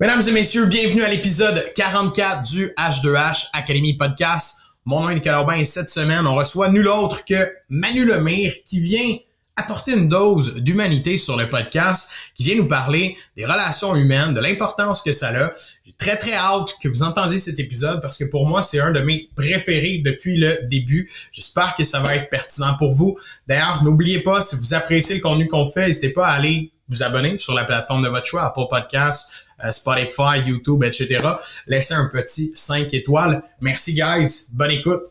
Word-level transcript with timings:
Mesdames 0.00 0.22
et 0.26 0.32
messieurs, 0.32 0.64
bienvenue 0.64 1.02
à 1.02 1.10
l'épisode 1.10 1.62
44 1.74 2.42
du 2.44 2.68
H2H 2.68 3.48
Academy 3.52 3.98
Podcast. 3.98 4.60
Mon 4.86 5.02
nom 5.02 5.10
est 5.10 5.16
Nicolas 5.16 5.42
Aubin 5.42 5.58
et 5.58 5.66
cette 5.66 5.90
semaine, 5.90 6.26
on 6.26 6.36
reçoit 6.36 6.70
nul 6.70 6.88
autre 6.88 7.22
que 7.26 7.52
Manu 7.68 8.06
Lemire 8.06 8.54
qui 8.64 8.80
vient 8.80 9.18
apporter 9.56 9.92
une 9.92 10.08
dose 10.08 10.54
d'humanité 10.54 11.18
sur 11.18 11.36
le 11.36 11.50
podcast, 11.50 12.10
qui 12.34 12.44
vient 12.44 12.56
nous 12.56 12.66
parler 12.66 13.14
des 13.36 13.44
relations 13.44 13.94
humaines, 13.94 14.32
de 14.32 14.40
l'importance 14.40 15.02
que 15.02 15.12
ça 15.12 15.28
a. 15.38 15.52
J'ai 15.84 15.92
très 15.92 16.16
très 16.16 16.32
hâte 16.32 16.76
que 16.82 16.88
vous 16.88 17.02
entendiez 17.02 17.38
cet 17.38 17.58
épisode 17.58 18.00
parce 18.00 18.16
que 18.16 18.24
pour 18.24 18.46
moi, 18.46 18.62
c'est 18.62 18.80
un 18.80 18.92
de 18.92 19.00
mes 19.00 19.28
préférés 19.36 20.00
depuis 20.02 20.38
le 20.38 20.60
début. 20.62 21.10
J'espère 21.30 21.76
que 21.76 21.84
ça 21.84 22.00
va 22.00 22.16
être 22.16 22.30
pertinent 22.30 22.74
pour 22.78 22.94
vous. 22.94 23.18
D'ailleurs, 23.46 23.84
n'oubliez 23.84 24.20
pas, 24.20 24.40
si 24.40 24.56
vous 24.56 24.72
appréciez 24.72 25.16
le 25.16 25.20
contenu 25.20 25.46
qu'on 25.46 25.68
fait, 25.68 25.88
n'hésitez 25.88 26.08
pas 26.08 26.26
à 26.26 26.32
aller 26.32 26.72
vous 26.88 27.02
abonner 27.02 27.38
sur 27.38 27.54
la 27.54 27.64
plateforme 27.64 28.02
de 28.02 28.08
votre 28.08 28.26
choix, 28.26 28.44
Apple 28.44 28.68
Podcasts, 28.68 29.46
Spotify, 29.70 30.40
YouTube, 30.46 30.84
etc. 30.84 31.26
Laissez 31.66 31.94
un 31.94 32.08
petit 32.12 32.50
5 32.54 32.92
étoiles. 32.94 33.42
Merci 33.60 33.94
guys, 33.94 34.50
bonne 34.54 34.72
écoute. 34.72 35.02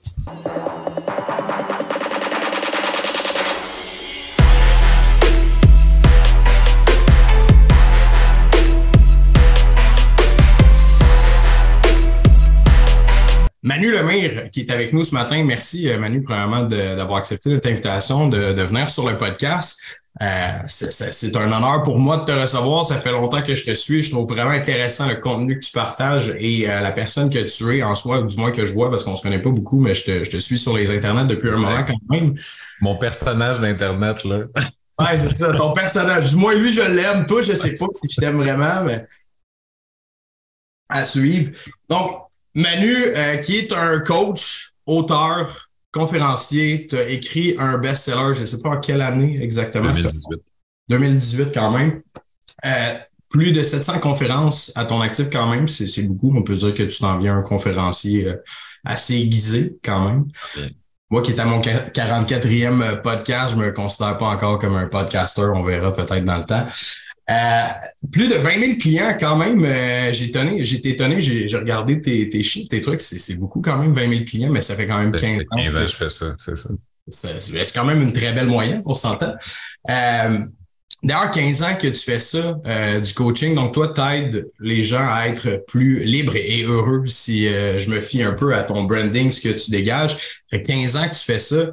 Manu 13.61 13.91
Lemire, 13.91 14.49
qui 14.51 14.61
est 14.61 14.71
avec 14.71 14.93
nous 14.93 15.03
ce 15.03 15.13
matin, 15.13 15.43
merci 15.43 15.89
euh, 15.89 15.99
Manu, 15.99 16.23
premièrement, 16.23 16.63
d'avoir 16.63 17.19
accepté 17.19 17.49
notre 17.51 17.69
invitation 17.69 18.27
de, 18.27 18.53
de, 18.53 18.63
venir 18.63 18.89
sur 18.89 19.07
le 19.07 19.15
podcast. 19.15 20.01
Euh, 20.21 20.59
c'est 20.65 21.35
un 21.37 21.49
honneur 21.49 21.81
pour 21.83 21.97
moi 21.97 22.17
de 22.17 22.25
te 22.25 22.31
recevoir. 22.31 22.85
Ça 22.85 22.97
fait 22.97 23.11
longtemps 23.11 23.41
que 23.41 23.55
je 23.55 23.63
te 23.63 23.73
suis. 23.73 24.01
Je 24.01 24.11
trouve 24.11 24.27
vraiment 24.27 24.51
intéressant 24.51 25.07
le 25.07 25.15
contenu 25.15 25.57
que 25.57 25.65
tu 25.65 25.71
partages 25.71 26.35
et 26.37 26.69
euh, 26.69 26.81
la 26.81 26.91
personne 26.91 27.29
que 27.29 27.39
tu 27.39 27.77
es 27.77 27.83
en 27.83 27.95
soi, 27.95 28.21
du 28.21 28.35
moins 28.37 28.51
que 28.51 28.65
je 28.65 28.73
vois, 28.73 28.89
parce 28.89 29.05
qu'on 29.05 29.15
se 29.15 29.23
connaît 29.23 29.41
pas 29.41 29.49
beaucoup, 29.49 29.79
mais 29.79 29.95
je 29.95 30.03
te, 30.03 30.23
je 30.23 30.29
te 30.29 30.37
suis 30.37 30.57
sur 30.57 30.75
les 30.75 30.91
internets 30.91 31.25
depuis 31.25 31.49
un 31.49 31.57
moment 31.57 31.85
quand 31.87 31.99
même. 32.09 32.35
Mon 32.81 32.97
personnage 32.97 33.61
d'Internet, 33.61 34.25
là. 34.25 34.39
ouais, 34.99 35.17
c'est 35.17 35.33
ça, 35.33 35.53
ton 35.53 35.73
personnage. 35.73 36.35
Moi, 36.35 36.53
lui, 36.55 36.73
je 36.73 36.81
l'aime. 36.81 37.25
Toi, 37.25 37.41
je 37.41 37.53
sais 37.53 37.75
pas 37.75 37.85
si 37.93 38.13
je 38.13 38.19
t'aime 38.19 38.37
vraiment, 38.37 38.83
mais 38.83 39.05
à 40.89 41.05
suivre. 41.05 41.51
Donc, 41.87 42.11
Manu, 42.55 42.93
euh, 42.93 43.37
qui 43.37 43.57
est 43.57 43.71
un 43.71 43.99
coach, 43.99 44.71
auteur, 44.85 45.68
conférencier, 45.91 46.87
tu 46.87 46.97
as 46.97 47.09
écrit 47.09 47.55
un 47.57 47.77
best-seller, 47.77 48.33
je 48.33 48.41
ne 48.41 48.45
sais 48.45 48.61
pas 48.61 48.69
en 48.69 48.79
quelle 48.79 49.01
année 49.01 49.41
exactement. 49.41 49.91
2018. 49.91 50.41
2018 50.89 51.51
quand 51.53 51.71
même. 51.71 52.01
Euh, 52.65 52.93
plus 53.29 53.51
de 53.51 53.61
700 53.61 53.99
conférences 53.99 54.71
à 54.75 54.85
ton 54.85 55.01
actif 55.01 55.29
quand 55.31 55.49
même, 55.49 55.67
c'est 55.67 56.03
beaucoup. 56.03 56.33
On 56.35 56.41
peut 56.41 56.55
dire 56.55 56.73
que 56.73 56.83
tu 56.83 56.99
t'en 56.99 57.19
viens 57.19 57.37
un 57.37 57.41
conférencier 57.41 58.27
euh, 58.27 58.35
assez 58.83 59.15
aiguisé 59.15 59.77
quand 59.83 60.09
même. 60.09 60.27
Moi 61.11 61.21
qui 61.21 61.31
est 61.31 61.39
à 61.39 61.45
mon 61.45 61.59
44e 61.59 63.01
podcast, 63.01 63.55
je 63.55 63.61
me 63.61 63.71
considère 63.71 64.17
pas 64.17 64.27
encore 64.27 64.59
comme 64.59 64.75
un 64.75 64.87
podcaster, 64.87 65.51
on 65.55 65.63
verra 65.63 65.95
peut-être 65.95 66.23
dans 66.23 66.37
le 66.37 66.45
temps. 66.45 66.65
Euh, 67.29 67.67
plus 68.11 68.27
de 68.27 68.35
20 68.35 68.59
000 68.59 68.77
clients 68.79 69.15
quand 69.19 69.35
même. 69.35 69.63
Euh, 69.63 70.11
j'ai 70.11 70.25
étonné, 70.25 70.63
j'ai 70.65 70.77
été 70.77 70.89
étonné, 70.89 71.21
j'ai 71.21 71.57
regardé 71.57 72.01
tes, 72.01 72.27
tes 72.29 72.41
chiffres, 72.41 72.69
tes 72.69 72.81
trucs, 72.81 73.01
c'est 73.01 73.35
beaucoup 73.35 73.61
quand 73.61 73.77
même 73.77 73.93
20 73.93 74.09
000 74.09 74.23
clients, 74.25 74.51
mais 74.51 74.61
ça 74.61 74.75
fait 74.75 74.87
quand 74.87 74.97
même 74.97 75.11
15 75.11 75.21
ben, 75.21 75.41
ans. 75.41 75.57
15 75.57 75.75
ans 75.75 75.81
que 75.81 75.87
je 75.87 75.95
fais 75.95 76.09
ça, 76.09 76.35
c'est 76.37 76.57
ça. 76.57 76.73
C'est 77.07 77.73
quand 77.73 77.85
même 77.85 78.01
une 78.01 78.13
très 78.13 78.33
belle 78.33 78.47
moyenne 78.47 78.83
pour 78.83 78.97
s'entendre. 78.97 79.37
Euh, 79.89 80.39
D'ailleurs, 81.01 81.31
15 81.31 81.63
ans 81.63 81.75
que 81.79 81.87
tu 81.87 82.01
fais 82.01 82.19
ça, 82.19 82.59
euh, 82.65 82.99
du 82.99 83.13
coaching, 83.13 83.55
donc 83.55 83.73
toi, 83.73 83.93
tu 83.95 84.01
aides 84.01 84.49
les 84.59 84.83
gens 84.83 85.07
à 85.09 85.27
être 85.27 85.63
plus 85.65 85.99
libres 85.99 86.35
et 86.35 86.63
heureux 86.63 87.03
si 87.05 87.45
je 87.45 87.89
me 87.89 88.01
fie 88.01 88.21
un 88.21 88.33
peu 88.33 88.53
à 88.53 88.63
ton 88.63 88.83
branding, 88.83 89.31
ce 89.31 89.47
que 89.47 89.57
tu 89.57 89.71
dégages. 89.71 90.17
Fait 90.51 90.61
15 90.61 90.97
ans 90.97 91.07
que 91.07 91.15
tu 91.15 91.23
fais 91.23 91.39
ça, 91.39 91.67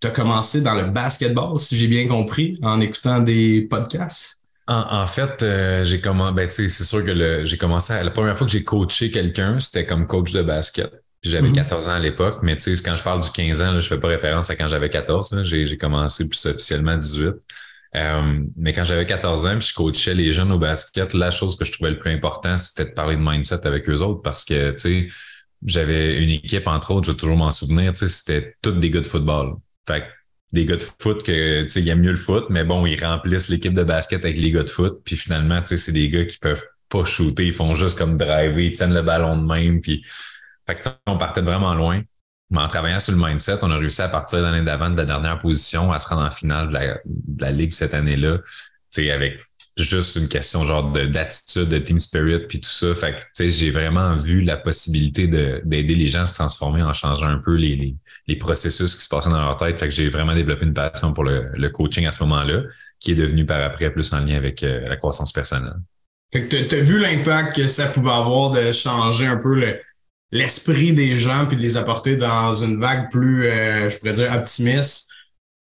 tu 0.00 0.08
as 0.08 0.10
commencé 0.10 0.62
dans 0.62 0.74
le 0.74 0.86
basketball, 0.90 1.60
si 1.60 1.76
j'ai 1.76 1.86
bien 1.86 2.08
compris, 2.08 2.58
en 2.60 2.80
écoutant 2.80 3.20
des 3.20 3.62
podcasts? 3.70 4.40
En, 4.68 5.06
fait, 5.06 5.44
euh, 5.44 5.84
j'ai 5.84 6.00
commencé, 6.00 6.34
ben, 6.34 6.50
c'est 6.50 6.68
sûr 6.68 7.04
que 7.04 7.44
j'ai 7.44 7.56
commencé, 7.56 7.92
la 8.02 8.10
première 8.10 8.36
fois 8.36 8.48
que 8.48 8.52
j'ai 8.52 8.64
coaché 8.64 9.12
quelqu'un, 9.12 9.60
c'était 9.60 9.86
comme 9.86 10.08
coach 10.08 10.32
de 10.32 10.42
basket. 10.42 10.92
J'avais 11.22 11.52
14 11.52 11.86
mhm. 11.86 11.92
ans 11.92 11.96
à 11.96 11.98
l'époque, 12.00 12.38
mais 12.42 12.56
tu 12.56 12.74
sais, 12.74 12.82
quand 12.82 12.96
je 12.96 13.02
parle 13.02 13.20
du 13.20 13.30
15 13.30 13.62
ans, 13.62 13.72
là, 13.72 13.78
je 13.78 13.86
fais 13.86 14.00
pas 14.00 14.08
référence 14.08 14.50
à 14.50 14.56
quand 14.56 14.68
j'avais 14.68 14.90
14. 14.90 15.42
J'ai 15.42 15.78
commencé 15.78 16.28
plus 16.28 16.44
officiellement 16.46 16.92
à 16.92 16.96
18. 16.96 17.34
Euh, 17.94 18.40
mais 18.56 18.72
quand 18.72 18.84
j'avais 18.84 19.06
14 19.06 19.46
ans, 19.46 19.58
puis 19.58 19.68
je 19.68 19.74
coachais 19.74 20.14
les 20.14 20.32
jeunes 20.32 20.52
au 20.52 20.58
basket, 20.58 21.14
la 21.14 21.30
chose 21.30 21.56
que 21.56 21.64
je 21.64 21.72
trouvais 21.72 21.90
le 21.90 21.98
plus 21.98 22.10
important, 22.10 22.58
c'était 22.58 22.90
de 22.90 22.94
parler 22.94 23.16
de 23.16 23.22
mindset 23.22 23.66
avec 23.66 23.88
eux 23.88 24.00
autres 24.02 24.20
parce 24.22 24.44
que, 24.44 24.72
tu 24.72 24.78
sais, 24.78 25.06
j'avais 25.64 26.22
une 26.22 26.30
équipe, 26.30 26.66
entre 26.66 26.90
autres, 26.90 27.06
je 27.06 27.12
vais 27.12 27.16
toujours 27.16 27.36
m'en 27.36 27.52
souvenir, 27.52 27.92
tu 27.92 28.00
sais, 28.00 28.08
c'était 28.08 28.56
tous 28.60 28.72
des 28.72 28.90
gars 28.90 29.00
de 29.00 29.06
football. 29.06 29.56
Fait 29.86 30.04
des 30.52 30.64
gars 30.64 30.76
de 30.76 30.82
foot 30.82 31.22
que 31.22 31.62
tu 31.62 31.68
sais 31.68 31.80
ils 31.80 31.88
aiment 31.88 32.00
mieux 32.00 32.10
le 32.10 32.16
foot 32.16 32.46
mais 32.50 32.64
bon 32.64 32.86
ils 32.86 33.02
remplissent 33.02 33.48
l'équipe 33.48 33.74
de 33.74 33.82
basket 33.82 34.24
avec 34.24 34.38
les 34.38 34.50
gars 34.50 34.62
de 34.62 34.68
foot. 34.68 35.00
Puis 35.04 35.16
finalement 35.16 35.60
tu 35.60 35.68
sais 35.68 35.76
c'est 35.78 35.92
des 35.92 36.08
gars 36.08 36.24
qui 36.24 36.38
peuvent 36.38 36.64
pas 36.88 37.04
shooter. 37.04 37.46
Ils 37.46 37.52
font 37.52 37.74
juste 37.74 37.98
comme 37.98 38.16
driver 38.16 38.64
ils 38.64 38.72
tiennent 38.72 38.94
le 38.94 39.02
ballon 39.02 39.36
de 39.36 39.46
même. 39.46 39.80
Puis 39.80 40.04
fait 40.66 40.76
que 40.76 40.88
on 41.06 41.18
partait 41.18 41.42
vraiment 41.42 41.74
loin. 41.74 42.02
Mais 42.50 42.60
en 42.60 42.68
travaillant 42.68 43.00
sur 43.00 43.12
le 43.12 43.24
mindset 43.24 43.58
on 43.62 43.70
a 43.70 43.78
réussi 43.78 44.02
à 44.02 44.08
partir 44.08 44.40
l'année 44.40 44.64
d'avant 44.64 44.90
de 44.90 44.96
la 44.96 45.04
dernière 45.04 45.38
position 45.38 45.92
à 45.92 45.98
se 45.98 46.08
rendre 46.08 46.22
en 46.26 46.30
finale 46.30 46.68
de 46.68 46.72
la, 46.74 46.94
de 47.04 47.42
la 47.42 47.50
ligue 47.50 47.72
cette 47.72 47.94
année-là 47.94 48.38
tu 48.38 49.02
sais 49.02 49.10
avec 49.10 49.40
juste 49.76 50.16
une 50.16 50.28
question 50.28 50.66
genre 50.66 50.90
d'attitude, 50.90 51.68
de, 51.68 51.78
team 51.78 51.98
spirit, 51.98 52.46
puis 52.48 52.60
tout 52.60 52.70
ça. 52.70 52.94
Fait 52.94 53.12
que, 53.12 53.20
tu 53.20 53.26
sais, 53.34 53.50
j'ai 53.50 53.70
vraiment 53.70 54.16
vu 54.16 54.40
la 54.40 54.56
possibilité 54.56 55.28
d'aider 55.28 55.94
les 55.94 56.06
gens 56.06 56.22
à 56.22 56.26
se 56.26 56.34
transformer 56.34 56.82
en 56.82 56.94
changeant 56.94 57.26
un 57.26 57.38
peu 57.38 57.54
les, 57.54 57.96
les, 58.26 58.36
processus 58.36 58.96
qui 58.96 59.02
se 59.02 59.08
passaient 59.08 59.28
dans 59.28 59.40
leur 59.40 59.56
tête. 59.56 59.78
Fait 59.78 59.88
que 59.88 59.94
j'ai 59.94 60.08
vraiment 60.08 60.34
développé 60.34 60.64
une 60.64 60.74
passion 60.74 61.12
pour 61.12 61.24
le, 61.24 61.50
le 61.54 61.68
coaching 61.68 62.06
à 62.06 62.12
ce 62.12 62.22
moment-là, 62.24 62.62
qui 63.00 63.12
est 63.12 63.16
devenu 63.16 63.44
par 63.44 63.60
après 63.60 63.90
plus 63.90 64.12
en 64.14 64.20
lien 64.20 64.36
avec 64.36 64.62
euh, 64.62 64.86
la 64.88 64.96
croissance 64.96 65.32
personnelle. 65.32 65.76
Fait 66.32 66.44
que 66.44 66.56
tu 66.56 66.74
as 66.74 66.80
vu 66.80 66.98
l'impact 66.98 67.56
que 67.56 67.68
ça 67.68 67.86
pouvait 67.86 68.10
avoir 68.10 68.50
de 68.50 68.72
changer 68.72 69.26
un 69.26 69.36
peu 69.36 69.54
le, 69.54 69.78
l'esprit 70.32 70.92
des 70.92 71.18
gens 71.18 71.46
puis 71.46 71.56
de 71.56 71.62
les 71.62 71.76
apporter 71.76 72.16
dans 72.16 72.54
une 72.54 72.80
vague 72.80 73.10
plus, 73.10 73.44
euh, 73.44 73.88
je 73.88 73.98
pourrais 73.98 74.14
dire, 74.14 74.32
optimiste 74.32 75.10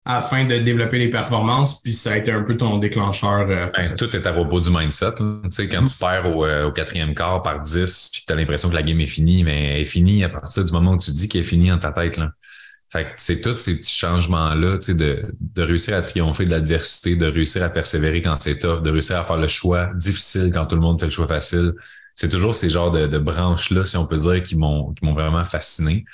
afin 0.05 0.45
de 0.45 0.57
développer 0.57 0.97
les 0.97 1.09
performances, 1.09 1.81
puis 1.81 1.93
ça 1.93 2.13
a 2.13 2.17
été 2.17 2.31
un 2.31 2.41
peu 2.41 2.57
ton 2.57 2.77
déclencheur. 2.77 3.41
Euh, 3.49 3.67
ben, 3.67 3.95
tout 3.97 4.15
est 4.15 4.25
à 4.25 4.33
propos 4.33 4.59
du 4.59 4.71
mindset. 4.71 5.13
Tu 5.15 5.23
sais, 5.51 5.67
quand 5.67 5.85
tu 5.85 5.95
perds 5.95 6.35
au, 6.35 6.43
euh, 6.43 6.67
au, 6.67 6.71
quatrième 6.71 7.13
quart 7.13 7.43
par 7.43 7.61
10, 7.61 8.09
puis 8.11 8.23
tu 8.25 8.33
as 8.33 8.35
l'impression 8.35 8.69
que 8.69 8.75
la 8.75 8.81
game 8.81 8.99
est 8.99 9.07
finie, 9.07 9.43
mais 9.43 9.75
elle 9.75 9.81
est 9.81 9.85
finie 9.85 10.23
à 10.23 10.29
partir 10.29 10.65
du 10.65 10.71
moment 10.71 10.93
où 10.93 10.97
tu 10.97 11.11
dis 11.11 11.29
qu'elle 11.29 11.41
est 11.41 11.45
finie 11.45 11.69
dans 11.69 11.77
ta 11.77 11.91
tête. 11.91 12.17
Là. 12.17 12.31
Fait 12.91 13.05
que 13.05 13.11
c'est 13.17 13.41
tous 13.41 13.57
ces 13.57 13.77
petits 13.77 13.95
changements-là, 13.95 14.79
tu 14.79 14.87
sais, 14.87 14.93
de, 14.95 15.21
de 15.39 15.61
réussir 15.61 15.95
à 15.95 16.01
triompher 16.01 16.45
de 16.45 16.51
l'adversité, 16.51 17.15
de 17.15 17.27
réussir 17.27 17.63
à 17.63 17.69
persévérer 17.69 18.21
quand 18.21 18.35
c'est 18.39 18.57
tough, 18.57 18.81
de 18.81 18.89
réussir 18.89 19.19
à 19.19 19.23
faire 19.23 19.37
le 19.37 19.47
choix 19.47 19.91
difficile 19.93 20.51
quand 20.51 20.65
tout 20.65 20.75
le 20.75 20.81
monde 20.81 20.99
fait 20.99 21.05
le 21.05 21.11
choix 21.11 21.27
facile. 21.27 21.73
C'est 22.15 22.29
toujours 22.29 22.55
ces 22.55 22.69
genres 22.69 22.91
de, 22.91 23.05
de 23.05 23.17
branches-là, 23.19 23.85
si 23.85 23.97
on 23.97 24.07
peut 24.07 24.17
dire, 24.17 24.41
qui 24.41 24.57
m'ont 24.57 24.93
vraiment 25.01 25.45
fasciné 25.45 26.05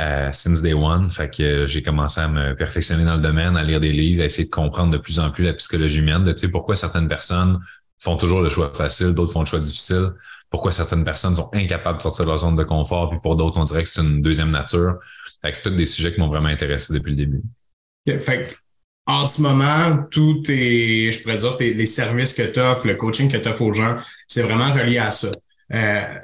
euh, 0.00 0.32
since 0.32 0.62
day 0.62 0.74
one. 0.74 1.10
Fait 1.10 1.30
que 1.30 1.66
j'ai 1.66 1.82
commencé 1.82 2.20
à 2.20 2.28
me 2.28 2.54
perfectionner 2.54 3.04
dans 3.04 3.14
le 3.14 3.20
domaine, 3.22 3.56
à 3.56 3.62
lire 3.62 3.80
des 3.80 3.92
livres, 3.92 4.22
à 4.22 4.26
essayer 4.26 4.44
de 4.44 4.50
comprendre 4.50 4.92
de 4.92 4.98
plus 4.98 5.20
en 5.20 5.30
plus 5.30 5.44
la 5.44 5.54
psychologie 5.54 6.00
humaine, 6.00 6.24
de 6.24 6.32
tu 6.32 6.40
sais 6.40 6.50
pourquoi 6.50 6.76
certaines 6.76 7.08
personnes 7.08 7.60
font 7.98 8.16
toujours 8.16 8.40
le 8.40 8.48
choix 8.48 8.72
facile, 8.74 9.12
d'autres 9.12 9.32
font 9.32 9.40
le 9.40 9.46
choix 9.46 9.60
difficile, 9.60 10.10
pourquoi 10.50 10.72
certaines 10.72 11.04
personnes 11.04 11.36
sont 11.36 11.50
incapables 11.54 11.98
de 11.98 12.02
sortir 12.02 12.24
de 12.24 12.30
leur 12.30 12.38
zone 12.38 12.54
de 12.54 12.64
confort, 12.64 13.10
puis 13.10 13.18
pour 13.22 13.36
d'autres, 13.36 13.58
on 13.58 13.64
dirait 13.64 13.82
que 13.82 13.88
c'est 13.88 14.02
une 14.02 14.20
deuxième 14.20 14.50
nature. 14.50 14.98
Fait 15.42 15.50
que 15.50 15.56
c'est 15.56 15.70
tous 15.70 15.76
des 15.76 15.86
sujets 15.86 16.12
qui 16.12 16.20
m'ont 16.20 16.28
vraiment 16.28 16.48
intéressé 16.48 16.92
depuis 16.92 17.10
le 17.10 17.16
début. 17.16 17.42
Fait 18.18 18.54
en 19.06 19.26
ce 19.26 19.42
moment, 19.42 20.06
tous 20.10 20.42
tes, 20.42 21.12
je 21.12 21.22
pourrais 21.22 21.36
dire, 21.36 21.56
tes, 21.56 21.74
les 21.74 21.86
services 21.86 22.32
que 22.34 22.42
tu 22.42 22.58
offres, 22.60 22.86
le 22.86 22.94
coaching 22.94 23.30
que 23.30 23.36
tu 23.36 23.48
offres 23.48 23.62
aux 23.62 23.72
gens, 23.74 23.96
c'est 24.26 24.42
vraiment 24.42 24.72
relié 24.72 24.98
à 24.98 25.10
ça. 25.10 25.28
Euh, 25.72 26.18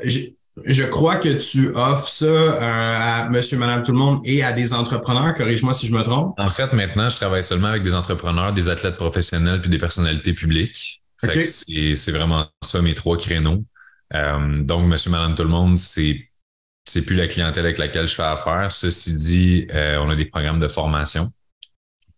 je 0.65 0.85
crois 0.85 1.17
que 1.17 1.29
tu 1.29 1.69
offres 1.75 2.09
ça 2.09 2.27
euh, 2.27 2.59
à 2.61 3.29
monsieur, 3.29 3.59
madame, 3.59 3.83
tout 3.83 3.93
le 3.93 3.99
monde 3.99 4.21
et 4.25 4.43
à 4.43 4.53
des 4.53 4.73
entrepreneurs. 4.73 5.35
Corrige-moi 5.35 5.75
si 5.75 5.87
je 5.87 5.95
me 5.95 6.03
trompe. 6.03 6.35
En 6.39 6.51
fait, 6.51 6.73
maintenant, 6.73 7.09
je 7.09 7.17
travaille 7.17 7.43
seulement 7.43 7.69
avec 7.69 7.83
des 7.83 7.95
entrepreneurs, 7.95 8.53
des 8.53 8.69
athlètes 8.69 8.97
professionnels 8.97 9.61
puis 9.61 9.71
des 9.71 9.79
personnalités 9.79 10.35
publiques. 10.35 11.03
C'est 11.45 12.13
vraiment 12.13 12.47
ça 12.63 12.83
mes 12.83 12.95
trois 12.95 13.17
créneaux. 13.17 13.65
Euh, 14.15 14.63
donc, 14.63 14.87
monsieur, 14.87 15.11
madame, 15.11 15.35
tout 15.35 15.45
le 15.45 15.49
monde, 15.49 15.79
c'est 15.79 16.27
c'est 16.87 17.05
plus 17.05 17.15
la 17.15 17.29
clientèle 17.29 17.65
avec 17.65 17.79
laquelle 17.79 18.09
je 18.09 18.15
fais 18.15 18.23
affaire. 18.23 18.73
Ceci 18.73 19.15
dit, 19.15 19.67
euh, 19.73 19.99
on 19.99 20.11
a 20.11 20.17
des 20.17 20.25
programmes 20.25 20.59
de 20.59 20.67
formation 20.67 21.31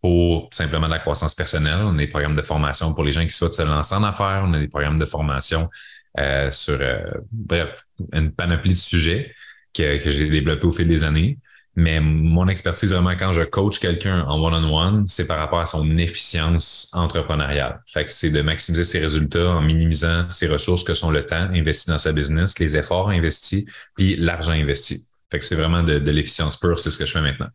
pour 0.01 0.49
simplement 0.51 0.87
de 0.87 0.93
la 0.93 0.99
croissance 0.99 1.35
personnelle. 1.35 1.81
On 1.81 1.95
a 1.95 1.99
des 1.99 2.07
programmes 2.07 2.35
de 2.35 2.43
formation 2.43 2.95
pour 2.95 3.05
les 3.05 3.13
gens 3.13 3.23
qui 3.23 3.33
souhaitent 3.33 3.53
se 3.53 3.63
lancer 3.63 3.95
en 3.95 4.03
affaires. 4.03 4.43
On 4.47 4.53
a 4.55 4.59
des 4.59 4.69
programmes 4.69 4.99
de 4.99 5.05
formation 5.05 5.69
euh, 6.19 6.51
sur, 6.51 6.79
euh, 6.81 7.03
bref, 7.31 7.87
une 8.13 8.33
panoplie 8.33 8.75
de 8.75 8.79
sujets 8.79 9.35
que, 9.75 10.03
que 10.03 10.11
j'ai 10.11 10.29
développé 10.29 10.67
au 10.67 10.73
fil 10.73 10.89
des 10.89 11.05
années. 11.05 11.39
Mais 11.75 12.01
mon 12.01 12.49
expertise 12.49 12.93
vraiment 12.93 13.17
quand 13.17 13.33
je 13.33 13.43
coach 13.43 13.79
quelqu'un 13.79 14.25
en 14.25 14.39
one-on-one, 14.43 15.07
c'est 15.07 15.27
par 15.27 15.39
rapport 15.39 15.61
à 15.61 15.67
son 15.67 15.97
efficience 15.97 16.91
entrepreneuriale. 16.93 17.81
Fait 17.87 18.05
que 18.05 18.11
c'est 18.11 18.31
de 18.31 18.43
maximiser 18.43 18.85
ses 18.85 18.99
résultats 18.99 19.57
en 19.57 19.63
minimisant 19.63 20.31
ses 20.31 20.49
ressources 20.49 20.85
que 20.85 20.93
sont 20.93 21.11
le 21.11 21.25
temps 21.25 21.49
investi 21.55 21.89
dans 21.89 21.97
sa 21.97 22.13
business, 22.13 22.59
les 22.59 22.77
efforts 22.77 23.09
investis, 23.09 23.65
puis 23.97 24.17
l'argent 24.17 24.53
investi. 24.53 25.09
Fait 25.31 25.39
que 25.39 25.45
c'est 25.47 25.55
vraiment 25.55 25.83
de, 25.83 25.95
l'efficience 26.11 26.59
pure, 26.59 26.79
c'est 26.79 26.91
ce 26.91 26.99
que 26.99 27.07
je 27.07 27.13
fais 27.13 27.23
maintenant. 27.23 27.49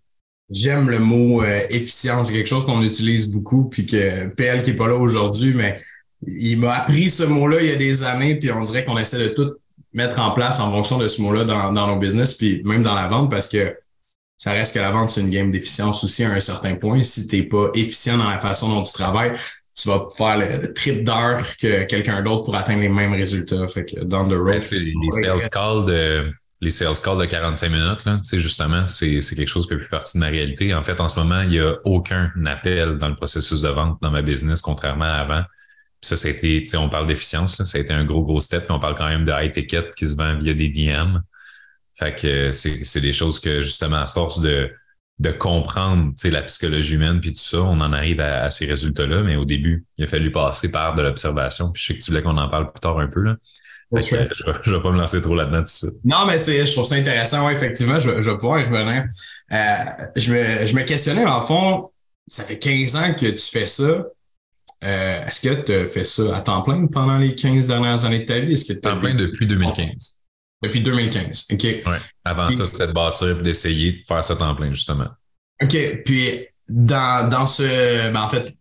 J'aime 0.49 0.89
le 0.89 0.97
mot 0.97 1.43
euh, 1.43 1.61
efficience, 1.69 2.27
c'est 2.27 2.33
quelque 2.33 2.47
chose 2.47 2.65
qu'on 2.65 2.81
utilise 2.81 3.31
beaucoup, 3.31 3.65
puis 3.65 3.85
que 3.85 4.27
PL 4.27 4.63
qui 4.63 4.71
est 4.71 4.75
pas 4.75 4.87
là 4.87 4.95
aujourd'hui, 4.95 5.53
mais 5.53 5.77
il 6.25 6.59
m'a 6.59 6.73
appris 6.73 7.09
ce 7.09 7.23
mot-là 7.23 7.61
il 7.61 7.67
y 7.67 7.71
a 7.71 7.75
des 7.75 8.03
années, 8.03 8.35
puis 8.35 8.51
on 8.51 8.63
dirait 8.63 8.83
qu'on 8.83 8.97
essaie 8.97 9.19
de 9.19 9.27
tout 9.29 9.53
mettre 9.93 10.19
en 10.19 10.31
place 10.31 10.59
en 10.59 10.71
fonction 10.71 10.97
de 10.97 11.07
ce 11.07 11.21
mot-là 11.21 11.43
dans, 11.43 11.71
dans 11.71 11.87
nos 11.87 11.99
business, 11.99 12.35
puis 12.35 12.61
même 12.65 12.83
dans 12.83 12.95
la 12.95 13.07
vente, 13.07 13.29
parce 13.29 13.47
que 13.47 13.75
ça 14.37 14.51
reste 14.51 14.75
que 14.75 14.79
la 14.79 14.91
vente, 14.91 15.09
c'est 15.09 15.21
une 15.21 15.31
game 15.31 15.49
d'efficience 15.49 16.03
aussi 16.03 16.23
à 16.23 16.31
un 16.31 16.39
certain 16.39 16.75
point. 16.75 17.01
Si 17.01 17.27
tu 17.27 17.37
n'es 17.37 17.43
pas 17.43 17.69
efficient 17.73 18.17
dans 18.17 18.29
la 18.29 18.39
façon 18.39 18.69
dont 18.69 18.83
tu 18.83 18.93
travailles, 18.93 19.33
tu 19.75 19.89
vas 19.89 20.07
faire 20.15 20.37
le 20.37 20.73
trip 20.73 21.03
d'heure 21.03 21.43
que 21.57 21.83
quelqu'un 21.83 22.21
d'autre 22.21 22.43
pour 22.43 22.55
atteindre 22.55 22.81
les 22.81 22.89
mêmes 22.89 23.13
résultats. 23.13 23.67
Fait 23.67 23.85
que 23.85 24.03
down 24.03 24.29
the 24.29 24.33
road. 24.33 24.63
les, 24.71 25.11
sales 25.11 25.49
calls 25.51 25.85
de, 25.85 26.31
les 26.61 26.69
sales 26.69 26.99
calls 27.03 27.19
de 27.19 27.25
45 27.25 27.69
minutes, 27.69 28.05
là, 28.05 28.19
justement, 28.33 28.87
c'est, 28.87 29.19
quelque 29.19 29.47
chose 29.47 29.67
qui 29.67 29.77
fait 29.77 29.89
partie 29.89 30.17
de 30.17 30.23
ma 30.23 30.29
réalité. 30.29 30.73
En 30.73 30.83
fait, 30.83 30.99
en 30.99 31.07
ce 31.07 31.19
moment, 31.19 31.41
il 31.41 31.49
n'y 31.49 31.59
a 31.59 31.75
aucun 31.83 32.31
appel 32.45 32.97
dans 32.99 33.09
le 33.09 33.15
processus 33.15 33.61
de 33.61 33.69
vente 33.69 33.97
dans 34.01 34.11
ma 34.11 34.21
business, 34.21 34.61
contrairement 34.61 35.05
à 35.05 35.17
avant. 35.17 35.43
Ça, 36.01 36.15
ça 36.15 36.27
a 36.27 36.31
été, 36.31 36.65
on 36.75 36.89
parle 36.89 37.07
d'efficience, 37.07 37.57
là, 37.59 37.65
ça 37.65 37.77
a 37.77 37.81
été 37.81 37.93
un 37.93 38.05
gros, 38.05 38.23
gros 38.23 38.41
step, 38.41 38.65
puis 38.65 38.71
on 38.71 38.79
parle 38.79 38.95
quand 38.95 39.07
même 39.07 39.25
de 39.25 39.31
high 39.31 39.51
ticket 39.51 39.89
qui 39.95 40.07
se 40.07 40.15
vend 40.15 40.37
via 40.37 40.53
des 40.53 40.69
DM. 40.69 41.19
Fait 41.97 42.13
que 42.13 42.51
c'est 42.51 43.01
des 43.01 43.13
choses 43.13 43.39
que 43.39 43.61
justement, 43.61 43.97
à 43.97 44.05
force 44.05 44.39
de, 44.39 44.71
de 45.19 45.31
comprendre 45.31 46.13
la 46.25 46.43
psychologie 46.43 46.95
humaine 46.95 47.19
puis 47.19 47.33
tout 47.33 47.41
ça, 47.41 47.61
on 47.61 47.79
en 47.81 47.91
arrive 47.91 48.19
à, 48.19 48.49
ces 48.49 48.67
résultats-là. 48.67 49.23
Mais 49.23 49.35
au 49.35 49.45
début, 49.45 49.85
il 49.97 50.03
a 50.03 50.07
fallu 50.07 50.31
passer 50.31 50.69
par 50.71 50.93
de 50.93 51.01
l'observation. 51.01 51.71
Puis 51.71 51.81
je 51.81 51.87
sais 51.87 51.97
que 51.97 52.03
tu 52.03 52.11
voulais 52.11 52.21
qu'on 52.21 52.37
en 52.37 52.49
parle 52.49 52.71
plus 52.71 52.81
tard 52.81 52.99
un 52.99 53.07
peu. 53.07 53.21
Là. 53.21 53.35
je, 53.93 54.15
ne 54.15 54.75
vais 54.75 54.83
pas 54.83 54.91
me 54.91 54.97
lancer 54.97 55.21
trop 55.21 55.33
là-dedans 55.33 55.59
tout 55.59 55.63
de 55.63 55.69
suite. 55.69 55.99
Non, 56.03 56.27
mais 56.27 56.37
c'est, 56.37 56.63
je 56.65 56.71
trouve 56.71 56.85
ça 56.85 56.95
intéressant. 56.95 57.47
Ouais, 57.47 57.53
effectivement, 57.53 57.97
je, 57.97 58.21
je 58.21 58.29
vais 58.29 58.37
pouvoir 58.37 58.59
y 58.59 58.65
revenir. 58.65 59.05
Euh, 59.51 59.75
je, 60.15 60.31
me, 60.31 60.65
je 60.67 60.75
me 60.75 60.83
questionnais, 60.83 61.25
en 61.25 61.41
fond, 61.41 61.89
ça 62.27 62.43
fait 62.43 62.59
15 62.59 62.95
ans 62.95 63.13
que 63.13 63.25
tu 63.25 63.43
fais 63.51 63.67
ça. 63.67 64.05
Euh, 64.83 65.25
est-ce 65.25 65.41
que 65.41 65.53
tu 65.61 65.73
as 65.73 65.85
fait 65.87 66.03
ça 66.03 66.35
à 66.35 66.41
temps 66.41 66.61
plein 66.61 66.85
pendant 66.87 67.17
les 67.17 67.33
15 67.33 67.67
dernières 67.67 68.05
années 68.05 68.19
de 68.19 68.25
ta 68.25 68.39
vie? 68.39 68.53
Est-ce 68.53 68.71
que 68.71 68.79
temps 68.79 68.99
plein 68.99 69.15
depuis 69.15 69.47
2015. 69.47 70.21
Depuis 70.61 70.81
2015. 70.81 71.47
OK. 71.51 71.63
Ouais. 71.63 71.81
Avant 72.23 72.49
ça, 72.51 72.65
c'était 72.65 72.87
de 72.87 72.91
bâtir 72.91 73.39
et 73.39 73.43
d'essayer 73.43 73.93
de 73.93 74.03
faire 74.07 74.23
ça 74.23 74.35
en 74.39 74.55
plein, 74.55 74.71
justement. 74.71 75.09
OK. 75.61 76.03
Puis, 76.05 76.45
dans, 76.67 77.29
dans 77.29 77.47
ce. 77.47 78.11
Ben, 78.11 78.21
en 78.21 78.27
fait, 78.27 78.53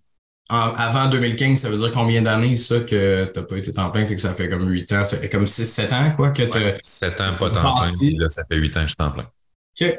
avant 0.49 1.09
2015, 1.09 1.59
ça 1.59 1.71
veut 1.71 1.79
dire 1.79 1.93
combien 1.93 2.23
d'années, 2.23 2.57
ça, 2.57 2.81
que 2.81 3.31
tu 3.33 3.41
n'as 3.41 3.47
pas 3.47 3.57
été 3.57 3.73
temps 3.73 3.91
plein? 3.91 4.05
Fait 4.05 4.15
que 4.15 4.21
ça 4.21 4.33
fait 4.33 4.49
comme 4.49 4.69
8 4.69 4.93
ans. 4.93 5.05
Ça 5.05 5.17
fait 5.17 5.29
comme 5.29 5.45
6-7 5.45 5.95
ans, 5.95 6.13
quoi, 6.15 6.31
que 6.31 6.43
tu 6.43 6.59
ouais, 6.59 6.77
7 6.81 7.21
ans, 7.21 7.35
pas 7.39 7.51
temps 7.51 7.83
plein. 7.83 7.93
Puis 7.99 8.17
là, 8.17 8.29
ça 8.29 8.43
fait 8.51 8.57
8 8.57 8.77
ans 8.77 8.81
que 8.81 8.83
je 8.83 8.87
suis 8.89 8.97
temps 8.97 9.11
plein. 9.11 9.29
OK. 9.81 9.99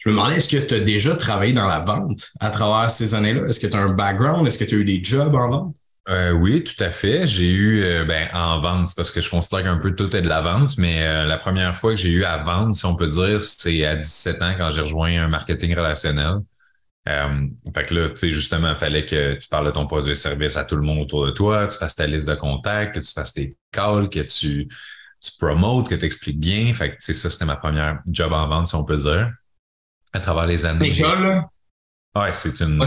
Je 0.00 0.08
me 0.08 0.14
demandais, 0.14 0.36
est-ce 0.36 0.48
que 0.48 0.64
tu 0.64 0.74
as 0.74 0.80
déjà 0.80 1.14
travaillé 1.14 1.52
dans 1.52 1.68
la 1.68 1.78
vente 1.78 2.30
à 2.40 2.48
travers 2.48 2.90
ces 2.90 3.14
années-là? 3.14 3.46
Est-ce 3.46 3.60
que 3.60 3.66
tu 3.66 3.76
as 3.76 3.80
un 3.80 3.90
background? 3.90 4.46
Est-ce 4.46 4.58
que 4.58 4.64
tu 4.64 4.76
as 4.76 4.78
eu 4.78 4.84
des 4.84 5.04
jobs 5.04 5.34
en 5.34 5.50
vente? 5.50 5.74
Euh, 6.08 6.32
oui, 6.32 6.64
tout 6.64 6.82
à 6.82 6.90
fait. 6.90 7.26
J'ai 7.26 7.50
eu 7.50 7.82
euh, 7.82 8.04
ben, 8.06 8.26
en 8.32 8.60
vente, 8.60 8.94
parce 8.96 9.10
que 9.10 9.20
je 9.20 9.28
considère 9.28 9.62
qu'un 9.62 9.76
peu 9.76 9.94
tout 9.94 10.16
est 10.16 10.22
de 10.22 10.28
la 10.28 10.40
vente, 10.40 10.78
mais 10.78 11.06
euh, 11.06 11.26
la 11.26 11.36
première 11.36 11.76
fois 11.76 11.90
que 11.92 12.00
j'ai 12.00 12.10
eu 12.10 12.24
à 12.24 12.38
vendre, 12.38 12.74
si 12.74 12.86
on 12.86 12.96
peut 12.96 13.08
dire, 13.08 13.42
c'est 13.42 13.84
à 13.84 13.94
17 13.94 14.40
ans 14.42 14.54
quand 14.56 14.70
j'ai 14.70 14.80
rejoint 14.80 15.22
un 15.22 15.28
marketing 15.28 15.76
relationnel. 15.76 16.38
fait 17.06 17.84
que 17.86 17.94
là, 17.94 18.08
tu 18.08 18.16
sais, 18.16 18.32
justement, 18.32 18.70
il 18.72 18.78
fallait 18.78 19.04
que 19.04 19.34
tu 19.34 19.48
parles 19.50 19.66
de 19.66 19.70
ton 19.72 19.86
produit 19.86 20.12
et 20.12 20.14
service 20.14 20.56
à 20.56 20.64
tout 20.64 20.76
le 20.76 20.82
monde 20.82 21.00
autour 21.00 21.26
de 21.26 21.32
toi, 21.32 21.68
tu 21.68 21.76
fasses 21.76 21.94
ta 21.94 22.06
liste 22.06 22.28
de 22.28 22.34
contacts, 22.36 22.94
que 22.94 23.00
tu 23.00 23.12
fasses 23.12 23.34
tes 23.34 23.54
calls, 23.70 24.08
que 24.08 24.20
tu, 24.20 24.66
tu 25.20 25.30
promotes, 25.38 25.90
que 25.90 25.94
tu 25.94 26.06
expliques 26.06 26.40
bien. 26.40 26.72
Fait 26.72 26.96
que, 26.96 27.12
ça, 27.12 27.28
c'était 27.28 27.44
ma 27.44 27.56
première 27.56 28.00
job 28.06 28.32
en 28.32 28.48
vente, 28.48 28.68
si 28.68 28.74
on 28.74 28.84
peut 28.84 28.96
dire. 28.96 29.30
À 30.12 30.20
travers 30.20 30.46
les 30.46 30.66
années. 30.66 30.92
Ouais, 32.16 32.32
c'est 32.32 32.60
une. 32.60 32.84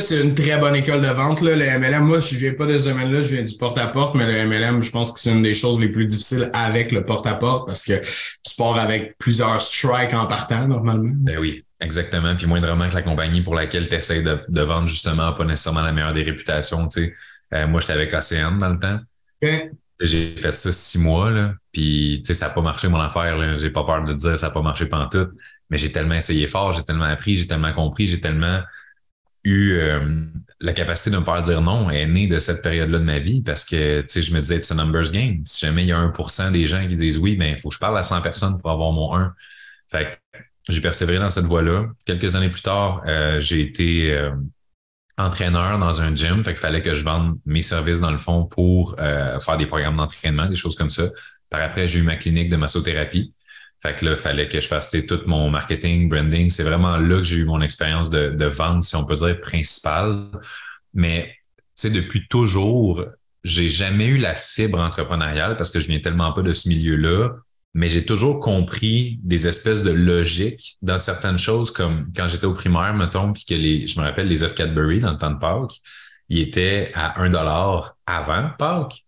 c'est 0.00 0.20
une 0.22 0.34
très 0.34 0.58
bonne 0.58 0.74
école 0.74 1.02
de 1.02 1.08
vente. 1.08 1.42
Là. 1.42 1.54
Le 1.54 1.78
MLM, 1.78 2.04
moi, 2.04 2.20
je 2.20 2.36
viens 2.36 2.54
pas 2.54 2.64
de 2.64 2.78
ce 2.78 2.88
domaine-là, 2.88 3.20
je 3.20 3.34
viens 3.34 3.44
du 3.44 3.54
porte-à-porte, 3.54 4.14
mais 4.14 4.24
le 4.26 4.48
MLM, 4.48 4.82
je 4.82 4.90
pense 4.90 5.12
que 5.12 5.20
c'est 5.20 5.30
une 5.30 5.42
des 5.42 5.52
choses 5.52 5.78
les 5.78 5.88
plus 5.88 6.06
difficiles 6.06 6.50
avec 6.54 6.90
le 6.90 7.04
porte-à-porte 7.04 7.66
parce 7.66 7.82
que 7.82 8.00
tu 8.00 8.54
pars 8.56 8.78
avec 8.78 9.18
plusieurs 9.18 9.60
strikes 9.60 10.14
en 10.14 10.24
partant, 10.24 10.68
normalement. 10.68 11.12
Ben 11.16 11.38
oui, 11.38 11.62
exactement. 11.80 12.34
Puis 12.34 12.46
moindrement 12.46 12.88
que 12.88 12.94
la 12.94 13.02
compagnie 13.02 13.42
pour 13.42 13.54
laquelle 13.54 13.90
tu 13.90 13.94
essaies 13.94 14.22
de, 14.22 14.40
de, 14.48 14.62
vendre, 14.62 14.88
justement, 14.88 15.34
pas 15.34 15.44
nécessairement 15.44 15.82
la 15.82 15.92
meilleure 15.92 16.14
des 16.14 16.22
réputations. 16.22 16.88
Tu 16.88 17.04
sais. 17.04 17.14
Euh, 17.52 17.66
moi, 17.66 17.80
j'étais 17.80 17.92
avec 17.92 18.14
Océane 18.14 18.58
dans 18.58 18.70
le 18.70 18.78
temps. 18.78 19.00
J'ai 20.00 20.34
fait 20.34 20.56
ça 20.56 20.72
six 20.72 20.98
mois, 20.98 21.30
là. 21.30 21.52
Puis, 21.72 22.22
tu 22.24 22.28
sais, 22.28 22.34
ça 22.34 22.48
n'a 22.48 22.54
pas 22.54 22.62
marché, 22.62 22.88
mon 22.88 23.00
affaire. 23.00 23.56
J'ai 23.56 23.68
pas 23.68 23.84
peur 23.84 24.02
de 24.02 24.14
dire 24.14 24.38
ça 24.38 24.46
n'a 24.46 24.52
pas 24.52 24.62
marché 24.62 24.86
pendant 24.86 25.10
tout 25.10 25.28
mais 25.72 25.78
j'ai 25.78 25.90
tellement 25.90 26.14
essayé 26.14 26.46
fort, 26.46 26.74
j'ai 26.74 26.82
tellement 26.82 27.06
appris, 27.06 27.34
j'ai 27.34 27.46
tellement 27.46 27.72
compris, 27.72 28.06
j'ai 28.06 28.20
tellement 28.20 28.60
eu 29.42 29.72
euh, 29.72 30.26
la 30.60 30.74
capacité 30.74 31.10
de 31.10 31.16
me 31.16 31.24
faire 31.24 31.40
dire 31.40 31.62
non 31.62 31.88
est 31.88 32.06
née 32.06 32.28
de 32.28 32.38
cette 32.38 32.60
période-là 32.60 32.98
de 32.98 33.04
ma 33.04 33.18
vie 33.18 33.40
parce 33.40 33.64
que 33.64 34.04
je 34.06 34.34
me 34.34 34.40
disais 34.40 34.60
c'est 34.60 34.74
un 34.74 34.76
numbers 34.76 35.10
game. 35.10 35.40
Si 35.46 35.64
jamais 35.64 35.84
il 35.84 35.88
y 35.88 35.92
a 35.92 35.98
1% 35.98 36.52
des 36.52 36.66
gens 36.66 36.86
qui 36.86 36.94
disent 36.94 37.16
oui, 37.16 37.36
ben 37.36 37.52
il 37.52 37.56
faut 37.56 37.70
que 37.70 37.74
je 37.74 37.80
parle 37.80 37.96
à 37.96 38.02
100 38.02 38.20
personnes 38.20 38.60
pour 38.60 38.70
avoir 38.70 38.92
mon 38.92 39.16
1. 39.16 39.34
Fait 39.90 40.20
j'ai 40.68 40.82
persévéré 40.82 41.18
dans 41.18 41.30
cette 41.30 41.46
voie-là. 41.46 41.86
Quelques 42.04 42.36
années 42.36 42.50
plus 42.50 42.62
tard, 42.62 43.02
euh, 43.06 43.40
j'ai 43.40 43.62
été 43.62 44.12
euh, 44.12 44.30
entraîneur 45.16 45.78
dans 45.78 46.02
un 46.02 46.14
gym. 46.14 46.44
Fait 46.44 46.50
qu'il 46.50 46.60
fallait 46.60 46.82
que 46.82 46.92
je 46.92 47.02
vende 47.02 47.38
mes 47.46 47.62
services 47.62 48.00
dans 48.00 48.12
le 48.12 48.18
fond 48.18 48.44
pour 48.44 48.94
faire 48.98 49.56
des 49.56 49.66
programmes 49.66 49.96
d'entraînement, 49.96 50.46
des 50.46 50.54
choses 50.54 50.76
comme 50.76 50.90
ça. 50.90 51.04
Par 51.48 51.62
après, 51.62 51.88
j'ai 51.88 51.98
eu 51.98 52.02
ma 52.02 52.16
clinique 52.16 52.50
de 52.50 52.56
massothérapie. 52.56 53.32
Fait 53.82 53.96
que 53.96 54.04
là, 54.04 54.12
il 54.12 54.16
fallait 54.16 54.48
que 54.48 54.60
je 54.60 54.68
fasse 54.68 54.90
tout 54.90 55.20
mon 55.26 55.50
marketing, 55.50 56.08
branding. 56.08 56.50
C'est 56.50 56.62
vraiment 56.62 56.98
là 56.98 57.16
que 57.16 57.24
j'ai 57.24 57.38
eu 57.38 57.44
mon 57.44 57.60
expérience 57.60 58.10
de, 58.10 58.28
de, 58.28 58.46
vente, 58.46 58.84
si 58.84 58.94
on 58.94 59.04
peut 59.04 59.16
dire, 59.16 59.40
principale. 59.40 60.30
Mais 60.94 61.34
tu 61.76 61.88
sais, 61.88 61.90
depuis 61.90 62.28
toujours, 62.28 63.04
j'ai 63.42 63.68
jamais 63.68 64.06
eu 64.06 64.18
la 64.18 64.36
fibre 64.36 64.78
entrepreneuriale 64.78 65.56
parce 65.56 65.72
que 65.72 65.80
je 65.80 65.88
viens 65.88 65.98
tellement 65.98 66.32
pas 66.32 66.42
de 66.42 66.52
ce 66.52 66.68
milieu-là. 66.68 67.30
Mais 67.74 67.88
j'ai 67.88 68.04
toujours 68.04 68.38
compris 68.38 69.18
des 69.24 69.48
espèces 69.48 69.82
de 69.82 69.90
logique 69.90 70.76
dans 70.82 70.98
certaines 70.98 71.38
choses, 71.38 71.72
comme 71.72 72.06
quand 72.14 72.28
j'étais 72.28 72.44
au 72.44 72.52
primaire, 72.52 72.94
mettons, 72.94 73.32
puis 73.32 73.44
que 73.44 73.54
les, 73.54 73.86
je 73.86 73.98
me 73.98 74.04
rappelle 74.04 74.28
les 74.28 74.44
œufs 74.44 74.54
Cadbury 74.54 75.00
dans 75.00 75.10
le 75.10 75.18
temps 75.18 75.30
de 75.30 75.38
Pâques, 75.38 75.80
ils 76.28 76.40
étaient 76.40 76.92
à 76.94 77.20
1 77.20 77.30
dollar 77.30 77.96
avant 78.06 78.50
Pâques. 78.58 79.04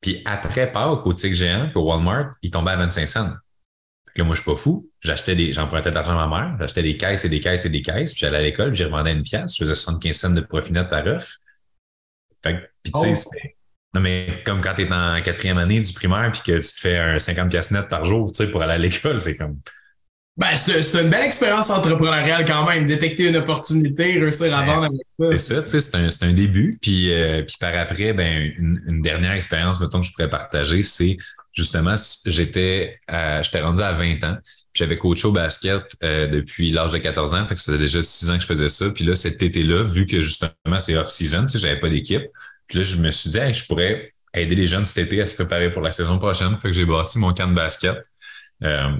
Puis 0.00 0.22
après 0.24 0.70
Pâques, 0.70 1.04
au 1.04 1.12
Tic 1.14 1.34
Géant, 1.34 1.70
pour 1.72 1.86
Walmart, 1.86 2.32
ils 2.42 2.50
tombaient 2.50 2.72
à 2.72 2.76
25 2.76 3.08
cents 3.08 3.32
là, 4.22 4.24
moi, 4.24 4.34
je 4.34 4.40
suis 4.40 4.50
pas 4.50 4.56
fou. 4.56 4.90
J'achetais 5.00 5.34
des, 5.34 5.52
j'empruntais 5.52 5.90
de 5.90 5.94
l'argent 5.94 6.18
à 6.18 6.26
ma 6.26 6.36
mère, 6.36 6.56
j'achetais 6.58 6.82
des 6.82 6.96
caisses 6.96 7.24
et 7.24 7.28
des 7.28 7.40
caisses 7.40 7.64
et 7.64 7.70
des 7.70 7.82
caisses, 7.82 8.12
puis 8.12 8.20
j'allais 8.20 8.38
à 8.38 8.42
l'école, 8.42 8.68
puis 8.68 8.78
j'y 8.78 8.84
revendais 8.84 9.12
une 9.12 9.22
pièce, 9.22 9.54
je 9.54 9.64
faisais 9.64 9.74
75 9.74 10.16
cents 10.16 10.30
de 10.30 10.40
profit 10.40 10.72
net 10.72 10.88
par 10.88 11.06
œuf. 11.06 11.38
Fait 12.42 12.70
puis 12.82 12.92
tu 12.92 13.16
sais, 13.16 13.28
oh. 13.34 13.48
non, 13.94 14.00
mais 14.00 14.42
comme 14.44 14.60
quand 14.60 14.74
tu 14.74 14.82
es 14.82 14.92
en 14.92 15.20
quatrième 15.22 15.58
année 15.58 15.80
du 15.80 15.92
primaire, 15.92 16.30
puis 16.30 16.42
que 16.42 16.58
tu 16.58 16.74
te 16.74 16.80
fais 16.80 16.98
un 16.98 17.18
50 17.18 17.50
pièces 17.50 17.70
net 17.70 17.88
par 17.88 18.04
jour, 18.04 18.30
tu 18.30 18.44
sais, 18.44 18.50
pour 18.50 18.62
aller 18.62 18.74
à 18.74 18.78
l'école, 18.78 19.20
c'est 19.20 19.36
comme. 19.36 19.58
Ben, 20.36 20.48
c'est 20.56 21.00
une 21.00 21.10
belle 21.10 21.26
expérience 21.26 21.70
entrepreneuriale 21.70 22.44
quand 22.44 22.68
même, 22.68 22.86
détecter 22.86 23.28
une 23.28 23.36
opportunité, 23.36 24.18
réussir 24.18 24.56
à 24.56 24.64
vendre 24.64 24.86
avec 24.86 25.36
ça. 25.38 25.62
C'est 25.62 25.80
ça, 25.80 25.80
c'est 25.80 26.24
un, 26.24 26.28
un, 26.28 26.32
début. 26.32 26.76
Puis, 26.82 27.14
euh, 27.14 27.42
puis 27.42 27.56
par 27.60 27.72
après, 27.76 28.12
ben, 28.12 28.52
une, 28.56 28.82
une 28.84 29.00
dernière 29.00 29.30
expérience, 29.32 29.80
mettons, 29.80 30.00
que 30.00 30.06
je 30.06 30.10
pourrais 30.10 30.28
partager, 30.28 30.82
c'est 30.82 31.18
justement, 31.54 31.94
j'étais 32.26 33.00
j'étais 33.42 33.60
rendu 33.60 33.82
à 33.82 33.92
20 33.92 34.24
ans. 34.24 34.36
J'avais 34.74 34.98
coaché 34.98 35.28
au 35.28 35.32
basket 35.32 35.84
euh, 36.02 36.26
depuis 36.26 36.72
l'âge 36.72 36.92
de 36.92 36.98
14 36.98 37.34
ans. 37.34 37.46
Fait 37.46 37.54
que 37.54 37.60
ça 37.60 37.72
faisait 37.72 37.78
déjà 37.78 38.02
6 38.02 38.30
ans 38.30 38.34
que 38.34 38.42
je 38.42 38.46
faisais 38.46 38.68
ça. 38.68 38.90
Puis 38.90 39.04
là, 39.04 39.14
cet 39.14 39.40
été-là, 39.40 39.84
vu 39.84 40.06
que 40.06 40.20
justement 40.20 40.50
c'est 40.80 40.96
off-season, 40.96 41.42
tu 41.46 41.50
sais, 41.50 41.58
j'avais 41.60 41.78
pas 41.78 41.88
d'équipe. 41.88 42.24
Puis 42.66 42.78
là, 42.78 42.84
je 42.84 42.96
me 42.96 43.10
suis 43.10 43.30
dit, 43.30 43.52
je 43.52 43.66
pourrais 43.66 44.12
aider 44.34 44.56
les 44.56 44.66
jeunes 44.66 44.84
cet 44.84 44.98
été 44.98 45.22
à 45.22 45.26
se 45.26 45.34
préparer 45.34 45.72
pour 45.72 45.82
la 45.82 45.92
saison 45.92 46.18
prochaine. 46.18 46.58
Fait 46.58 46.68
que 46.68 46.74
j'ai 46.74 46.86
bâti 46.86 47.18
mon 47.18 47.32
camp 47.32 47.48
de 47.48 47.54
basket. 47.54 48.02
Euh, 48.64 48.96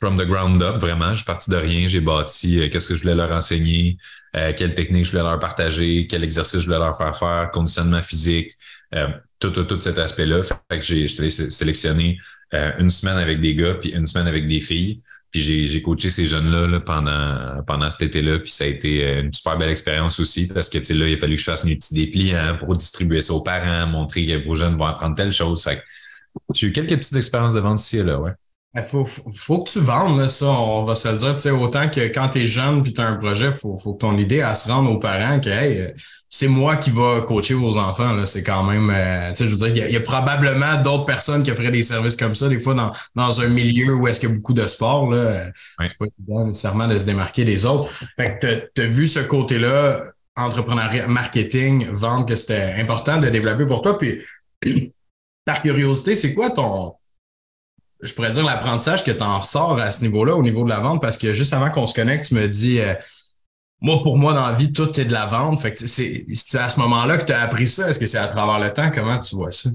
from 0.00 0.16
the 0.16 0.24
ground 0.24 0.62
up, 0.62 0.80
vraiment. 0.80 1.10
Je 1.10 1.16
suis 1.16 1.24
parti 1.26 1.50
de 1.50 1.56
rien. 1.56 1.86
J'ai 1.86 2.00
bâti 2.00 2.60
euh, 2.60 2.68
qu'est-ce 2.70 2.88
que 2.88 2.96
je 2.96 3.02
voulais 3.02 3.14
leur 3.14 3.30
enseigner, 3.30 3.98
euh, 4.34 4.52
quelle 4.56 4.74
technique 4.74 5.04
je 5.04 5.10
voulais 5.10 5.22
leur 5.22 5.38
partager, 5.38 6.06
quel 6.08 6.24
exercice 6.24 6.60
je 6.60 6.64
voulais 6.64 6.78
leur 6.78 6.96
faire 6.96 7.16
faire, 7.16 7.50
conditionnement 7.52 8.02
physique, 8.02 8.52
euh, 8.94 9.08
tout, 9.40 9.50
tout, 9.50 9.64
tout 9.64 9.80
cet 9.80 9.98
aspect-là. 9.98 10.42
Fait 10.42 10.78
que 10.78 10.84
j'ai 10.84 11.08
sélectionné 11.08 12.18
euh, 12.54 12.72
une 12.78 12.90
semaine 12.90 13.16
avec 13.16 13.40
des 13.40 13.54
gars, 13.54 13.74
puis 13.74 13.90
une 13.90 14.06
semaine 14.06 14.28
avec 14.28 14.46
des 14.46 14.60
filles. 14.60 15.02
Puis 15.32 15.40
j'ai 15.40 15.82
coaché 15.82 16.10
ces 16.10 16.26
jeunes-là 16.26 16.80
pendant, 16.80 17.62
pendant 17.64 17.88
cet 17.88 18.02
été-là. 18.02 18.40
Puis 18.40 18.50
ça 18.50 18.64
a 18.64 18.66
été 18.66 19.04
euh, 19.04 19.22
une 19.22 19.32
super 19.32 19.56
belle 19.56 19.70
expérience 19.70 20.18
aussi 20.18 20.48
parce 20.48 20.68
que 20.68 20.78
là, 20.78 21.06
il 21.06 21.14
a 21.14 21.16
fallu 21.16 21.36
que 21.36 21.40
je 21.40 21.44
fasse 21.44 21.64
une 21.64 21.76
petite 21.76 21.94
dépliant 21.94 22.56
pour 22.58 22.76
distribuer 22.76 23.20
ça 23.20 23.34
aux 23.34 23.42
parents, 23.42 23.86
montrer 23.86 24.26
que 24.26 24.44
vos 24.44 24.56
jeunes 24.56 24.76
vont 24.76 24.86
apprendre 24.86 25.14
telle 25.14 25.32
chose. 25.32 25.66
J'ai 26.52 26.66
eu 26.66 26.72
quelques 26.72 26.96
petites 26.96 27.16
expériences 27.16 27.54
de 27.54 27.60
vente 27.60 27.80
ici 27.80 27.98
et 27.98 28.02
là, 28.02 28.20
ouais. 28.20 28.32
Il 28.76 28.82
faut, 28.82 29.04
faut, 29.04 29.64
que 29.64 29.70
tu 29.70 29.80
vendes, 29.80 30.28
ça, 30.28 30.46
on 30.46 30.84
va 30.84 30.94
se 30.94 31.08
le 31.08 31.18
dire. 31.18 31.34
Tu 31.34 31.40
sais, 31.40 31.50
autant 31.50 31.88
que 31.88 32.02
quand 32.02 32.28
tu 32.28 32.42
es 32.42 32.46
jeune 32.46 32.84
puis 32.84 32.94
tu 32.94 33.00
as 33.00 33.08
un 33.08 33.16
projet, 33.16 33.46
il 33.46 33.52
faut, 33.52 33.76
faut 33.76 33.94
que 33.94 33.98
ton 33.98 34.16
idée 34.16 34.42
à 34.42 34.54
se 34.54 34.70
rendre 34.70 34.92
aux 34.92 34.98
parents 35.00 35.40
que 35.40 35.50
hey, 35.50 35.92
c'est 36.28 36.46
moi 36.46 36.76
qui 36.76 36.92
va 36.92 37.22
coacher 37.22 37.54
vos 37.54 37.76
enfants. 37.78 38.12
Là, 38.12 38.26
c'est 38.26 38.44
quand 38.44 38.62
même. 38.62 38.88
Euh, 38.94 39.30
tu 39.30 39.38
sais, 39.38 39.48
je 39.48 39.56
veux 39.56 39.72
dire, 39.72 39.86
il 39.88 39.92
y, 39.92 39.96
a 39.96 40.00
probablement 40.00 40.80
d'autres 40.84 41.04
personnes 41.04 41.42
qui 41.42 41.50
feraient 41.50 41.72
des 41.72 41.82
services 41.82 42.14
comme 42.14 42.36
ça, 42.36 42.48
des 42.48 42.60
fois 42.60 42.74
dans, 42.74 42.92
dans 43.16 43.40
un 43.40 43.48
milieu 43.48 43.96
où 43.96 44.06
est-ce 44.06 44.20
qu'il 44.20 44.28
y 44.28 44.32
a 44.32 44.36
beaucoup 44.36 44.54
de 44.54 44.66
sport. 44.68 45.10
Là, 45.10 45.50
c'est 45.80 45.98
pas 45.98 46.06
évident 46.16 46.46
nécessairement 46.46 46.86
de 46.86 46.96
se 46.96 47.06
démarquer 47.06 47.44
des 47.44 47.66
autres. 47.66 47.90
Fait 48.16 48.38
que 48.38 48.70
tu 48.72 48.82
as 48.82 48.86
vu 48.86 49.08
ce 49.08 49.18
côté-là, 49.18 50.00
entrepreneuriat, 50.36 51.08
marketing, 51.08 51.88
vendre, 51.90 52.26
que 52.26 52.36
c'était 52.36 52.74
important 52.78 53.18
de 53.18 53.28
développer 53.30 53.66
pour 53.66 53.82
toi. 53.82 53.98
Puis 53.98 54.22
par 55.44 55.60
curiosité, 55.60 56.14
c'est 56.14 56.34
quoi 56.34 56.50
ton 56.50 56.94
je 58.02 58.14
pourrais 58.14 58.30
dire 58.30 58.44
l'apprentissage 58.44 59.04
que 59.04 59.10
tu 59.10 59.22
en 59.22 59.38
ressors 59.38 59.78
à 59.78 59.90
ce 59.90 60.02
niveau-là, 60.02 60.34
au 60.34 60.42
niveau 60.42 60.64
de 60.64 60.70
la 60.70 60.80
vente, 60.80 61.02
parce 61.02 61.18
que 61.18 61.32
juste 61.32 61.52
avant 61.52 61.70
qu'on 61.70 61.86
se 61.86 61.94
connecte, 61.94 62.26
tu 62.26 62.34
me 62.34 62.48
dis 62.48 62.80
euh, 62.80 62.94
moi, 63.80 64.02
pour 64.02 64.18
moi, 64.18 64.32
dans 64.32 64.46
la 64.46 64.52
vie, 64.52 64.72
tout 64.72 64.98
est 65.00 65.04
de 65.04 65.12
la 65.12 65.26
vente. 65.26 65.60
Fait 65.60 65.72
que 65.72 65.86
c'est 65.86 66.26
à 66.58 66.68
ce 66.68 66.78
moment-là 66.80 67.18
que 67.18 67.24
tu 67.24 67.32
as 67.32 67.40
appris 67.40 67.66
ça. 67.66 67.88
Est-ce 67.88 67.98
que 67.98 68.06
c'est 68.06 68.18
à 68.18 68.28
travers 68.28 68.58
le 68.58 68.72
temps? 68.72 68.90
Comment 68.90 69.18
tu 69.18 69.34
vois 69.34 69.52
ça? 69.52 69.70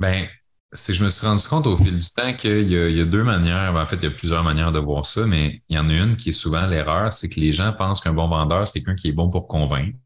Ben, 0.00 0.26
c'est 0.72 0.94
je 0.94 1.04
me 1.04 1.08
suis 1.08 1.24
rendu 1.24 1.46
compte 1.46 1.66
au 1.66 1.76
fil 1.76 1.96
du 1.96 2.06
temps 2.08 2.32
qu'il 2.34 2.72
y, 2.72 2.74
y, 2.74 3.00
a 3.00 3.04
deux 3.04 3.22
manières. 3.22 3.72
Ben, 3.72 3.82
en 3.82 3.86
fait, 3.86 3.96
il 3.96 4.04
y 4.04 4.06
a 4.06 4.10
plusieurs 4.10 4.42
manières 4.42 4.72
de 4.72 4.80
voir 4.80 5.06
ça, 5.06 5.26
mais 5.26 5.62
il 5.68 5.76
y 5.76 5.78
en 5.78 5.88
a 5.88 5.92
une 5.92 6.16
qui 6.16 6.30
est 6.30 6.32
souvent 6.32 6.66
l'erreur, 6.66 7.12
c'est 7.12 7.28
que 7.28 7.38
les 7.38 7.52
gens 7.52 7.72
pensent 7.72 8.00
qu'un 8.00 8.12
bon 8.12 8.28
vendeur, 8.28 8.66
c'est 8.66 8.80
quelqu'un 8.80 8.96
qui 8.96 9.08
est 9.08 9.12
bon 9.12 9.30
pour 9.30 9.46
convaincre. 9.46 9.96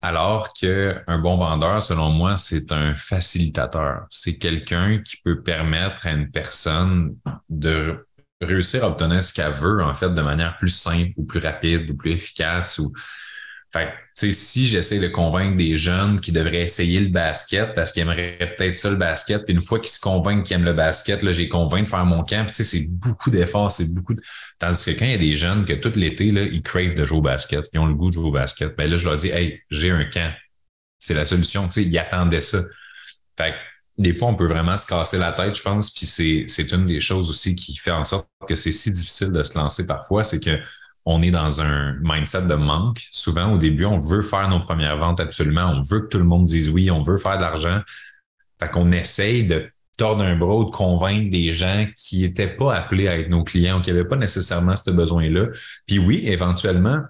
Alors 0.00 0.52
qu'un 0.52 1.18
bon 1.18 1.36
vendeur, 1.36 1.82
selon 1.82 2.10
moi, 2.10 2.36
c'est 2.36 2.70
un 2.70 2.94
facilitateur. 2.94 4.06
C'est 4.10 4.38
quelqu'un 4.38 4.98
qui 4.98 5.16
peut 5.16 5.42
permettre 5.42 6.06
à 6.06 6.12
une 6.12 6.30
personne 6.30 7.16
de 7.48 8.06
réussir 8.40 8.84
à 8.84 8.88
obtenir 8.88 9.24
ce 9.24 9.34
qu'elle 9.34 9.52
veut, 9.52 9.82
en 9.82 9.94
fait, 9.94 10.10
de 10.10 10.22
manière 10.22 10.56
plus 10.56 10.70
simple 10.70 11.12
ou 11.16 11.24
plus 11.24 11.40
rapide 11.40 11.90
ou 11.90 11.96
plus 11.96 12.12
efficace 12.12 12.78
ou 12.78 12.92
fait 13.72 13.90
sais, 14.18 14.32
si 14.32 14.66
j'essaie 14.66 14.98
de 14.98 15.06
convaincre 15.06 15.56
des 15.56 15.76
jeunes 15.76 16.20
qui 16.20 16.32
devraient 16.32 16.62
essayer 16.62 17.00
le 17.00 17.08
basket 17.08 17.74
parce 17.74 17.92
qu'ils 17.92 18.02
aimeraient 18.02 18.54
peut-être 18.56 18.76
ça 18.76 18.90
le 18.90 18.96
basket, 18.96 19.44
puis 19.44 19.54
une 19.54 19.62
fois 19.62 19.78
qu'ils 19.78 19.90
se 19.90 20.00
convainquent 20.00 20.44
qu'ils 20.44 20.56
aiment 20.56 20.64
le 20.64 20.72
basket, 20.72 21.22
là, 21.22 21.30
j'ai 21.30 21.48
convaincu 21.48 21.84
de 21.84 21.88
faire 21.88 22.04
mon 22.04 22.22
camp, 22.22 22.46
tu 22.46 22.54
sais, 22.54 22.64
c'est 22.64 22.86
beaucoup 22.90 23.30
d'efforts, 23.30 23.70
c'est 23.70 23.94
beaucoup 23.94 24.14
de... 24.14 24.22
Tandis 24.58 24.84
que 24.84 24.90
quand 24.98 25.04
il 25.04 25.12
y 25.12 25.14
a 25.14 25.18
des 25.18 25.36
jeunes 25.36 25.64
que 25.64 25.74
tout 25.74 25.92
l'été, 25.94 26.32
là, 26.32 26.42
ils 26.42 26.62
cravent 26.62 26.94
de 26.94 27.04
jouer 27.04 27.18
au 27.18 27.22
basket, 27.22 27.64
ils 27.72 27.78
ont 27.78 27.86
le 27.86 27.94
goût 27.94 28.08
de 28.08 28.14
jouer 28.14 28.28
au 28.28 28.32
basket, 28.32 28.76
ben 28.76 28.90
là, 28.90 28.96
je 28.96 29.04
leur 29.04 29.16
dis, 29.16 29.28
hey, 29.28 29.60
j'ai 29.70 29.90
un 29.90 30.04
camp. 30.04 30.32
C'est 30.98 31.14
la 31.14 31.24
solution, 31.24 31.66
tu 31.66 31.74
sais, 31.74 31.84
ils 31.84 31.98
attendaient 31.98 32.40
ça. 32.40 32.62
Fait 33.36 33.54
des 33.98 34.12
fois, 34.12 34.28
on 34.28 34.34
peut 34.34 34.46
vraiment 34.46 34.76
se 34.76 34.86
casser 34.86 35.18
la 35.18 35.32
tête, 35.32 35.56
je 35.56 35.62
pense, 35.62 35.90
puis 35.90 36.06
c'est, 36.06 36.44
c'est 36.46 36.72
une 36.72 36.86
des 36.86 37.00
choses 37.00 37.30
aussi 37.30 37.56
qui 37.56 37.76
fait 37.76 37.90
en 37.90 38.04
sorte 38.04 38.28
que 38.48 38.54
c'est 38.54 38.72
si 38.72 38.92
difficile 38.92 39.30
de 39.30 39.42
se 39.42 39.58
lancer 39.58 39.86
parfois, 39.86 40.22
c'est 40.22 40.40
que 40.40 40.58
on 41.04 41.22
est 41.22 41.30
dans 41.30 41.60
un 41.60 41.96
mindset 42.00 42.46
de 42.46 42.54
manque. 42.54 43.06
Souvent, 43.10 43.52
au 43.52 43.58
début, 43.58 43.84
on 43.84 43.98
veut 43.98 44.22
faire 44.22 44.48
nos 44.48 44.60
premières 44.60 44.96
ventes 44.96 45.20
absolument. 45.20 45.72
On 45.74 45.80
veut 45.80 46.00
que 46.00 46.08
tout 46.08 46.18
le 46.18 46.24
monde 46.24 46.44
dise 46.44 46.68
oui. 46.68 46.90
On 46.90 47.00
veut 47.00 47.16
faire 47.16 47.36
de 47.36 47.42
l'argent. 47.42 47.80
Fait 48.60 48.68
qu'on 48.68 48.90
essaye 48.90 49.44
de 49.44 49.70
tordre 49.96 50.22
un 50.22 50.36
bras 50.36 50.64
de 50.64 50.70
convaincre 50.70 51.30
des 51.30 51.52
gens 51.52 51.86
qui 51.96 52.22
n'étaient 52.22 52.54
pas 52.54 52.74
appelés 52.74 53.08
à 53.08 53.18
être 53.18 53.28
nos 53.28 53.42
clients 53.42 53.78
ou 53.78 53.80
qui 53.80 53.90
n'avaient 53.90 54.06
pas 54.06 54.16
nécessairement 54.16 54.76
ce 54.76 54.90
besoin-là. 54.90 55.46
Puis 55.86 55.98
oui, 55.98 56.22
éventuellement, 56.26 57.00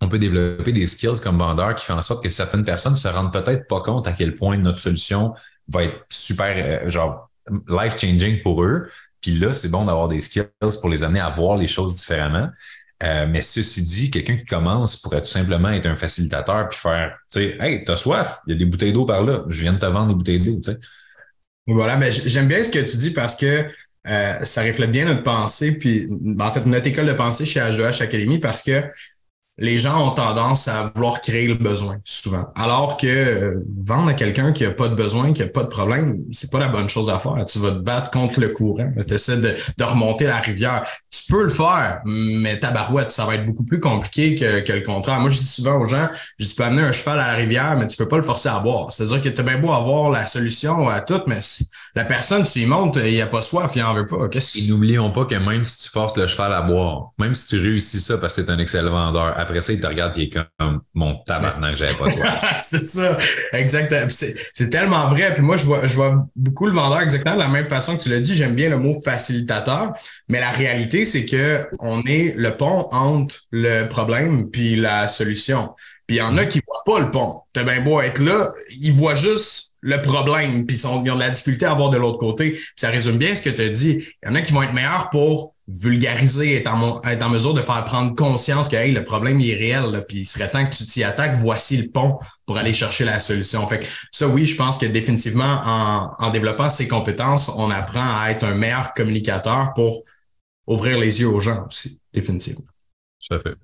on 0.00 0.08
peut 0.08 0.18
développer 0.18 0.72
des 0.72 0.86
skills 0.86 1.20
comme 1.22 1.38
vendeur 1.38 1.74
qui 1.74 1.84
font 1.84 1.94
en 1.94 2.02
sorte 2.02 2.22
que 2.22 2.30
certaines 2.30 2.64
personnes 2.64 2.96
se 2.96 3.08
rendent 3.08 3.32
peut-être 3.32 3.66
pas 3.68 3.80
compte 3.80 4.06
à 4.06 4.12
quel 4.12 4.34
point 4.34 4.56
notre 4.56 4.78
solution 4.78 5.34
va 5.68 5.84
être 5.84 6.04
super, 6.08 6.54
euh, 6.56 6.88
genre, 6.88 7.30
life-changing 7.68 8.42
pour 8.42 8.62
eux. 8.62 8.88
Puis 9.20 9.38
là, 9.38 9.54
c'est 9.54 9.70
bon 9.70 9.84
d'avoir 9.84 10.08
des 10.08 10.20
skills 10.20 10.48
pour 10.80 10.88
les 10.88 11.02
amener 11.02 11.20
à 11.20 11.28
voir 11.28 11.56
les 11.56 11.66
choses 11.66 11.96
différemment. 11.96 12.50
Euh, 13.02 13.26
mais 13.28 13.42
ceci 13.42 13.84
dit, 13.84 14.10
quelqu'un 14.10 14.36
qui 14.36 14.44
commence 14.44 14.96
pourrait 14.96 15.20
tout 15.20 15.28
simplement 15.28 15.70
être 15.70 15.86
un 15.86 15.94
facilitateur 15.94 16.68
puis 16.68 16.78
faire, 16.78 17.16
tu 17.32 17.40
sais, 17.40 17.56
hey, 17.60 17.84
t'as 17.84 17.96
soif, 17.96 18.40
il 18.46 18.52
y 18.52 18.56
a 18.56 18.58
des 18.58 18.64
bouteilles 18.64 18.92
d'eau 18.92 19.04
par 19.04 19.22
là, 19.22 19.44
je 19.48 19.60
viens 19.60 19.72
de 19.72 19.78
te 19.78 19.86
vendre 19.86 20.08
des 20.08 20.14
bouteilles 20.14 20.40
d'eau, 20.40 20.56
tu 20.56 20.72
sais. 20.72 20.78
Voilà, 21.68 21.96
mais 21.96 22.10
j'aime 22.10 22.48
bien 22.48 22.64
ce 22.64 22.70
que 22.70 22.78
tu 22.78 22.96
dis 22.96 23.10
parce 23.10 23.36
que 23.36 23.66
euh, 24.08 24.44
ça 24.44 24.62
reflète 24.62 24.90
bien 24.90 25.04
notre 25.04 25.22
pensée, 25.22 25.76
puis 25.76 26.08
en 26.40 26.50
fait, 26.50 26.64
notre 26.66 26.86
école 26.86 27.06
de 27.06 27.12
pensée 27.12 27.44
chez 27.44 27.60
AGH 27.60 28.00
Academy 28.00 28.38
parce 28.38 28.62
que 28.62 28.82
les 29.58 29.78
gens 29.78 30.08
ont 30.08 30.10
tendance 30.12 30.68
à 30.68 30.92
vouloir 30.94 31.20
créer 31.20 31.48
le 31.48 31.54
besoin 31.54 31.96
souvent. 32.04 32.46
Alors 32.54 32.96
que 32.96 33.06
euh, 33.06 33.64
vendre 33.84 34.08
à 34.08 34.14
quelqu'un 34.14 34.52
qui 34.52 34.64
a 34.64 34.70
pas 34.70 34.88
de 34.88 34.94
besoin, 34.94 35.32
qui 35.32 35.42
a 35.42 35.48
pas 35.48 35.64
de 35.64 35.68
problème, 35.68 36.16
c'est 36.32 36.50
pas 36.50 36.60
la 36.60 36.68
bonne 36.68 36.88
chose 36.88 37.10
à 37.10 37.18
faire. 37.18 37.44
Tu 37.46 37.58
vas 37.58 37.72
te 37.72 37.78
battre 37.78 38.10
contre 38.10 38.40
le 38.40 38.48
courant. 38.50 38.92
Tu 39.06 39.14
essaies 39.14 39.38
de, 39.38 39.54
remonter 39.84 40.26
la 40.26 40.38
rivière. 40.38 40.84
Tu 41.10 41.32
peux 41.32 41.44
le 41.44 41.50
faire, 41.50 42.00
mais 42.04 42.58
ta 42.58 42.70
barouette, 42.70 43.10
ça 43.10 43.24
va 43.24 43.34
être 43.34 43.46
beaucoup 43.46 43.64
plus 43.64 43.80
compliqué 43.80 44.34
que, 44.34 44.72
le 44.72 44.80
contraire. 44.80 45.20
Moi, 45.20 45.30
je 45.30 45.38
dis 45.38 45.46
souvent 45.46 45.80
aux 45.80 45.86
gens, 45.86 46.08
je 46.38 46.44
dis, 46.44 46.50
tu 46.50 46.56
peux 46.56 46.64
amener 46.64 46.82
un 46.82 46.92
cheval 46.92 47.18
à 47.18 47.28
la 47.28 47.34
rivière, 47.34 47.76
mais 47.78 47.88
tu 47.88 47.96
peux 47.96 48.08
pas 48.08 48.18
le 48.18 48.22
forcer 48.22 48.48
à 48.48 48.60
boire. 48.60 48.92
C'est-à-dire 48.92 49.22
que 49.22 49.28
tu 49.28 49.42
bien 49.42 49.58
beau 49.58 49.72
avoir 49.72 50.10
la 50.10 50.26
solution 50.26 50.88
à 50.88 51.00
tout, 51.00 51.20
mais 51.26 51.40
la 51.94 52.04
personne, 52.04 52.44
tu 52.44 52.60
y 52.60 52.66
montes, 52.66 52.96
il 52.96 53.20
a 53.20 53.26
pas 53.26 53.42
soif, 53.42 53.72
il 53.74 53.82
en 53.82 53.94
veut 53.94 54.06
pas. 54.06 54.28
Et 54.54 54.68
n'oublions 54.68 55.10
pas 55.10 55.24
que 55.24 55.34
même 55.34 55.64
si 55.64 55.84
tu 55.84 55.88
forces 55.90 56.16
le 56.16 56.26
cheval 56.26 56.52
à 56.52 56.62
boire, 56.62 57.10
même 57.18 57.34
si 57.34 57.46
tu 57.46 57.58
réussis 57.60 58.00
ça 58.00 58.18
parce 58.18 58.36
que 58.36 58.42
tu 58.42 58.48
es 58.48 58.50
un 58.50 58.58
excellent 58.58 58.90
vendeur, 58.90 59.36
après 59.48 59.62
ça, 59.62 59.72
il 59.72 59.80
te 59.80 59.86
regarde 59.86 60.18
et 60.18 60.22
il 60.22 60.26
est 60.26 60.30
comme 60.30 60.82
mon 60.94 61.16
tabarnak, 61.24 61.76
j'avais 61.76 61.94
pas 61.94 62.10
soif. 62.10 62.44
c'est 62.62 62.86
ça, 62.86 63.16
exactement. 63.52 64.08
C'est 64.10 64.70
tellement 64.70 65.08
vrai. 65.08 65.32
Puis 65.32 65.42
moi, 65.42 65.56
je 65.56 65.64
vois, 65.64 65.86
je 65.86 65.94
vois 65.94 66.26
beaucoup 66.36 66.66
le 66.66 66.72
vendeur 66.72 67.00
exactement 67.00 67.34
de 67.34 67.40
la 67.40 67.48
même 67.48 67.64
façon 67.64 67.96
que 67.96 68.02
tu 68.02 68.10
l'as 68.10 68.20
dit. 68.20 68.34
J'aime 68.34 68.54
bien 68.54 68.68
le 68.68 68.76
mot 68.76 69.00
facilitateur, 69.00 69.92
mais 70.28 70.40
la 70.40 70.50
réalité, 70.50 71.04
c'est 71.04 71.24
que 71.24 71.66
on 71.78 72.02
est 72.02 72.34
le 72.36 72.56
pont 72.56 72.88
entre 72.92 73.36
le 73.50 73.84
problème 73.84 74.50
puis 74.50 74.76
la 74.76 75.08
solution. 75.08 75.70
Puis 76.06 76.16
il 76.16 76.20
y 76.20 76.22
en 76.22 76.36
a 76.36 76.44
qui 76.44 76.60
voient 76.66 76.84
pas 76.84 77.00
le 77.00 77.10
pont. 77.10 77.42
T'as 77.52 77.64
bien 77.64 77.80
beau 77.80 78.00
être 78.00 78.20
là, 78.20 78.52
ils 78.80 78.92
voient 78.92 79.14
juste 79.14 79.76
le 79.80 80.02
problème, 80.02 80.66
puis 80.66 80.76
ils, 80.76 80.86
ont 80.86 81.02
de 81.02 81.18
la 81.18 81.30
difficulté 81.30 81.64
à 81.66 81.74
voir 81.74 81.90
de 81.90 81.98
l'autre 81.98 82.18
côté. 82.18 82.50
Puis 82.50 82.64
ça 82.76 82.90
résume 82.90 83.16
bien 83.16 83.34
ce 83.34 83.42
que 83.42 83.50
tu 83.50 83.62
as 83.62 83.68
dit. 83.68 84.04
Il 84.22 84.28
y 84.28 84.32
en 84.32 84.34
a 84.34 84.42
qui 84.42 84.52
vont 84.52 84.62
être 84.62 84.72
meilleurs 84.72 85.10
pour 85.10 85.54
vulgariser, 85.68 86.56
être 86.56 86.72
en, 86.72 87.02
être 87.02 87.22
en 87.22 87.28
mesure 87.28 87.52
de 87.52 87.60
faire 87.60 87.84
prendre 87.84 88.14
conscience 88.14 88.68
que 88.68 88.76
hey, 88.76 88.92
le 88.92 89.04
problème 89.04 89.38
il 89.38 89.50
est 89.50 89.56
réel, 89.56 90.04
puis 90.08 90.20
il 90.20 90.24
serait 90.24 90.50
temps 90.50 90.64
que 90.64 90.74
tu 90.74 90.84
t'y 90.86 91.04
attaques, 91.04 91.36
voici 91.36 91.76
le 91.76 91.90
pont 91.90 92.18
pour 92.46 92.56
aller 92.56 92.72
chercher 92.72 93.04
la 93.04 93.20
solution. 93.20 93.66
Fait 93.66 93.80
que 93.80 93.86
ça, 94.10 94.26
oui, 94.26 94.46
je 94.46 94.56
pense 94.56 94.78
que 94.78 94.86
définitivement, 94.86 95.60
en, 95.64 96.14
en 96.18 96.30
développant 96.30 96.70
ces 96.70 96.88
compétences, 96.88 97.50
on 97.50 97.70
apprend 97.70 98.18
à 98.18 98.30
être 98.30 98.44
un 98.44 98.54
meilleur 98.54 98.94
communicateur 98.94 99.74
pour 99.74 100.04
ouvrir 100.66 100.98
les 100.98 101.20
yeux 101.20 101.28
aux 101.28 101.40
gens 101.40 101.66
aussi, 101.66 102.00
définitivement. 102.12 102.64
Ça 103.20 103.38
fait. 103.38 103.54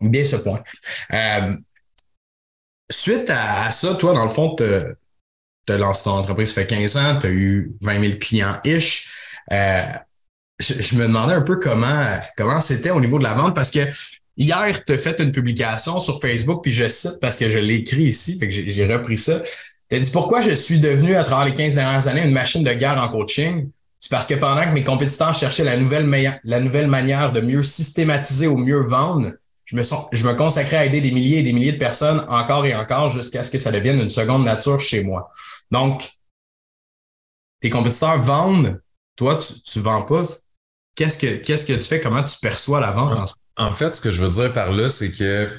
Bien 0.00 0.24
ce 0.24 0.36
point. 0.36 0.62
Euh, 1.12 1.54
suite 2.90 3.30
à, 3.30 3.70
ça, 3.70 3.94
toi, 3.94 4.14
dans 4.14 4.24
le 4.24 4.30
fond, 4.30 4.56
tu 4.56 4.64
as 4.64 5.78
lancé 5.78 6.04
ton 6.04 6.12
entreprise, 6.12 6.52
ça 6.52 6.62
fait 6.62 6.66
15 6.66 6.96
ans, 6.96 7.18
tu 7.20 7.26
as 7.28 7.30
eu 7.30 7.72
20 7.82 8.00
000 8.00 8.18
clients-ish. 8.18 9.12
Euh, 9.52 9.82
je, 10.62 10.96
me 10.96 11.02
demandais 11.06 11.34
un 11.34 11.42
peu 11.42 11.56
comment 11.56 12.18
comment 12.36 12.60
c'était 12.60 12.90
au 12.90 13.00
niveau 13.00 13.18
de 13.18 13.24
la 13.24 13.34
vente 13.34 13.54
parce 13.54 13.70
que 13.70 13.80
hier, 14.36 14.84
tu 14.84 14.92
as 14.92 14.98
fait 14.98 15.20
une 15.20 15.32
publication 15.32 16.00
sur 16.00 16.20
Facebook, 16.20 16.62
puis 16.62 16.72
je 16.72 16.88
cite 16.88 17.18
parce 17.20 17.36
que 17.36 17.50
je 17.50 17.58
l'ai 17.58 17.76
écrit 17.76 18.04
ici, 18.04 18.38
fait 18.38 18.48
que 18.48 18.54
j'ai 18.54 18.86
repris 18.86 19.18
ça. 19.18 19.40
Tu 19.90 19.96
as 19.96 19.98
dit 19.98 20.10
pourquoi 20.10 20.40
je 20.40 20.52
suis 20.52 20.78
devenu 20.78 21.14
à 21.16 21.24
travers 21.24 21.46
les 21.46 21.54
15 21.54 21.74
dernières 21.74 22.08
années 22.08 22.24
une 22.24 22.32
machine 22.32 22.64
de 22.64 22.72
guerre 22.72 23.02
en 23.02 23.08
coaching? 23.08 23.68
C'est 24.00 24.10
parce 24.10 24.26
que 24.26 24.34
pendant 24.34 24.64
que 24.64 24.70
mes 24.70 24.82
compétiteurs 24.82 25.34
cherchaient 25.34 25.64
la 25.64 25.76
nouvelle, 25.76 26.10
la 26.44 26.60
nouvelle 26.60 26.88
manière 26.88 27.30
de 27.30 27.40
mieux 27.40 27.62
systématiser 27.62 28.48
ou 28.48 28.56
mieux 28.56 28.82
vendre, 28.82 29.32
je 29.64 29.76
me, 29.76 29.82
je 30.12 30.26
me 30.26 30.34
consacrais 30.34 30.76
à 30.76 30.86
aider 30.86 31.00
des 31.00 31.12
milliers 31.12 31.38
et 31.38 31.42
des 31.42 31.52
milliers 31.52 31.72
de 31.72 31.78
personnes 31.78 32.24
encore 32.28 32.66
et 32.66 32.74
encore 32.74 33.12
jusqu'à 33.12 33.44
ce 33.44 33.50
que 33.50 33.58
ça 33.58 33.70
devienne 33.70 34.00
une 34.00 34.08
seconde 34.08 34.44
nature 34.44 34.80
chez 34.80 35.04
moi. 35.04 35.30
Donc, 35.70 36.10
tes 37.60 37.70
compétiteurs 37.70 38.20
vendent, 38.20 38.80
toi, 39.14 39.38
tu 39.38 39.78
ne 39.78 39.84
vends 39.84 40.02
pas. 40.02 40.24
Qu'est-ce 40.94 41.18
que, 41.18 41.36
qu'est-ce 41.36 41.66
que 41.66 41.72
tu 41.72 41.80
fais? 41.80 42.00
Comment 42.00 42.22
tu 42.22 42.36
perçois 42.40 42.80
la 42.80 42.90
vente? 42.90 43.34
En, 43.56 43.66
en 43.66 43.72
fait, 43.72 43.94
ce 43.94 44.00
que 44.00 44.10
je 44.10 44.22
veux 44.22 44.42
dire 44.42 44.52
par 44.52 44.72
là, 44.72 44.90
c'est 44.90 45.10
que 45.10 45.50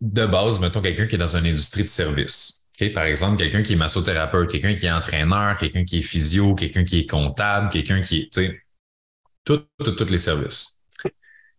de 0.00 0.26
base, 0.26 0.60
mettons 0.60 0.82
quelqu'un 0.82 1.06
qui 1.06 1.14
est 1.14 1.18
dans 1.18 1.36
une 1.36 1.46
industrie 1.46 1.82
de 1.82 1.88
service. 1.88 2.66
Par 2.92 3.04
exemple, 3.04 3.38
quelqu'un 3.38 3.62
qui 3.62 3.74
est 3.74 3.76
massothérapeute, 3.76 4.50
quelqu'un 4.50 4.74
qui 4.74 4.86
est 4.86 4.90
entraîneur, 4.90 5.56
quelqu'un 5.56 5.84
qui 5.84 5.98
est 5.98 6.02
physio, 6.02 6.54
quelqu'un 6.54 6.84
qui 6.84 7.00
est 7.00 7.06
comptable, 7.06 7.70
quelqu'un 7.70 8.00
qui 8.00 8.18
est, 8.18 8.32
tu 8.32 8.42
sais, 8.42 8.60
tous 9.44 10.10
les 10.10 10.18
services. 10.18 10.80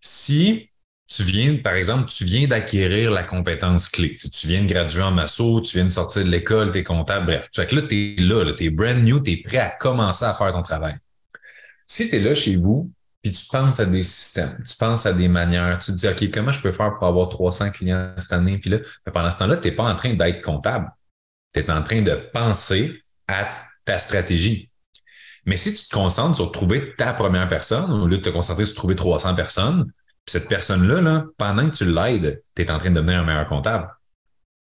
Si 0.02 0.70
tu 1.08 1.24
viens, 1.24 1.56
par 1.58 1.74
exemple, 1.74 2.10
tu 2.10 2.26
viens 2.26 2.48
d'acquérir 2.48 3.12
la 3.12 3.24
compétence 3.24 3.88
clé. 3.88 4.16
Tu 4.16 4.48
viens 4.48 4.64
de 4.64 4.68
graduer 4.68 5.04
en 5.04 5.12
masso, 5.12 5.62
tu 5.62 5.78
viens 5.78 5.86
de 5.86 5.90
sortir 5.90 6.26
de 6.26 6.30
l'école, 6.30 6.72
tu 6.72 6.80
es 6.80 6.84
comptable, 6.84 7.28
bref. 7.28 7.50
Fait 7.56 7.66
que 7.66 7.76
là, 7.76 7.82
tu 7.84 7.96
es 7.96 8.22
là, 8.22 8.44
là 8.44 8.54
tu 8.54 8.66
es 8.66 8.70
brand 8.70 8.98
new, 8.98 9.22
tu 9.22 9.32
es 9.32 9.38
prêt 9.38 9.58
à 9.58 9.70
commencer 9.70 10.26
à 10.26 10.34
faire 10.34 10.52
ton 10.52 10.64
travail. 10.64 10.98
Si 11.86 12.10
tu 12.10 12.15
es 12.15 12.20
là 12.20 12.34
chez 12.34 12.56
vous, 12.56 12.92
puis 13.22 13.32
tu 13.32 13.46
penses 13.48 13.80
à 13.80 13.86
des 13.86 14.04
systèmes, 14.04 14.62
tu 14.63 14.75
penses 14.77 15.06
à 15.06 15.13
des 15.13 15.27
manières, 15.27 15.80
tu 15.80 15.92
te 15.92 15.98
dis, 15.98 16.08
OK, 16.08 16.32
comment 16.32 16.51
je 16.51 16.62
peux 16.62 16.72
faire 16.72 16.96
pour 16.98 17.08
avoir 17.08 17.30
300 17.30 17.72
clients 17.72 18.13
cette 18.18 18.34
année? 18.34 18.60
Puis 18.60 18.70
là, 18.70 18.77
pendant 19.12 19.32
ce 19.32 19.39
temps-là, 19.39 19.58
tu 19.58 19.70
n'es 19.70 19.75
pas 19.75 19.84
en 19.84 19.96
train 19.96 20.13
d'être 20.13 20.44
comptable. 20.44 20.92
Tu 21.54 21.62
es 21.62 21.72
en 21.72 21.82
train 21.82 22.01
de 22.01 22.13
penser 22.34 23.01
à 23.27 23.48
ta 23.84 23.98
stratégie. 23.98 24.70
Mais 25.46 25.58
si 25.58 25.74
tu 25.74 25.88
te 25.88 25.96
concentres 25.96 26.36
sur 26.36 26.51
trouver 26.51 26.94
ta 26.98 27.13
première 27.13 27.48
personne, 27.48 27.92
au 27.92 28.08
lieu 28.08 28.18
de 28.18 28.22
te 28.24 28.30
concentrer 28.30 28.65
sur 28.65 28.75
trouver 28.75 28.96
300 28.96 29.36
personnes, 29.36 29.92
cette 30.27 30.50
personne-là, 30.50 31.01
là, 31.01 31.25
pendant 31.38 31.70
que 31.70 31.75
tu 31.75 31.86
l'aides, 31.86 32.42
tu 32.56 32.62
es 32.63 32.72
en 32.72 32.77
train 32.80 32.89
de 32.89 32.96
devenir 32.96 33.20
un 33.20 33.25
meilleur 33.25 33.48
comptable. 33.48 33.88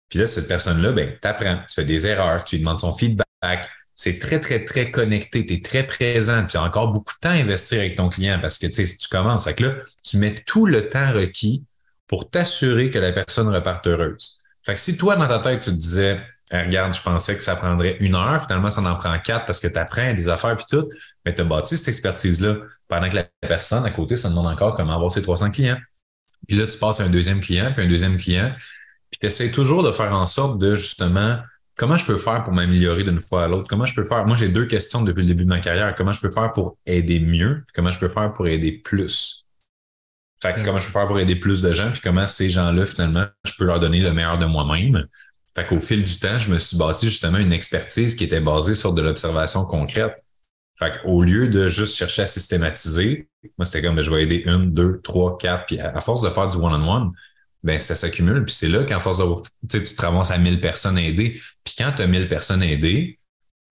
Puis 0.09 0.19
là, 0.19 0.27
cette 0.27 0.49
personne-là, 0.49 0.93
ben, 0.93 1.17
tu 1.21 1.29
apprends, 1.29 1.57
tu 1.69 1.75
fais 1.75 1.85
des 1.85 2.07
erreurs, 2.07 2.45
tu 2.45 2.57
lui 2.57 2.61
demandes 2.61 2.79
son 2.79 2.93
feedback. 2.93 3.71
C'est 4.03 4.19
très, 4.19 4.41
très, 4.41 4.65
très 4.65 4.91
connecté, 4.91 5.45
tu 5.45 5.53
es 5.53 5.61
très 5.61 5.87
présent, 5.87 6.47
puis 6.49 6.57
encore 6.57 6.91
beaucoup 6.91 7.13
de 7.13 7.19
temps 7.21 7.35
à 7.35 7.35
investir 7.35 7.81
avec 7.81 7.97
ton 7.97 8.09
client 8.09 8.39
parce 8.41 8.57
que 8.57 8.67
tu 8.67 8.73
sais, 8.73 8.87
si 8.87 8.97
tu 8.97 9.09
commences, 9.09 9.47
avec 9.47 9.61
là, 9.61 9.75
tu 10.03 10.17
mets 10.17 10.35
tout 10.35 10.65
le 10.65 10.89
temps 10.89 11.13
requis 11.13 11.67
pour 12.07 12.31
t'assurer 12.31 12.89
que 12.89 12.99
la 12.99 13.13
personne 13.13 13.55
reparte 13.55 13.87
heureuse. 13.87 14.41
Fait 14.63 14.73
que 14.73 14.81
si 14.81 14.97
toi, 14.97 15.17
dans 15.17 15.29
ta 15.29 15.39
tête, 15.41 15.61
tu 15.61 15.69
te 15.69 15.75
disais, 15.75 16.19
eh, 16.51 16.63
regarde, 16.63 16.95
je 16.95 17.03
pensais 17.03 17.37
que 17.37 17.43
ça 17.43 17.57
prendrait 17.57 17.99
une 18.01 18.15
heure, 18.15 18.43
finalement, 18.43 18.71
ça 18.71 18.81
en 18.81 18.97
prend 18.97 19.19
quatre 19.19 19.45
parce 19.45 19.61
que 19.61 19.69
tu 19.69 19.77
apprends 19.77 20.15
des 20.15 20.31
affaires 20.31 20.57
puis 20.57 20.65
tout, 20.67 20.89
mais 21.27 21.35
tu 21.35 21.43
as 21.43 21.45
bâti 21.45 21.77
cette 21.77 21.89
expertise-là 21.89 22.57
pendant 22.89 23.11
que 23.11 23.17
la 23.17 23.25
personne 23.43 23.85
à 23.85 23.91
côté 23.91 24.17
se 24.17 24.29
demande 24.29 24.47
encore 24.47 24.77
comment 24.77 24.95
avoir 24.95 25.13
ses 25.13 25.21
300 25.21 25.51
clients. 25.51 25.79
Puis 26.49 26.57
là, 26.57 26.67
tu 26.67 26.79
passes 26.79 27.01
à 27.01 27.05
un 27.05 27.11
deuxième 27.11 27.43
client, 27.43 27.71
puis 27.77 27.85
un 27.85 27.89
deuxième 27.89 28.17
client, 28.17 28.51
puis 29.11 29.21
tu 29.21 29.27
essaies 29.27 29.51
toujours 29.51 29.83
de 29.83 29.93
faire 29.93 30.15
en 30.15 30.25
sorte 30.25 30.59
de 30.59 30.75
justement 30.75 31.37
comment 31.81 31.97
je 31.97 32.05
peux 32.05 32.19
faire 32.19 32.45
pour 32.45 32.53
m'améliorer 32.53 33.05
d'une 33.05 33.21
fois 33.21 33.45
à 33.45 33.49
l'autre? 33.49 33.67
Comment 33.67 33.87
je 33.87 33.95
peux 33.95 34.05
faire? 34.05 34.27
Moi, 34.27 34.37
j'ai 34.37 34.49
deux 34.49 34.67
questions 34.67 35.01
depuis 35.01 35.23
le 35.23 35.29
début 35.29 35.45
de 35.45 35.49
ma 35.49 35.61
carrière. 35.61 35.95
Comment 35.95 36.13
je 36.13 36.21
peux 36.21 36.31
faire 36.31 36.53
pour 36.53 36.77
aider 36.85 37.21
mieux? 37.21 37.65
Comment 37.75 37.91
je 37.91 37.99
peux 37.99 38.11
faire 38.11 38.35
pour 38.35 38.47
aider 38.47 38.73
plus? 38.73 39.47
Fait 40.43 40.55
que, 40.55 40.63
comment 40.63 40.79
je 40.79 40.85
peux 40.85 40.93
faire 40.93 41.07
pour 41.07 41.19
aider 41.19 41.37
plus 41.37 41.63
de 41.63 41.73
gens? 41.73 41.91
Puis 41.91 42.03
comment 42.03 42.27
ces 42.27 42.51
gens-là, 42.51 42.85
finalement, 42.85 43.25
je 43.45 43.55
peux 43.57 43.65
leur 43.65 43.81
donner 43.81 44.01
le 44.01 44.13
meilleur 44.13 44.37
de 44.37 44.45
moi-même? 44.45 45.07
Fait 45.57 45.67
qu'au 45.67 45.81
fil 45.81 46.05
du 46.05 46.19
temps, 46.19 46.39
je 46.39 46.53
me 46.53 46.59
suis 46.59 46.77
bâti 46.77 47.09
justement 47.09 47.39
une 47.39 47.53
expertise 47.53 48.15
qui 48.15 48.25
était 48.25 48.41
basée 48.41 48.75
sur 48.75 48.93
de 48.93 49.01
l'observation 49.01 49.65
concrète. 49.65 50.23
Fait 50.79 51.01
qu'au 51.01 51.23
lieu 51.23 51.49
de 51.49 51.67
juste 51.67 51.97
chercher 51.97 52.23
à 52.23 52.27
systématiser, 52.27 53.31
moi, 53.57 53.65
c'était 53.65 53.81
comme, 53.81 53.97
ben, 53.97 54.03
je 54.03 54.11
vais 54.11 54.25
aider 54.25 54.43
une, 54.45 54.71
deux, 54.71 55.01
trois, 55.03 55.39
quatre, 55.39 55.65
puis 55.65 55.81
à, 55.81 55.99
force 56.03 56.21
de 56.21 56.29
faire 56.29 56.49
du 56.49 56.59
one-on-one, 56.59 57.13
ben, 57.63 57.79
ça 57.79 57.95
s'accumule. 57.95 58.45
Puis 58.45 58.55
c'est 58.55 58.69
là 58.69 58.85
qu'en 58.85 59.01
force 59.01 59.19
de, 59.19 59.25
tu 59.69 59.83
te 59.83 60.03
ramasses 60.03 60.31
à 60.31 60.39
1000 60.39 60.61
personnes 60.61 60.99
aidées. 60.99 61.41
Puis 61.65 61.75
quand 61.77 61.93
tu 61.95 62.03
as 62.03 62.07
1000 62.07 62.29
personnes 62.29 62.63
aidées, 62.63 63.19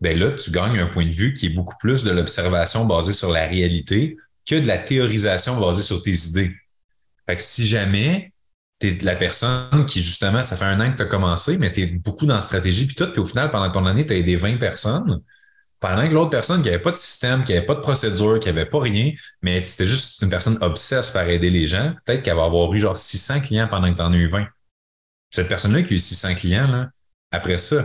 ben 0.01 0.17
là, 0.17 0.31
tu 0.31 0.51
gagnes 0.51 0.79
un 0.79 0.87
point 0.87 1.05
de 1.05 1.11
vue 1.11 1.33
qui 1.33 1.47
est 1.47 1.49
beaucoup 1.49 1.75
plus 1.79 2.03
de 2.03 2.11
l'observation 2.11 2.85
basée 2.85 3.13
sur 3.13 3.31
la 3.31 3.47
réalité 3.47 4.17
que 4.47 4.55
de 4.55 4.67
la 4.67 4.77
théorisation 4.77 5.59
basée 5.59 5.81
sur 5.81 6.01
tes 6.01 6.15
idées. 6.15 6.55
Fait 7.27 7.35
que 7.35 7.41
si 7.41 7.67
jamais 7.67 8.31
tu 8.79 8.87
es 8.87 8.97
la 9.01 9.15
personne 9.15 9.85
qui, 9.85 10.01
justement, 10.01 10.41
ça 10.41 10.55
fait 10.55 10.65
un 10.65 10.79
an 10.79 10.91
que 10.91 10.97
tu 10.97 11.03
as 11.03 11.05
commencé, 11.05 11.57
mais 11.57 11.71
tu 11.71 11.81
es 11.81 11.85
beaucoup 11.87 12.25
dans 12.25 12.35
la 12.35 12.41
stratégie, 12.41 12.87
puis 12.87 12.95
tout, 12.95 13.11
puis 13.11 13.19
au 13.19 13.25
final, 13.25 13.51
pendant 13.51 13.69
ton 13.71 13.85
année, 13.85 14.05
tu 14.05 14.13
as 14.13 14.15
aidé 14.15 14.35
20 14.35 14.57
personnes, 14.57 15.21
pendant 15.79 16.07
que 16.07 16.13
l'autre 16.13 16.29
personne 16.29 16.61
qui 16.61 16.69
n'avait 16.69 16.81
pas 16.81 16.91
de 16.91 16.97
système, 16.97 17.43
qui 17.43 17.53
n'avait 17.53 17.65
pas 17.65 17.75
de 17.75 17.79
procédure, 17.79 18.39
qui 18.39 18.47
n'avait 18.47 18.65
pas 18.65 18.79
rien, 18.79 19.11
mais 19.41 19.63
c'était 19.63 19.85
juste 19.85 20.21
une 20.21 20.29
personne 20.29 20.57
obsesse 20.61 21.11
par 21.11 21.27
aider 21.27 21.49
les 21.49 21.67
gens, 21.67 21.93
peut-être 22.05 22.23
qu'elle 22.23 22.35
va 22.35 22.45
avoir 22.45 22.73
eu 22.73 22.79
genre 22.79 22.97
600 22.97 23.41
clients 23.41 23.67
pendant 23.67 23.91
que 23.91 23.97
tu 23.97 24.03
en 24.03 24.11
as 24.11 24.17
eu 24.17 24.27
20. 24.27 24.45
Cette 25.31 25.47
personne-là 25.47 25.83
qui 25.83 25.93
a 25.93 25.95
eu 25.95 25.99
600 25.99 26.35
clients, 26.35 26.67
là, 26.67 26.89
après 27.31 27.57
ça, 27.57 27.83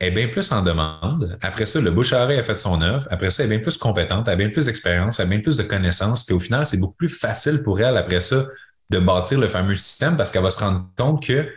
est 0.00 0.10
bien 0.10 0.28
plus 0.28 0.50
en 0.52 0.62
demande. 0.62 1.38
Après 1.42 1.66
ça, 1.66 1.80
le 1.80 1.90
bouche 1.90 2.12
à 2.12 2.22
a 2.22 2.42
fait 2.42 2.56
son 2.56 2.80
œuvre. 2.80 3.06
Après 3.10 3.30
ça, 3.30 3.44
elle 3.44 3.52
est 3.52 3.56
bien 3.56 3.62
plus 3.62 3.76
compétente, 3.76 4.26
elle 4.28 4.32
a 4.32 4.36
bien 4.36 4.48
plus 4.48 4.66
d'expérience, 4.66 5.20
elle 5.20 5.26
a 5.26 5.28
bien 5.28 5.40
plus 5.40 5.56
de 5.56 5.62
connaissances. 5.62 6.24
Puis 6.24 6.34
au 6.34 6.40
final, 6.40 6.64
c'est 6.64 6.78
beaucoup 6.78 6.94
plus 6.94 7.08
facile 7.08 7.62
pour 7.62 7.80
elle 7.80 7.96
après 7.96 8.20
ça 8.20 8.46
de 8.90 8.98
bâtir 8.98 9.38
le 9.38 9.46
fameux 9.46 9.74
système 9.74 10.16
parce 10.16 10.30
qu'elle 10.30 10.42
va 10.42 10.50
se 10.50 10.58
rendre 10.58 10.88
compte 10.96 11.24
que, 11.24 11.48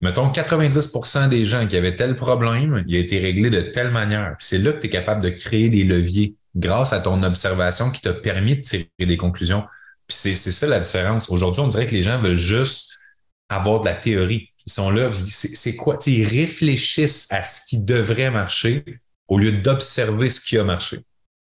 mettons, 0.00 0.30
90% 0.30 1.28
des 1.28 1.44
gens 1.44 1.66
qui 1.66 1.76
avaient 1.76 1.96
tel 1.96 2.16
problème, 2.16 2.84
il 2.86 2.96
a 2.96 2.98
été 2.98 3.18
réglé 3.18 3.50
de 3.50 3.60
telle 3.60 3.90
manière. 3.90 4.36
C'est 4.38 4.58
là 4.58 4.72
que 4.72 4.80
tu 4.80 4.86
es 4.86 4.90
capable 4.90 5.22
de 5.22 5.30
créer 5.30 5.68
des 5.70 5.84
leviers 5.84 6.34
grâce 6.54 6.92
à 6.92 7.00
ton 7.00 7.22
observation 7.22 7.90
qui 7.90 8.00
t'a 8.00 8.12
permis 8.12 8.56
de 8.56 8.62
tirer 8.62 8.88
des 8.98 9.16
conclusions. 9.16 9.64
Puis 10.06 10.16
c'est 10.16 10.34
ça 10.34 10.66
la 10.66 10.80
différence. 10.80 11.28
Aujourd'hui, 11.30 11.60
on 11.60 11.68
dirait 11.68 11.86
que 11.86 11.94
les 11.94 12.02
gens 12.02 12.20
veulent 12.20 12.36
juste 12.36 12.92
avoir 13.48 13.80
de 13.80 13.86
la 13.86 13.94
théorie. 13.94 14.50
Ils 14.66 14.72
sont 14.72 14.90
là, 14.90 15.10
c'est 15.12 15.76
quoi? 15.76 15.98
ils 16.06 16.26
réfléchissent 16.26 17.30
à 17.30 17.42
ce 17.42 17.66
qui 17.68 17.82
devrait 17.82 18.30
marcher 18.30 18.84
au 19.28 19.38
lieu 19.38 19.52
d'observer 19.52 20.30
ce 20.30 20.40
qui 20.40 20.58
a 20.58 20.64
marché. 20.64 21.00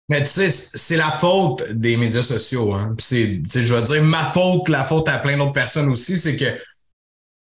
Mais 0.08 0.20
tu 0.22 0.30
sais, 0.30 0.50
c'est 0.50 0.96
la 0.96 1.10
faute 1.10 1.70
des 1.70 1.96
médias 1.96 2.22
sociaux. 2.22 2.74
Hein. 2.74 2.94
C'est, 2.98 3.40
je 3.48 3.74
vais 3.74 3.82
dire 3.82 4.02
ma 4.02 4.24
faute, 4.24 4.68
la 4.68 4.84
faute 4.84 5.08
à 5.08 5.18
plein 5.18 5.36
d'autres 5.38 5.52
personnes 5.52 5.88
aussi, 5.88 6.18
c'est 6.18 6.36
que 6.36 6.58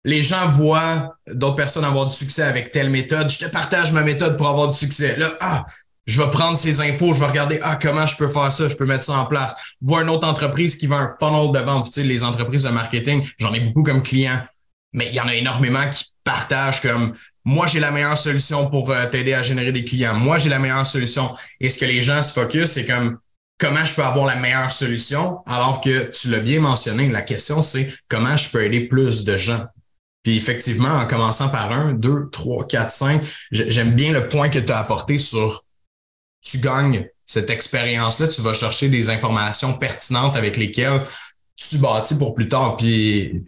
les 0.04 0.22
gens 0.22 0.48
voient 0.48 1.16
d'autres 1.28 1.56
personnes 1.56 1.84
avoir 1.84 2.06
du 2.06 2.14
succès 2.14 2.42
avec 2.42 2.72
telle 2.72 2.90
méthode. 2.90 3.30
Je 3.30 3.38
te 3.38 3.44
partage 3.46 3.92
ma 3.92 4.02
méthode 4.02 4.36
pour 4.36 4.48
avoir 4.48 4.68
du 4.68 4.76
succès. 4.76 5.16
Là, 5.16 5.32
ah, 5.40 5.64
je 6.06 6.20
vais 6.20 6.30
prendre 6.30 6.58
ces 6.58 6.80
infos, 6.80 7.14
je 7.14 7.20
vais 7.20 7.26
regarder 7.26 7.60
ah 7.62 7.78
comment 7.80 8.06
je 8.06 8.16
peux 8.16 8.28
faire 8.28 8.52
ça, 8.52 8.68
je 8.68 8.74
peux 8.74 8.86
mettre 8.86 9.04
ça 9.04 9.18
en 9.18 9.26
place. 9.26 9.54
Voir 9.80 10.02
une 10.02 10.10
autre 10.10 10.26
entreprise 10.26 10.76
qui 10.76 10.88
vend 10.88 10.96
un 10.96 11.14
funnel 11.20 11.52
de 11.52 11.58
vente. 11.64 11.86
Tu 11.86 12.00
sais, 12.00 12.02
les 12.02 12.24
entreprises 12.24 12.64
de 12.64 12.70
marketing, 12.70 13.24
j'en 13.38 13.52
ai 13.54 13.60
beaucoup 13.60 13.84
comme 13.84 14.02
clients, 14.02 14.42
mais 14.92 15.06
il 15.08 15.14
y 15.14 15.20
en 15.20 15.28
a 15.28 15.34
énormément 15.34 15.88
qui 15.88 16.06
partagent 16.24 16.82
comme 16.82 17.12
moi, 17.44 17.66
j'ai 17.66 17.80
la 17.80 17.90
meilleure 17.90 18.18
solution 18.18 18.70
pour 18.70 18.90
euh, 18.90 19.06
t'aider 19.06 19.34
à 19.34 19.42
générer 19.42 19.72
des 19.72 19.84
clients. 19.84 20.14
Moi, 20.14 20.38
j'ai 20.38 20.48
la 20.48 20.60
meilleure 20.60 20.86
solution. 20.86 21.34
Et 21.60 21.70
ce 21.70 21.78
que 21.78 21.84
les 21.84 22.00
gens 22.00 22.22
se 22.22 22.32
focus, 22.32 22.70
c'est 22.70 22.86
comme 22.86 23.18
comment 23.58 23.84
je 23.84 23.94
peux 23.94 24.04
avoir 24.04 24.26
la 24.26 24.36
meilleure 24.36 24.70
solution, 24.70 25.40
alors 25.46 25.80
que 25.80 26.10
tu 26.10 26.28
l'as 26.28 26.38
bien 26.38 26.60
mentionné, 26.60 27.08
la 27.08 27.22
question, 27.22 27.60
c'est 27.62 27.92
comment 28.08 28.36
je 28.36 28.50
peux 28.50 28.64
aider 28.64 28.82
plus 28.82 29.24
de 29.24 29.36
gens? 29.36 29.64
Puis 30.22 30.36
effectivement, 30.36 30.88
en 30.88 31.06
commençant 31.06 31.48
par 31.48 31.72
un, 31.72 31.92
deux, 31.92 32.28
trois, 32.30 32.66
quatre, 32.66 32.90
cinq, 32.90 33.22
j'aime 33.50 33.92
bien 33.92 34.12
le 34.12 34.28
point 34.28 34.48
que 34.48 34.58
tu 34.58 34.70
as 34.70 34.78
apporté 34.78 35.18
sur 35.18 35.64
tu 36.42 36.58
gagnes 36.58 37.08
cette 37.26 37.50
expérience-là, 37.50 38.28
tu 38.28 38.42
vas 38.42 38.54
chercher 38.54 38.88
des 38.88 39.10
informations 39.10 39.74
pertinentes 39.74 40.36
avec 40.36 40.56
lesquelles 40.56 41.02
tu 41.56 41.78
bâtis 41.78 42.18
pour 42.18 42.34
plus 42.34 42.48
tard. 42.48 42.76
Puis 42.76 43.44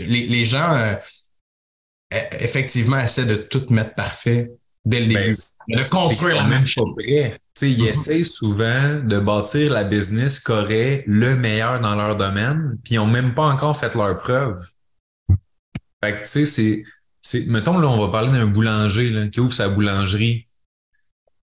les, 0.00 0.44
gens, 0.44 0.72
euh, 0.72 0.94
E, 2.12 2.16
effectivement, 2.40 2.98
essaie 2.98 3.26
de 3.26 3.34
tout 3.34 3.66
mettre 3.70 3.94
parfait 3.94 4.50
dès 4.84 5.00
le 5.00 5.12
ben, 5.12 5.24
début. 5.24 5.82
de 5.82 5.90
construire 5.90 6.36
la 6.36 6.44
même 6.44 6.66
chose. 6.66 6.90
Vrai. 6.96 7.38
Ils 7.60 7.66
mm-hmm. 7.66 7.88
essaient 7.88 8.24
souvent 8.24 9.00
de 9.04 9.18
bâtir 9.18 9.72
la 9.72 9.84
business 9.84 10.40
qui 10.40 10.52
aurait 10.52 11.04
le 11.06 11.36
meilleur 11.36 11.80
dans 11.80 11.94
leur 11.94 12.16
domaine, 12.16 12.78
puis 12.84 12.94
ils 12.94 12.98
n'ont 12.98 13.06
même 13.06 13.34
pas 13.34 13.46
encore 13.46 13.76
fait 13.76 13.94
leur 13.94 14.16
preuve. 14.16 14.58
Fait 16.02 16.12
que, 16.12 16.18
tu 16.30 16.46
sais, 16.46 16.84
c'est, 17.20 17.46
mettons, 17.46 17.78
là, 17.78 17.88
on 17.88 17.98
va 17.98 18.10
parler 18.10 18.32
d'un 18.32 18.46
boulanger 18.46 19.10
là, 19.10 19.28
qui 19.28 19.40
ouvre 19.40 19.52
sa 19.52 19.68
boulangerie. 19.68 20.46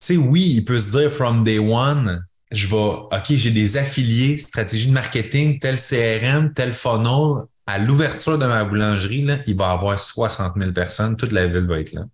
Tu 0.00 0.14
sais, 0.14 0.16
oui, 0.16 0.54
il 0.56 0.64
peut 0.64 0.78
se 0.78 0.98
dire 0.98 1.10
from 1.10 1.44
day 1.44 1.58
one, 1.58 2.24
je 2.50 2.68
vais, 2.68 2.76
OK, 2.76 3.24
j'ai 3.30 3.50
des 3.50 3.76
affiliés, 3.76 4.38
stratégie 4.38 4.88
de 4.88 4.92
marketing, 4.92 5.58
tel 5.58 5.76
CRM, 5.76 6.52
tel 6.52 6.72
funnel, 6.72 7.44
à 7.66 7.78
l'ouverture 7.78 8.38
de 8.38 8.46
ma 8.46 8.64
boulangerie, 8.64 9.22
là, 9.22 9.38
il 9.46 9.56
va 9.56 9.70
avoir 9.70 9.98
60 9.98 10.54
000 10.58 10.72
personnes, 10.72 11.16
toute 11.16 11.32
la 11.32 11.46
ville 11.46 11.66
va 11.66 11.80
être 11.80 11.92
là. 11.92 12.04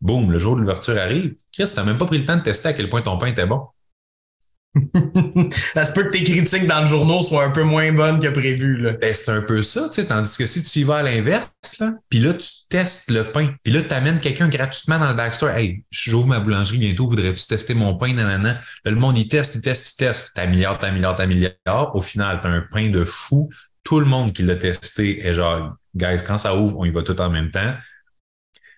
Boum, 0.00 0.32
le 0.32 0.38
jour 0.38 0.56
de 0.56 0.60
l'ouverture 0.60 0.98
arrive. 0.98 1.34
Chris, 1.52 1.70
t'as 1.74 1.84
même 1.84 1.98
pas 1.98 2.06
pris 2.06 2.18
le 2.18 2.26
temps 2.26 2.36
de 2.36 2.42
tester 2.42 2.68
à 2.68 2.72
quel 2.72 2.88
point 2.88 3.02
ton 3.02 3.18
pain 3.18 3.26
était 3.26 3.46
bon. 3.46 3.66
Ça 5.74 5.84
se 5.84 5.92
peut 5.92 6.04
que 6.04 6.16
tes 6.16 6.24
critiques 6.24 6.66
dans 6.66 6.82
le 6.82 6.88
journal 6.88 7.22
soient 7.22 7.44
un 7.44 7.50
peu 7.50 7.62
moins 7.62 7.92
bonnes 7.92 8.20
que 8.20 8.28
prévu. 8.28 8.78
Là. 8.78 8.92
Ben, 8.94 9.14
c'est 9.14 9.30
un 9.30 9.42
peu 9.42 9.60
ça, 9.62 9.82
tu 9.88 9.94
sais, 9.94 10.06
tandis 10.06 10.36
que 10.36 10.46
si 10.46 10.62
tu 10.62 10.78
y 10.80 10.84
vas 10.84 10.96
à 10.96 11.02
l'inverse, 11.02 11.82
puis 12.08 12.20
là, 12.20 12.32
tu 12.32 12.48
testes 12.70 13.10
le 13.10 13.30
pain, 13.30 13.54
puis 13.62 13.72
là, 13.72 13.82
tu 13.82 13.92
amènes 13.92 14.18
quelqu'un 14.18 14.48
gratuitement 14.48 14.98
dans 14.98 15.10
le 15.10 15.14
backstore. 15.14 15.50
Hey, 15.50 15.84
j'ouvre 15.90 16.28
ma 16.28 16.40
boulangerie 16.40 16.78
bientôt, 16.78 17.06
voudrais-tu 17.06 17.46
tester 17.46 17.74
mon 17.74 17.96
pain? 17.96 18.14
Nanana? 18.14 18.54
Là, 18.84 18.90
le 18.90 18.96
monde, 18.96 19.18
il 19.18 19.28
teste, 19.28 19.56
il 19.56 19.62
teste, 19.62 19.92
il 19.92 19.96
teste. 19.96 20.34
T'améliores, 20.34 20.78
t'améliores, 20.78 21.16
t'améliores. 21.16 21.90
Au 21.94 22.00
final, 22.00 22.40
t'as 22.42 22.48
un 22.48 22.64
pain 22.70 22.88
de 22.88 23.04
fou 23.04 23.50
tout 23.84 24.00
le 24.00 24.06
monde 24.06 24.32
qui 24.32 24.42
l'a 24.42 24.56
testé 24.56 25.26
est 25.26 25.34
genre, 25.34 25.76
guys, 25.94 26.22
quand 26.26 26.38
ça 26.38 26.56
ouvre, 26.56 26.78
on 26.78 26.84
y 26.84 26.90
va 26.90 27.02
tout 27.02 27.20
en 27.20 27.30
même 27.30 27.50
temps. 27.50 27.74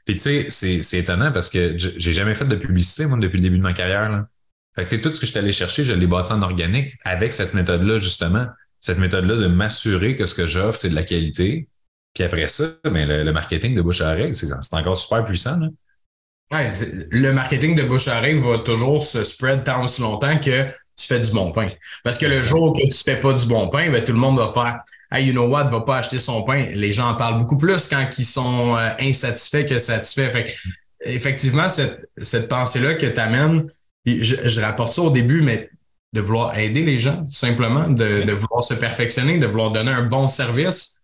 Puis 0.07 0.16
tu 0.16 0.48
sais, 0.50 0.83
c'est 0.83 0.98
étonnant 0.98 1.33
parce 1.33 1.50
que 1.50 1.76
j'ai 1.76 2.12
jamais 2.12 2.35
fait 2.35 2.44
de 2.44 2.57
publicité, 2.57 3.07
moi, 3.07 3.18
depuis 3.18 3.38
le 3.38 3.42
début 3.42 3.59
de 3.59 3.62
ma 3.62 3.72
carrière. 3.72 4.24
Fait 4.76 4.84
que 4.84 4.96
tout 4.96 5.14
ce 5.14 5.20
que 5.20 5.26
je 5.26 5.30
suis 5.30 5.38
allé 5.38 5.52
chercher, 5.52 5.84
je 5.84 5.92
l'ai 5.92 6.06
bâti 6.06 6.32
en 6.32 6.42
organique 6.42 6.94
avec 7.04 7.32
cette 7.32 7.54
méthode-là, 7.54 7.98
justement. 7.98 8.46
Cette 8.80 8.98
méthode-là 8.98 9.37
de 9.37 9.46
m'assurer 9.46 10.16
que 10.16 10.26
ce 10.26 10.34
que 10.34 10.46
j'offre, 10.46 10.76
c'est 10.76 10.90
de 10.90 10.94
la 10.94 11.04
qualité. 11.04 11.68
Puis 12.12 12.24
après 12.24 12.48
ça, 12.48 12.64
ben, 12.84 13.08
le, 13.08 13.32
marketing 13.32 13.74
de 13.74 13.82
bouche 13.82 14.00
à 14.00 14.12
oreille, 14.12 14.34
c'est 14.34 14.52
encore 14.72 14.96
super 14.96 15.24
puissant. 15.24 15.58
Là. 15.58 15.68
Ouais, 16.52 16.68
le 17.10 17.32
marketing 17.32 17.76
de 17.76 17.84
bouche 17.84 18.08
à 18.08 18.18
oreille 18.18 18.38
va 18.38 18.58
toujours 18.58 19.02
se 19.02 19.24
spread 19.24 19.64
tant 19.64 19.84
aussi 19.84 20.02
longtemps 20.02 20.38
que 20.38 20.64
tu 20.96 21.06
fais 21.06 21.18
du 21.18 21.32
bon 21.32 21.50
pain. 21.50 21.68
Parce 22.04 22.18
que 22.18 22.26
le 22.26 22.42
jour 22.42 22.76
que 22.76 22.87
tu 22.87 23.02
fais 23.02 23.18
pas 23.18 23.32
du 23.32 23.46
bon 23.46 23.68
pain, 23.68 23.90
ben, 23.90 24.02
tout 24.04 24.12
le 24.12 24.18
monde 24.18 24.38
va 24.38 24.48
faire 24.48 24.80
Hey, 25.10 25.26
you 25.26 25.32
know 25.32 25.46
what, 25.46 25.70
va 25.70 25.82
pas 25.82 25.98
acheter 25.98 26.18
son 26.18 26.42
pain. 26.42 26.66
Les 26.74 26.92
gens 26.92 27.10
en 27.10 27.14
parlent 27.14 27.38
beaucoup 27.38 27.56
plus 27.56 27.87
quand 27.87 28.04
ils 28.18 28.24
sont 28.24 28.76
euh, 28.76 28.90
insatisfaits 28.98 29.64
que 29.64 29.78
satisfaits. 29.78 30.32
Fait 30.32 30.56
effectivement, 31.04 31.68
cette, 31.68 32.08
cette 32.18 32.48
pensée-là 32.48 32.94
que 32.94 33.06
tu 33.06 33.20
amènes, 33.20 33.64
je, 34.07 34.49
je, 34.49 34.61
rapporte 34.61 34.93
ça 34.93 35.03
au 35.03 35.11
début, 35.11 35.43
mais 35.43 35.71
de 36.12 36.21
vouloir 36.21 36.57
aider 36.59 36.85
les 36.85 36.99
gens, 36.99 37.25
tout 37.25 37.33
simplement, 37.33 37.88
de, 37.88 38.23
de 38.23 38.33
vouloir 38.33 38.62
se 38.62 38.75
perfectionner, 38.75 39.38
de 39.38 39.47
vouloir 39.47 39.73
donner 39.73 39.90
un 39.90 40.05
bon 40.05 40.29
service. 40.29 41.01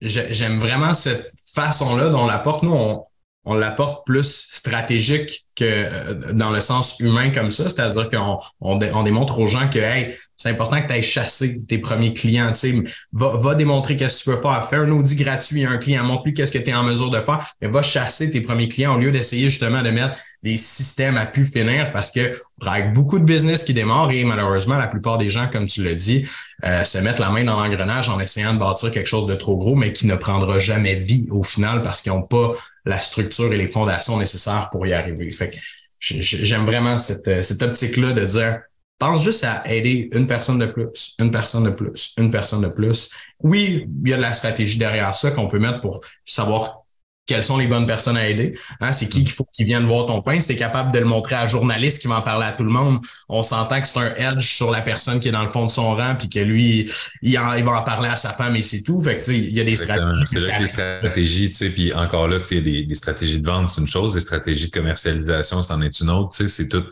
J'aime 0.00 0.58
vraiment 0.58 0.92
cette 0.92 1.32
façon-là 1.54 2.08
dont 2.08 2.26
la 2.26 2.38
porte. 2.38 2.62
Nous, 2.62 2.72
on, 2.72 3.04
on 3.46 3.54
l'apporte 3.54 4.06
plus 4.06 4.46
stratégique 4.50 5.46
que 5.54 5.64
euh, 5.64 6.32
dans 6.32 6.50
le 6.50 6.60
sens 6.60 6.98
humain 7.00 7.30
comme 7.30 7.50
ça, 7.50 7.68
c'est-à-dire 7.68 8.10
qu'on 8.10 8.38
on, 8.60 8.80
on, 8.80 9.02
démontre 9.02 9.38
aux 9.38 9.46
gens 9.46 9.68
que 9.68 9.78
hey, 9.78 10.16
c'est 10.36 10.48
important 10.48 10.80
que 10.80 10.86
tu 10.86 10.92
ailles 10.94 11.02
chasser 11.02 11.62
tes 11.62 11.78
premiers 11.78 12.12
clients. 12.12 12.48
Tu 12.52 12.54
sais, 12.54 12.82
va, 13.12 13.36
va 13.36 13.54
démontrer 13.54 13.96
qu'est-ce 13.96 14.24
que 14.24 14.30
tu 14.30 14.36
peux 14.36 14.40
pas 14.40 14.66
faire. 14.68 14.82
Un 14.82 14.90
audit 14.90 15.16
gratuit 15.18 15.64
à 15.64 15.70
un 15.70 15.78
client, 15.78 16.04
montre-lui 16.04 16.32
qu'est-ce 16.32 16.52
que 16.52 16.58
tu 16.58 16.70
es 16.70 16.74
en 16.74 16.84
mesure 16.84 17.10
de 17.10 17.20
faire, 17.20 17.46
mais 17.60 17.68
va 17.68 17.82
chasser 17.82 18.30
tes 18.30 18.40
premiers 18.40 18.68
clients 18.68 18.94
au 18.94 18.98
lieu 18.98 19.12
d'essayer 19.12 19.50
justement 19.50 19.82
de 19.82 19.90
mettre 19.90 20.18
des 20.44 20.58
systèmes 20.58 21.16
à 21.16 21.24
pu 21.24 21.46
finir 21.46 21.90
parce 21.90 22.10
que 22.10 22.20
on 22.58 22.60
travaille 22.60 22.82
avec 22.82 22.94
beaucoup 22.94 23.18
de 23.18 23.24
business 23.24 23.64
qui 23.64 23.72
démarrent 23.72 24.10
et 24.10 24.24
malheureusement, 24.24 24.76
la 24.76 24.86
plupart 24.86 25.16
des 25.16 25.30
gens, 25.30 25.48
comme 25.50 25.66
tu 25.66 25.82
l'as 25.82 25.94
dit, 25.94 26.26
euh, 26.64 26.84
se 26.84 26.98
mettent 26.98 27.18
la 27.18 27.30
main 27.30 27.44
dans 27.44 27.58
l'engrenage 27.58 28.10
en 28.10 28.20
essayant 28.20 28.52
de 28.52 28.58
bâtir 28.58 28.90
quelque 28.90 29.06
chose 29.06 29.26
de 29.26 29.34
trop 29.34 29.56
gros, 29.56 29.74
mais 29.74 29.94
qui 29.94 30.06
ne 30.06 30.16
prendra 30.16 30.58
jamais 30.58 30.96
vie 30.96 31.26
au 31.30 31.42
final 31.42 31.82
parce 31.82 32.02
qu'ils 32.02 32.12
n'ont 32.12 32.26
pas 32.26 32.52
la 32.84 33.00
structure 33.00 33.50
et 33.54 33.56
les 33.56 33.70
fondations 33.70 34.18
nécessaires 34.18 34.68
pour 34.70 34.86
y 34.86 34.92
arriver. 34.92 35.30
Fait 35.30 35.48
que 35.48 35.56
j'aime 35.98 36.66
vraiment 36.66 36.98
cette, 36.98 37.42
cette 37.42 37.62
optique-là 37.62 38.12
de 38.12 38.24
dire 38.26 38.60
pense 38.98 39.24
juste 39.24 39.44
à 39.44 39.62
aider 39.66 40.10
une 40.12 40.26
personne 40.26 40.58
de 40.58 40.66
plus, 40.66 41.14
une 41.18 41.30
personne 41.30 41.64
de 41.64 41.70
plus, 41.70 42.14
une 42.18 42.30
personne 42.30 42.60
de 42.60 42.68
plus. 42.68 43.10
Oui, 43.42 43.88
il 44.04 44.10
y 44.10 44.12
a 44.12 44.16
de 44.16 44.22
la 44.22 44.34
stratégie 44.34 44.78
derrière 44.78 45.16
ça 45.16 45.30
qu'on 45.30 45.48
peut 45.48 45.58
mettre 45.58 45.80
pour 45.80 46.02
savoir 46.26 46.83
quelles 47.26 47.44
sont 47.44 47.56
les 47.56 47.66
bonnes 47.66 47.86
personnes 47.86 48.16
à 48.16 48.28
aider. 48.28 48.58
Hein? 48.80 48.92
C'est 48.92 49.08
qui 49.08 49.24
qu'il 49.24 49.32
faut 49.32 49.46
qu'ils 49.52 49.64
viennent 49.64 49.86
voir 49.86 50.06
ton 50.06 50.20
pain. 50.20 50.38
Si 50.40 50.48
tu 50.48 50.52
es 50.54 50.56
capable 50.56 50.92
de 50.92 50.98
le 50.98 51.06
montrer 51.06 51.36
à 51.36 51.42
un 51.42 51.46
journaliste 51.46 52.02
qui 52.02 52.08
va 52.08 52.18
en 52.18 52.22
parler 52.22 52.46
à 52.46 52.52
tout 52.52 52.64
le 52.64 52.70
monde, 52.70 52.98
on 53.28 53.42
s'entend 53.42 53.80
que 53.80 53.88
c'est 53.88 53.98
un 53.98 54.14
edge 54.16 54.44
sur 54.44 54.70
la 54.70 54.80
personne 54.80 55.20
qui 55.20 55.28
est 55.28 55.32
dans 55.32 55.44
le 55.44 55.50
fond 55.50 55.64
de 55.64 55.70
son 55.70 55.94
rang, 55.94 56.16
puis 56.16 56.28
que 56.28 56.40
lui, 56.40 56.90
il, 57.22 57.38
en, 57.38 57.54
il 57.54 57.64
va 57.64 57.80
en 57.80 57.82
parler 57.82 58.08
à 58.08 58.16
sa 58.16 58.30
femme 58.30 58.56
et 58.56 58.62
c'est 58.62 58.82
tout. 58.82 59.02
Fait 59.02 59.16
que, 59.16 59.30
il 59.30 59.54
y 59.54 59.60
a 59.60 59.64
des 59.64 59.76
stratégies. 59.76 60.24
C'est 60.26 60.40
là 60.40 60.58
des 60.58 60.66
stratégies, 60.66 61.50
tu 61.50 61.56
sais, 61.56 61.70
puis 61.70 61.94
encore 61.94 62.28
là, 62.28 62.40
tu 62.40 62.46
sais, 62.46 62.60
des, 62.60 62.84
des 62.84 62.94
stratégies 62.94 63.40
de 63.40 63.46
vente, 63.46 63.68
c'est 63.68 63.80
une 63.80 63.86
chose, 63.86 64.14
des 64.14 64.20
stratégies 64.20 64.66
de 64.66 64.72
commercialisation, 64.72 65.62
c'en 65.62 65.80
est 65.80 66.00
une 66.00 66.10
autre. 66.10 66.36
Tu 66.36 66.44
sais, 66.44 66.48
c'est 66.48 66.68
tout, 66.68 66.84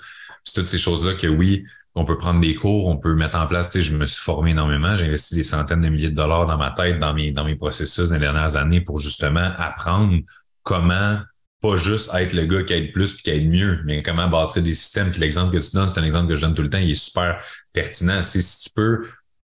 c'est 0.45 0.55
toutes 0.55 0.67
ces 0.67 0.79
choses-là 0.79 1.15
que 1.15 1.27
oui, 1.27 1.65
on 1.95 2.05
peut 2.05 2.17
prendre 2.17 2.41
des 2.41 2.55
cours, 2.55 2.87
on 2.87 2.97
peut 2.97 3.15
mettre 3.15 3.39
en 3.39 3.47
place. 3.47 3.69
Tu 3.71 3.79
sais, 3.79 3.85
je 3.91 3.97
me 3.97 4.07
suis 4.07 4.23
formé 4.23 4.51
énormément, 4.53 4.97
j'ai 4.97 5.07
investi 5.07 5.35
des 5.35 5.43
centaines 5.43 5.81
de 5.81 5.89
milliers 5.89 6.11
de 6.11 6.15
dollars 6.15 6.47
dans 6.47 6.57
ma 6.57 6.71
tête, 6.71 6.99
dans 6.99 7.15
mes, 7.15 7.31
dans 7.33 7.45
mes 7.45 7.57
processus 7.57 8.09
des 8.11 8.19
dernières 8.19 8.57
années 8.57 8.81
pour 8.81 8.99
justement 8.99 9.53
apprendre 9.59 10.19
comment 10.63 11.19
pas 11.61 11.77
juste 11.77 12.13
être 12.15 12.33
le 12.33 12.45
gars 12.45 12.65
qui 12.65 12.73
aide 12.73 12.93
plus 12.93 13.15
puis 13.15 13.23
qui 13.23 13.31
aide 13.31 13.49
mieux, 13.49 13.81
mais 13.85 14.03
comment 14.03 14.29
bâtir 14.29 14.63
des 14.63 14.75
systèmes. 14.75 15.11
Puis 15.11 15.21
l'exemple 15.21 15.57
que 15.57 15.65
tu 15.65 15.71
donnes, 15.77 15.89
c'est 15.89 16.01
un 16.01 16.05
exemple 16.05 16.29
que 16.29 16.35
je 16.35 16.41
donne 16.41 16.55
tout 16.55 16.63
le 16.63 16.71
temps, 16.71 16.79
il 16.79 16.91
est 16.91 16.95
super 16.95 17.41
pertinent. 17.73 18.23
Si 18.23 18.41
tu 18.65 18.71
peux 18.75 19.09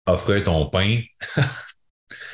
offrir 0.07 0.43
ton 0.43 0.67
pain 0.69 1.01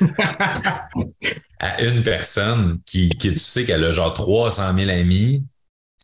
à 1.60 1.82
une 1.82 2.02
personne 2.02 2.80
qui, 2.86 3.10
qui 3.10 3.34
tu 3.34 3.38
sais 3.38 3.64
qu'elle 3.64 3.84
a 3.84 3.90
genre 3.90 4.14
300 4.14 4.74
000 4.78 4.90
amis, 4.90 5.44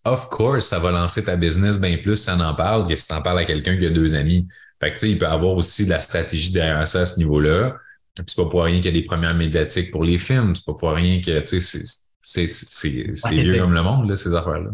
of 0.04 0.28
course, 0.28 0.66
ça 0.66 0.78
va 0.78 0.90
lancer 0.90 1.24
ta 1.24 1.36
business 1.36 1.80
bien 1.80 1.96
plus 1.98 2.16
si 2.16 2.24
ça 2.24 2.36
en 2.36 2.54
parle 2.54 2.86
que 2.86 2.94
si 2.94 3.06
tu 3.06 3.14
en 3.14 3.22
parles 3.22 3.40
à 3.40 3.44
quelqu'un 3.44 3.76
qui 3.76 3.86
a 3.86 3.90
deux 3.90 4.14
amis. 4.14 4.48
Fait 4.80 4.90
que 4.90 4.94
tu 4.94 5.00
sais, 5.00 5.10
il 5.12 5.18
peut 5.18 5.26
avoir 5.26 5.54
aussi 5.54 5.84
de 5.84 5.90
la 5.90 6.00
stratégie 6.00 6.52
derrière 6.52 6.86
ça 6.88 7.02
à 7.02 7.06
ce 7.06 7.18
niveau-là. 7.18 7.76
Puis 8.14 8.24
c'est 8.26 8.42
pas 8.42 8.50
pour 8.50 8.64
rien 8.64 8.76
qu'il 8.76 8.86
y 8.86 8.88
a 8.88 9.00
des 9.00 9.04
premières 9.04 9.34
médiatiques 9.34 9.90
pour 9.90 10.04
les 10.04 10.18
films. 10.18 10.54
C'est 10.54 10.66
pas 10.66 10.74
pour 10.74 10.90
rien 10.90 11.20
que, 11.20 11.40
tu 11.40 11.60
sais, 11.60 11.82
c'est, 12.20 12.46
c'est, 12.46 13.30
vieux 13.30 13.60
comme 13.60 13.72
le 13.72 13.82
monde, 13.82 14.10
là, 14.10 14.16
ces 14.16 14.34
affaires-là. 14.34 14.70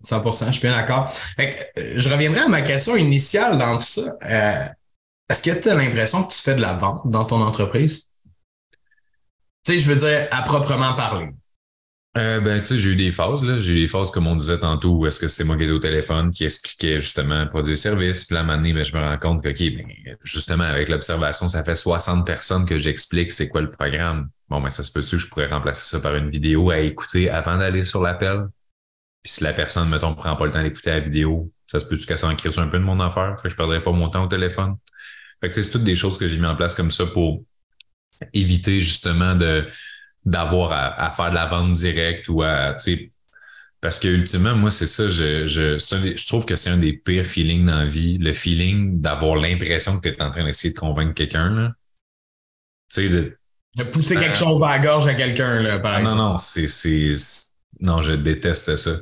100 0.00 0.46
je 0.46 0.52
suis 0.52 0.60
bien 0.60 0.76
d'accord. 0.76 1.12
Euh, 1.40 1.94
je 1.96 2.08
reviendrai 2.08 2.40
à 2.40 2.48
ma 2.48 2.62
question 2.62 2.96
initiale 2.96 3.58
dans 3.58 3.76
tout 3.78 3.82
ça. 3.82 4.16
Euh, 4.24 4.68
est-ce 5.28 5.42
que 5.42 5.58
tu 5.58 5.68
as 5.68 5.74
l'impression 5.74 6.22
que 6.22 6.32
tu 6.32 6.38
fais 6.38 6.54
de 6.54 6.60
la 6.60 6.74
vente 6.74 7.02
dans 7.06 7.24
ton 7.24 7.42
entreprise? 7.42 8.10
Tu 9.64 9.72
sais, 9.72 9.78
je 9.78 9.92
veux 9.92 9.96
dire, 9.96 10.28
à 10.30 10.42
proprement 10.42 10.94
parler. 10.94 11.30
Euh, 12.14 12.40
ben, 12.40 12.60
tu 12.60 12.66
sais, 12.66 12.76
j'ai 12.76 12.90
eu 12.90 12.96
des 12.96 13.10
phases, 13.10 13.42
là. 13.42 13.56
J'ai 13.56 13.72
eu 13.72 13.80
des 13.80 13.88
phases, 13.88 14.10
comme 14.10 14.26
on 14.26 14.36
disait 14.36 14.58
tantôt, 14.58 14.96
où 14.96 15.06
est-ce 15.06 15.18
que 15.18 15.28
c'est 15.28 15.44
moi 15.44 15.56
qui 15.56 15.62
étais 15.62 15.72
au 15.72 15.78
téléphone, 15.78 16.30
qui 16.30 16.44
expliquait 16.44 17.00
justement 17.00 17.46
produit 17.46 17.76
service. 17.76 18.26
Puis 18.26 18.34
là, 18.34 18.40
à 18.40 18.42
un 18.42 18.46
moment 18.46 18.58
donné, 18.58 18.74
ben, 18.74 18.84
je 18.84 18.94
me 18.94 19.00
rends 19.00 19.18
compte 19.18 19.42
que, 19.42 19.48
OK, 19.48 19.76
ben, 19.76 20.16
justement, 20.22 20.64
avec 20.64 20.90
l'observation, 20.90 21.48
ça 21.48 21.64
fait 21.64 21.74
60 21.74 22.26
personnes 22.26 22.66
que 22.66 22.78
j'explique 22.78 23.32
c'est 23.32 23.48
quoi 23.48 23.62
le 23.62 23.70
programme. 23.70 24.28
Bon, 24.50 24.60
ben, 24.60 24.68
ça 24.68 24.82
se 24.82 24.92
peut-tu 24.92 25.16
que 25.16 25.22
je 25.22 25.28
pourrais 25.28 25.48
remplacer 25.48 25.88
ça 25.88 26.00
par 26.00 26.14
une 26.14 26.28
vidéo 26.28 26.70
à 26.70 26.80
écouter 26.80 27.30
avant 27.30 27.56
d'aller 27.56 27.86
sur 27.86 28.02
l'appel? 28.02 28.42
Puis 29.22 29.32
si 29.32 29.44
la 29.44 29.54
personne, 29.54 29.88
mettons, 29.88 30.14
prend 30.14 30.36
pas 30.36 30.44
le 30.44 30.50
temps 30.50 30.62
d'écouter 30.62 30.90
la 30.90 31.00
vidéo, 31.00 31.50
ça 31.66 31.80
se 31.80 31.86
peut-tu 31.86 32.06
qu'elle 32.06 32.18
s'en 32.18 32.36
sur 32.36 32.58
un 32.58 32.68
peu 32.68 32.78
de 32.78 32.84
mon 32.84 33.00
affaire? 33.00 33.36
Fait 33.38 33.44
que 33.44 33.48
je 33.48 33.56
perdrais 33.56 33.82
pas 33.82 33.92
mon 33.92 34.10
temps 34.10 34.24
au 34.24 34.28
téléphone. 34.28 34.74
Fait 35.40 35.48
que 35.48 35.54
c'est 35.54 35.70
toutes 35.70 35.84
des 35.84 35.96
choses 35.96 36.18
que 36.18 36.26
j'ai 36.26 36.38
mis 36.38 36.46
en 36.46 36.56
place 36.56 36.74
comme 36.74 36.90
ça 36.90 37.06
pour 37.06 37.42
éviter 38.34 38.80
justement 38.80 39.34
de 39.34 39.66
d'avoir 40.24 40.72
à, 40.72 41.10
faire 41.10 41.30
de 41.30 41.34
la 41.34 41.46
vente 41.46 41.72
directe 41.72 42.28
ou 42.28 42.42
à, 42.42 42.74
tu 42.74 42.82
sais, 42.84 43.12
parce 43.80 43.98
que 43.98 44.06
ultimement, 44.06 44.54
moi, 44.54 44.70
c'est 44.70 44.86
ça, 44.86 45.10
je, 45.10 45.46
je, 45.46 45.76
je 45.76 46.26
trouve 46.26 46.46
que 46.46 46.54
c'est 46.54 46.70
un 46.70 46.78
des 46.78 46.92
pires 46.92 47.26
feelings 47.26 47.66
dans 47.66 47.78
la 47.78 47.84
vie, 47.84 48.16
le 48.18 48.32
feeling 48.32 49.00
d'avoir 49.00 49.34
l'impression 49.34 49.98
que 49.98 50.08
tu 50.08 50.14
es 50.14 50.22
en 50.22 50.30
train 50.30 50.44
d'essayer 50.44 50.72
de 50.72 50.78
convaincre 50.78 51.14
quelqu'un. 51.14 51.74
Tu 52.88 53.02
sais, 53.02 53.08
de, 53.08 53.36
de 53.76 53.84
pousser 53.92 54.14
quelque 54.14 54.36
chose 54.36 54.62
à 54.62 54.68
la 54.70 54.78
gorge 54.78 55.08
à 55.08 55.14
quelqu'un, 55.14 55.62
là, 55.62 55.80
par 55.80 55.98
exemple. 55.98 56.16
Non, 56.16 56.30
non, 56.30 56.36
c'est, 56.36 56.68
c'est, 56.68 57.14
non, 57.80 58.02
je 58.02 58.12
déteste 58.12 58.76
ça. 58.76 58.92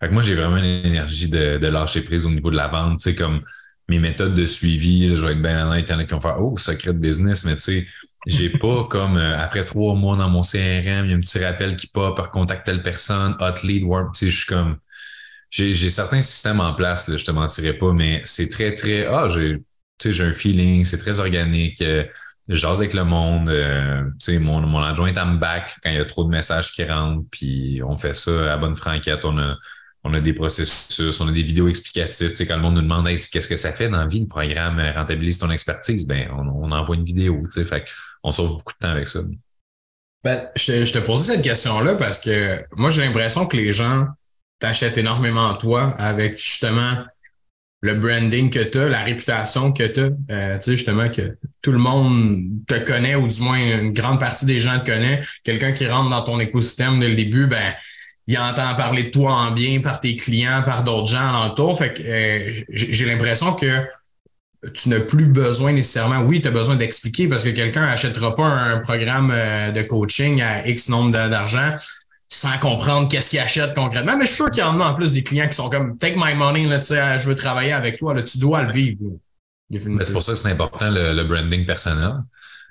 Fait 0.00 0.08
que 0.08 0.12
moi, 0.12 0.22
j'ai 0.22 0.34
vraiment 0.34 0.56
l'énergie 0.56 1.30
de, 1.30 1.56
de 1.56 1.66
lâcher 1.68 2.02
prise 2.02 2.26
au 2.26 2.30
niveau 2.30 2.50
de 2.50 2.56
la 2.56 2.68
vente, 2.68 2.98
tu 3.00 3.04
sais, 3.04 3.14
comme 3.14 3.42
mes 3.88 3.98
méthodes 3.98 4.34
de 4.34 4.44
suivi, 4.44 5.16
je 5.16 5.24
vais 5.24 5.32
être 5.32 5.42
bien 5.42 5.66
honnête, 5.66 5.86
il 5.88 5.92
y 5.92 5.94
en 5.94 5.98
a 6.00 6.04
qui 6.04 6.12
vont 6.12 6.20
faire, 6.20 6.42
oh, 6.42 6.58
secret 6.58 6.92
de 6.92 6.98
business, 6.98 7.46
mais 7.46 7.54
tu 7.54 7.62
sais, 7.62 7.86
j'ai 8.26 8.50
pas 8.50 8.84
comme 8.84 9.16
euh, 9.16 9.38
après 9.38 9.64
trois 9.64 9.94
mois 9.94 10.16
dans 10.16 10.28
mon 10.28 10.42
CRM, 10.42 11.04
il 11.04 11.10
y 11.10 11.14
a 11.14 11.16
un 11.16 11.20
petit 11.20 11.38
rappel 11.38 11.76
qui 11.76 11.86
pop, 11.86 12.20
contact 12.32 12.66
telle 12.66 12.82
personne, 12.82 13.36
hot 13.40 13.64
lead, 13.64 13.84
warp, 13.84 14.12
tu 14.14 14.26
sais, 14.26 14.30
je 14.30 14.36
suis 14.36 14.46
comme 14.46 14.78
j'ai, 15.50 15.74
certains 15.74 16.20
systèmes 16.20 16.60
en 16.60 16.74
place, 16.74 17.08
là, 17.08 17.16
je 17.16 17.24
te 17.24 17.30
mentirais 17.30 17.74
pas, 17.74 17.92
mais 17.92 18.20
c'est 18.24 18.50
très, 18.50 18.74
très 18.74 19.06
Ah, 19.06 19.28
j'ai 19.28 19.62
j'ai 20.04 20.24
un 20.24 20.34
feeling, 20.34 20.84
c'est 20.84 20.98
très 20.98 21.20
organique. 21.20 21.80
Euh, 21.80 22.04
je 22.48 22.54
jase 22.54 22.80
avec 22.80 22.94
le 22.94 23.04
monde. 23.04 23.48
Euh, 23.48 24.04
tu 24.20 24.34
sais, 24.34 24.38
mon, 24.38 24.60
mon 24.60 24.82
adjoint 24.82 25.08
est 25.08 25.18
en 25.18 25.34
back 25.34 25.78
quand 25.82 25.90
il 25.90 25.96
y 25.96 25.98
a 25.98 26.04
trop 26.04 26.24
de 26.24 26.28
messages 26.28 26.72
qui 26.72 26.84
rentrent, 26.84 27.24
puis 27.30 27.80
on 27.84 27.96
fait 27.96 28.14
ça 28.14 28.52
à 28.52 28.56
bonne 28.58 28.74
franquette. 28.74 29.24
On 29.24 29.38
a 29.38 29.56
on 30.06 30.14
a 30.14 30.20
des 30.20 30.32
processus, 30.32 31.20
on 31.20 31.28
a 31.28 31.32
des 31.32 31.42
vidéos 31.42 31.68
explicatives. 31.68 32.30
Tu 32.30 32.36
sais, 32.36 32.46
quand 32.46 32.56
le 32.56 32.62
monde 32.62 32.76
nous 32.76 32.82
demande 32.82 33.08
qu'est-ce 33.08 33.48
que 33.48 33.56
ça 33.56 33.72
fait 33.72 33.88
dans 33.88 33.98
la 33.98 34.06
vie, 34.06 34.20
le 34.20 34.28
programme 34.28 34.80
rentabilise 34.94 35.38
ton 35.38 35.50
expertise, 35.50 36.06
ben 36.06 36.28
on, 36.30 36.70
envoie 36.70 36.94
une 36.94 37.04
vidéo. 37.04 37.42
Tu 37.44 37.60
sais, 37.60 37.64
fait 37.64 37.88
on 38.22 38.32
sauve 38.32 38.50
beaucoup 38.50 38.72
de 38.72 38.78
temps 38.78 38.92
avec 38.92 39.08
ça. 39.08 39.20
Ben, 40.24 40.48
je, 40.56 40.92
te, 40.92 40.98
posais 40.98 41.34
cette 41.34 41.44
question-là 41.44 41.94
parce 41.94 42.18
que 42.18 42.64
moi, 42.72 42.90
j'ai 42.90 43.02
l'impression 43.02 43.46
que 43.46 43.56
les 43.56 43.72
gens 43.72 44.06
t'achètent 44.58 44.98
énormément 44.98 45.54
toi 45.54 45.94
avec 45.98 46.38
justement 46.38 46.94
le 47.80 47.94
branding 47.94 48.50
que 48.50 48.58
tu 48.58 48.78
as, 48.78 48.88
la 48.88 49.02
réputation 49.02 49.72
que 49.72 49.84
tu 49.84 50.00
as. 50.00 50.10
Euh, 50.30 50.58
tu 50.58 50.62
sais, 50.62 50.72
justement, 50.72 51.08
que 51.08 51.36
tout 51.62 51.72
le 51.72 51.78
monde 51.78 52.42
te 52.66 52.74
connaît, 52.74 53.14
ou 53.14 53.28
du 53.28 53.40
moins 53.40 53.58
une 53.58 53.92
grande 53.92 54.18
partie 54.18 54.46
des 54.46 54.58
gens 54.58 54.80
te 54.80 54.86
connaît. 54.90 55.22
Quelqu'un 55.44 55.72
qui 55.72 55.86
rentre 55.86 56.10
dans 56.10 56.22
ton 56.22 56.40
écosystème 56.40 56.98
dès 56.98 57.08
le 57.08 57.14
début, 57.14 57.46
ben 57.46 57.74
il 58.26 58.38
entend 58.38 58.74
parler 58.74 59.04
de 59.04 59.10
toi 59.10 59.32
en 59.32 59.52
bien 59.52 59.80
par 59.80 60.00
tes 60.00 60.16
clients, 60.16 60.62
par 60.64 60.82
d'autres 60.82 61.12
gens 61.12 61.48
autour. 61.48 61.78
Fait 61.78 61.92
que 61.92 62.02
euh, 62.02 62.52
j'ai 62.70 63.06
l'impression 63.06 63.52
que 63.52 63.84
tu 64.74 64.88
n'as 64.88 65.00
plus 65.00 65.26
besoin 65.26 65.72
nécessairement. 65.72 66.20
Oui, 66.20 66.40
tu 66.40 66.48
as 66.48 66.50
besoin 66.50 66.76
d'expliquer 66.76 67.28
parce 67.28 67.44
que 67.44 67.50
quelqu'un 67.50 67.82
n'achètera 67.82 68.34
pas 68.34 68.46
un 68.46 68.78
programme 68.78 69.30
euh, 69.32 69.70
de 69.70 69.82
coaching 69.82 70.42
à 70.42 70.66
X 70.66 70.88
nombre 70.88 71.12
d'argent 71.12 71.74
sans 72.28 72.58
comprendre 72.58 73.08
qu'est-ce 73.08 73.30
qu'il 73.30 73.38
achète 73.38 73.74
concrètement. 73.74 74.16
Mais 74.16 74.24
je 74.24 74.30
suis 74.30 74.36
sûr 74.36 74.50
qu'il 74.50 74.62
y 74.62 74.66
en 74.66 74.80
a 74.80 74.84
en 74.84 74.94
plus 74.94 75.12
des 75.12 75.22
clients 75.22 75.46
qui 75.48 75.54
sont 75.54 75.70
comme 75.70 75.96
Take 75.98 76.16
my 76.16 76.34
money, 76.34 76.66
là, 76.66 77.16
je 77.18 77.28
veux 77.28 77.34
travailler 77.36 77.72
avec 77.72 77.98
toi, 77.98 78.14
là, 78.14 78.22
tu 78.22 78.38
dois 78.38 78.62
le 78.62 78.72
vivre. 78.72 78.98
C'est 79.70 80.12
pour 80.12 80.22
ça 80.22 80.32
que 80.32 80.38
c'est 80.38 80.50
important 80.50 80.90
le, 80.90 81.22
branding 81.24 81.64
personnel. 81.64 82.14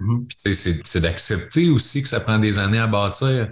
Mm-hmm. 0.01 0.81
C'est 0.83 1.01
d'accepter 1.01 1.69
aussi 1.69 2.01
que 2.01 2.07
ça 2.07 2.19
prend 2.19 2.37
des 2.37 2.59
années 2.59 2.79
à 2.79 2.87
bâtir 2.87 3.49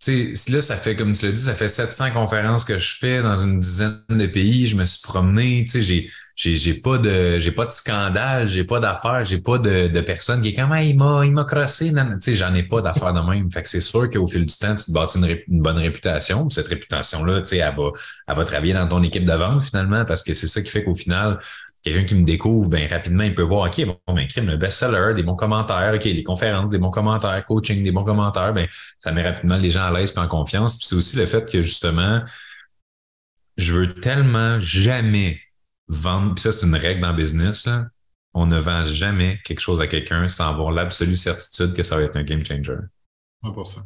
tu 0.00 0.36
sais, 0.36 0.52
là, 0.52 0.60
ça 0.60 0.76
fait, 0.76 0.94
comme 0.94 1.12
tu 1.12 1.26
l'as 1.26 1.32
dit, 1.32 1.42
ça 1.42 1.54
fait 1.54 1.68
700 1.68 2.12
conférences 2.12 2.64
que 2.64 2.78
je 2.78 2.94
fais 2.94 3.20
dans 3.20 3.36
une 3.36 3.58
dizaine 3.58 4.00
de 4.08 4.26
pays. 4.26 4.66
Je 4.66 4.76
me 4.76 4.84
suis 4.84 5.02
promené, 5.02 5.64
tu 5.64 5.72
sais, 5.72 5.80
j'ai, 5.82 6.10
j'ai, 6.36 6.56
j'ai 6.56 6.74
pas 6.74 6.98
de, 6.98 7.40
j'ai 7.40 7.50
pas 7.50 7.66
de 7.66 7.72
scandale, 7.72 8.46
j'ai 8.46 8.62
pas 8.62 8.78
d'affaires, 8.78 9.24
j'ai 9.24 9.40
pas 9.40 9.58
de, 9.58 9.88
de 9.88 10.00
personne 10.00 10.40
qui 10.40 10.50
est 10.50 10.54
comme, 10.54 10.72
il 10.78 10.96
m'a, 10.96 11.26
il 11.26 11.32
m'a 11.32 11.44
crossé. 11.44 11.92
Tu 11.92 11.96
sais, 12.20 12.36
j'en 12.36 12.54
ai 12.54 12.62
pas 12.62 12.80
d'affaires 12.80 13.12
de 13.12 13.20
même. 13.20 13.50
Fait 13.50 13.62
que 13.62 13.68
c'est 13.68 13.80
sûr 13.80 14.08
qu'au 14.08 14.28
fil 14.28 14.46
du 14.46 14.56
temps, 14.56 14.74
tu 14.76 14.84
te 14.84 14.92
bâtis 14.92 15.18
une, 15.18 15.36
une 15.48 15.62
bonne 15.62 15.78
réputation. 15.78 16.48
Cette 16.48 16.68
réputation-là, 16.68 17.40
tu 17.40 17.48
sais, 17.48 17.56
elle 17.58 17.74
va, 17.74 17.90
elle 18.28 18.36
va 18.36 18.44
travailler 18.44 18.74
dans 18.74 18.86
ton 18.86 19.02
équipe 19.02 19.24
de 19.24 19.32
vente 19.32 19.64
finalement 19.64 20.04
parce 20.04 20.22
que 20.22 20.32
c'est 20.34 20.48
ça 20.48 20.62
qui 20.62 20.70
fait 20.70 20.84
qu'au 20.84 20.94
final, 20.94 21.38
quelqu'un 21.90 22.04
qui 22.04 22.14
me 22.14 22.24
découvre, 22.24 22.68
ben 22.68 22.88
rapidement, 22.88 23.24
il 23.24 23.34
peut 23.34 23.42
voir, 23.42 23.68
OK, 23.68 23.84
bon, 23.84 24.14
ben, 24.14 24.26
crime, 24.26 24.46
le 24.46 24.56
best-seller, 24.56 25.14
des 25.14 25.22
bons 25.22 25.36
commentaires, 25.36 25.92
OK, 25.94 26.04
les 26.04 26.24
conférences, 26.24 26.70
des 26.70 26.78
bons 26.78 26.90
commentaires, 26.90 27.44
coaching, 27.46 27.82
des 27.82 27.92
bons 27.92 28.04
commentaires, 28.04 28.52
ben, 28.52 28.66
ça 28.98 29.12
met 29.12 29.22
rapidement 29.22 29.56
les 29.56 29.70
gens 29.70 29.84
à 29.84 29.90
l'aise 29.90 30.14
et 30.16 30.18
en 30.18 30.28
confiance. 30.28 30.78
Puis 30.78 30.86
c'est 30.88 30.96
aussi 30.96 31.16
le 31.16 31.26
fait 31.26 31.50
que 31.50 31.62
justement, 31.62 32.22
je 33.56 33.74
veux 33.74 33.88
tellement 33.88 34.60
jamais 34.60 35.40
vendre, 35.88 36.34
puis 36.34 36.42
ça, 36.42 36.52
c'est 36.52 36.66
une 36.66 36.76
règle 36.76 37.00
dans 37.00 37.10
le 37.10 37.16
business, 37.16 37.66
là. 37.66 37.86
On 38.34 38.46
ne 38.46 38.58
vend 38.58 38.84
jamais 38.84 39.40
quelque 39.42 39.60
chose 39.60 39.80
à 39.80 39.86
quelqu'un 39.86 40.28
sans 40.28 40.48
avoir 40.48 40.70
l'absolue 40.70 41.16
certitude 41.16 41.72
que 41.72 41.82
ça 41.82 41.96
va 41.96 42.02
être 42.02 42.16
un 42.16 42.22
game 42.22 42.44
changer. 42.44 42.74
100%. 43.42 43.80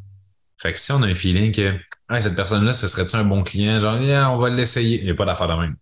Fait 0.59 0.73
que 0.73 0.79
si 0.79 0.93
on 0.93 1.03
a 1.03 1.07
un 1.07 1.15
feeling 1.15 1.53
que 1.53 1.79
cette 2.21 2.37
personne-là, 2.37 2.73
ce 2.73 2.87
serait-tu 2.87 3.17
un 3.17 3.25
bon 3.25 3.43
client? 3.43 3.79
Genre, 3.79 3.99
on 4.33 4.37
va 4.37 4.51
l'essayer. 4.51 4.99
Il 4.99 5.05
n'y 5.05 5.11
a 5.11 5.15
pas 5.15 5.25
d'affaire 5.25 5.49
de 5.49 5.55
même. 5.55 5.77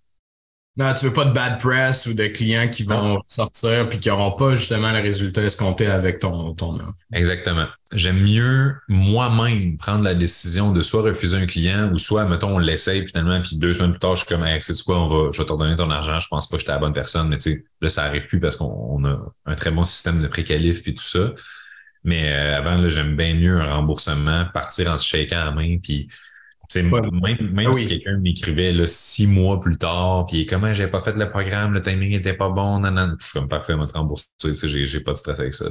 Non, 0.80 0.94
tu 0.94 1.04
veux 1.04 1.12
pas 1.12 1.26
de 1.26 1.32
bad 1.32 1.60
press 1.60 2.06
ou 2.06 2.14
de 2.14 2.26
clients 2.28 2.66
qui 2.70 2.84
vont 2.84 3.20
sortir 3.28 3.86
puis 3.86 4.00
qui 4.00 4.08
n'auront 4.08 4.30
pas 4.30 4.54
justement 4.54 4.90
le 4.92 5.00
résultat 5.02 5.42
escompté 5.42 5.86
avec 5.86 6.20
ton, 6.20 6.54
ton 6.54 6.76
offre. 6.76 6.94
Exactement. 7.12 7.66
J'aime 7.92 8.18
mieux 8.18 8.76
moi-même 8.88 9.76
prendre 9.76 10.04
la 10.04 10.14
décision 10.14 10.72
de 10.72 10.80
soit 10.80 11.02
refuser 11.02 11.36
un 11.36 11.44
client 11.44 11.90
ou 11.92 11.98
soit, 11.98 12.24
mettons, 12.24 12.54
on 12.54 12.58
l'essaye 12.58 13.06
finalement, 13.06 13.42
puis 13.42 13.58
deux 13.58 13.74
semaines 13.74 13.90
plus 13.90 13.98
tard, 13.98 14.14
je 14.14 14.24
suis 14.24 14.34
comme, 14.34 14.42
hey, 14.42 14.58
sais 14.62 14.72
quoi, 14.82 14.98
on 15.02 15.08
va, 15.08 15.30
je 15.32 15.42
vais 15.42 15.46
te 15.46 15.52
redonner 15.52 15.76
ton 15.76 15.90
argent, 15.90 16.18
je 16.18 16.28
pense 16.28 16.48
pas 16.48 16.56
que 16.56 16.60
j'étais 16.60 16.72
la 16.72 16.78
bonne 16.78 16.94
personne, 16.94 17.28
mais 17.28 17.36
tu 17.36 17.50
sais, 17.50 17.64
là, 17.82 17.88
ça 17.88 18.04
arrive 18.04 18.26
plus 18.26 18.40
parce 18.40 18.56
qu'on 18.56 19.04
a 19.04 19.18
un 19.44 19.54
très 19.56 19.72
bon 19.72 19.84
système 19.84 20.22
de 20.22 20.28
pré-qualif 20.28 20.82
puis 20.82 20.94
tout 20.94 21.04
ça. 21.04 21.32
Mais 22.04 22.32
euh, 22.32 22.56
avant, 22.56 22.88
j'aime 22.88 23.16
bien 23.16 23.34
mieux 23.34 23.60
un 23.60 23.74
remboursement, 23.74 24.46
partir 24.54 24.90
en 24.90 24.96
se 24.96 25.06
shakant 25.06 25.44
la 25.44 25.50
main, 25.50 25.76
puis 25.82 26.08
même, 26.76 27.52
même 27.52 27.68
ah 27.68 27.72
si 27.72 27.88
quelqu'un 27.88 28.18
m'écrivait 28.18 28.74
six 28.86 29.26
mois 29.26 29.58
plus 29.60 29.76
tard, 29.76 30.26
puis 30.26 30.46
comment 30.46 30.72
j'ai 30.72 30.86
pas 30.86 31.00
fait 31.00 31.16
le 31.16 31.28
programme, 31.28 31.74
le 31.74 31.82
timing 31.82 32.12
était 32.12 32.34
pas 32.34 32.48
bon, 32.48 32.80
nan, 32.80 33.16
je 33.18 33.24
suis 33.24 33.32
comme 33.32 33.48
parfait, 33.48 33.76
me 33.76 33.84
rembourser, 33.84 34.26
j'ai, 34.40 34.86
j'ai 34.86 35.00
pas 35.00 35.12
de 35.12 35.16
stress 35.16 35.40
avec 35.40 35.54
ça. 35.54 35.66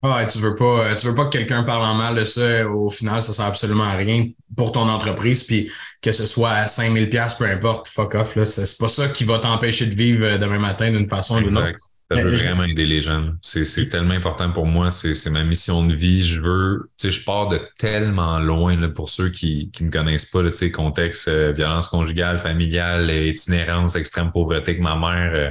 Ouais, 0.00 0.24
tu 0.28 0.38
veux 0.38 0.54
pas, 0.54 0.94
tu 0.94 1.08
veux 1.08 1.14
pas 1.14 1.24
que 1.24 1.30
quelqu'un 1.30 1.64
parle 1.64 1.82
en 1.82 1.94
mal 1.94 2.14
de 2.14 2.22
ça. 2.22 2.68
Au 2.68 2.88
final, 2.88 3.20
ça 3.20 3.32
sert 3.32 3.46
absolument 3.46 3.82
à 3.84 3.94
rien 3.94 4.28
pour 4.56 4.70
ton 4.70 4.88
entreprise. 4.88 5.42
Puis 5.42 5.72
que 6.00 6.12
ce 6.12 6.24
soit 6.24 6.50
à 6.50 6.66
5000 6.68 7.08
pièces, 7.08 7.34
peu 7.34 7.46
importe, 7.46 7.88
fuck 7.88 8.14
off 8.14 8.36
là. 8.36 8.44
C'est 8.44 8.78
pas 8.78 8.88
ça 8.88 9.08
qui 9.08 9.24
va 9.24 9.40
t'empêcher 9.40 9.86
de 9.86 9.94
vivre 9.94 10.24
euh, 10.24 10.38
demain 10.38 10.60
matin 10.60 10.92
d'une 10.92 11.08
façon 11.08 11.38
ou 11.38 11.48
d'une 11.48 11.58
autre. 11.58 11.87
Ça 12.10 12.22
veut 12.22 12.36
vraiment 12.36 12.64
aider 12.64 12.86
les 12.86 13.02
jeunes. 13.02 13.36
C'est 13.42 13.88
tellement 13.90 14.14
important 14.14 14.50
pour 14.50 14.64
moi. 14.64 14.90
C'est 14.90 15.30
ma 15.30 15.44
mission 15.44 15.84
de 15.84 15.94
vie. 15.94 16.22
Je 16.22 16.40
veux, 16.40 16.90
tu 16.98 17.10
sais, 17.10 17.20
je 17.20 17.24
pars 17.24 17.48
de 17.48 17.60
tellement 17.78 18.38
loin 18.38 18.76
là, 18.76 18.88
pour 18.88 19.10
ceux 19.10 19.28
qui 19.28 19.70
ne 19.80 19.86
me 19.86 19.90
connaissent 19.90 20.24
pas, 20.24 20.42
tu 20.44 20.50
sais, 20.50 20.70
contexte, 20.70 21.28
euh, 21.28 21.52
violence 21.52 21.88
conjugale, 21.88 22.38
familiale, 22.38 23.10
itinérance, 23.10 23.94
extrême 23.94 24.32
pauvreté 24.32 24.76
que 24.76 24.82
ma 24.82 24.96
mère. 24.96 25.32
Euh, 25.34 25.50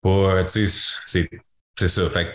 pas, 0.00 0.44
tu 0.44 0.66
sais, 0.66 1.28
c'est 1.76 1.88
ça. 1.88 2.08
Fait 2.08 2.32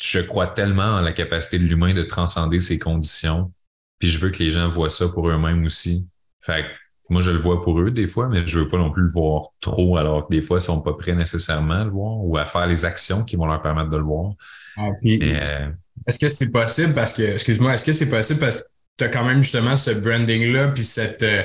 je 0.00 0.20
crois 0.20 0.46
tellement 0.46 0.96
en 0.96 1.00
la 1.00 1.12
capacité 1.12 1.58
de 1.58 1.64
l'humain 1.64 1.92
de 1.94 2.02
transcender 2.02 2.60
ces 2.60 2.78
conditions. 2.78 3.52
Puis 3.98 4.08
je 4.08 4.18
veux 4.18 4.30
que 4.30 4.38
les 4.38 4.50
gens 4.50 4.68
voient 4.68 4.90
ça 4.90 5.08
pour 5.08 5.28
eux-mêmes 5.28 5.64
aussi. 5.64 6.08
Fait 6.40 6.66
moi, 7.08 7.22
je 7.22 7.30
le 7.30 7.38
vois 7.38 7.62
pour 7.62 7.80
eux 7.80 7.90
des 7.90 8.06
fois, 8.06 8.28
mais 8.28 8.46
je 8.46 8.58
veux 8.58 8.68
pas 8.68 8.76
non 8.76 8.90
plus 8.90 9.02
le 9.02 9.10
voir 9.10 9.48
trop, 9.60 9.96
alors 9.96 10.26
que 10.26 10.34
des 10.34 10.42
fois, 10.42 10.58
ils 10.58 10.62
sont 10.62 10.80
pas 10.80 10.92
prêts 10.92 11.14
nécessairement 11.14 11.80
à 11.80 11.84
le 11.84 11.90
voir 11.90 12.18
ou 12.18 12.36
à 12.36 12.44
faire 12.44 12.66
les 12.66 12.84
actions 12.84 13.24
qui 13.24 13.36
vont 13.36 13.46
leur 13.46 13.62
permettre 13.62 13.90
de 13.90 13.96
le 13.96 14.02
voir. 14.02 14.32
Ah, 14.76 14.88
euh, 15.04 15.68
est-ce 16.06 16.18
que 16.18 16.28
c'est 16.28 16.50
possible 16.50 16.94
parce 16.94 17.14
que, 17.14 17.22
excuse-moi, 17.22 17.74
est-ce 17.74 17.84
que 17.84 17.92
c'est 17.92 18.10
possible 18.10 18.40
parce 18.40 18.62
que 18.62 18.68
tu 18.98 19.04
as 19.04 19.08
quand 19.08 19.24
même 19.24 19.42
justement 19.42 19.76
ce 19.76 19.90
branding-là, 19.90 20.68
puis 20.68 20.84
cette, 20.84 21.22
euh, 21.22 21.42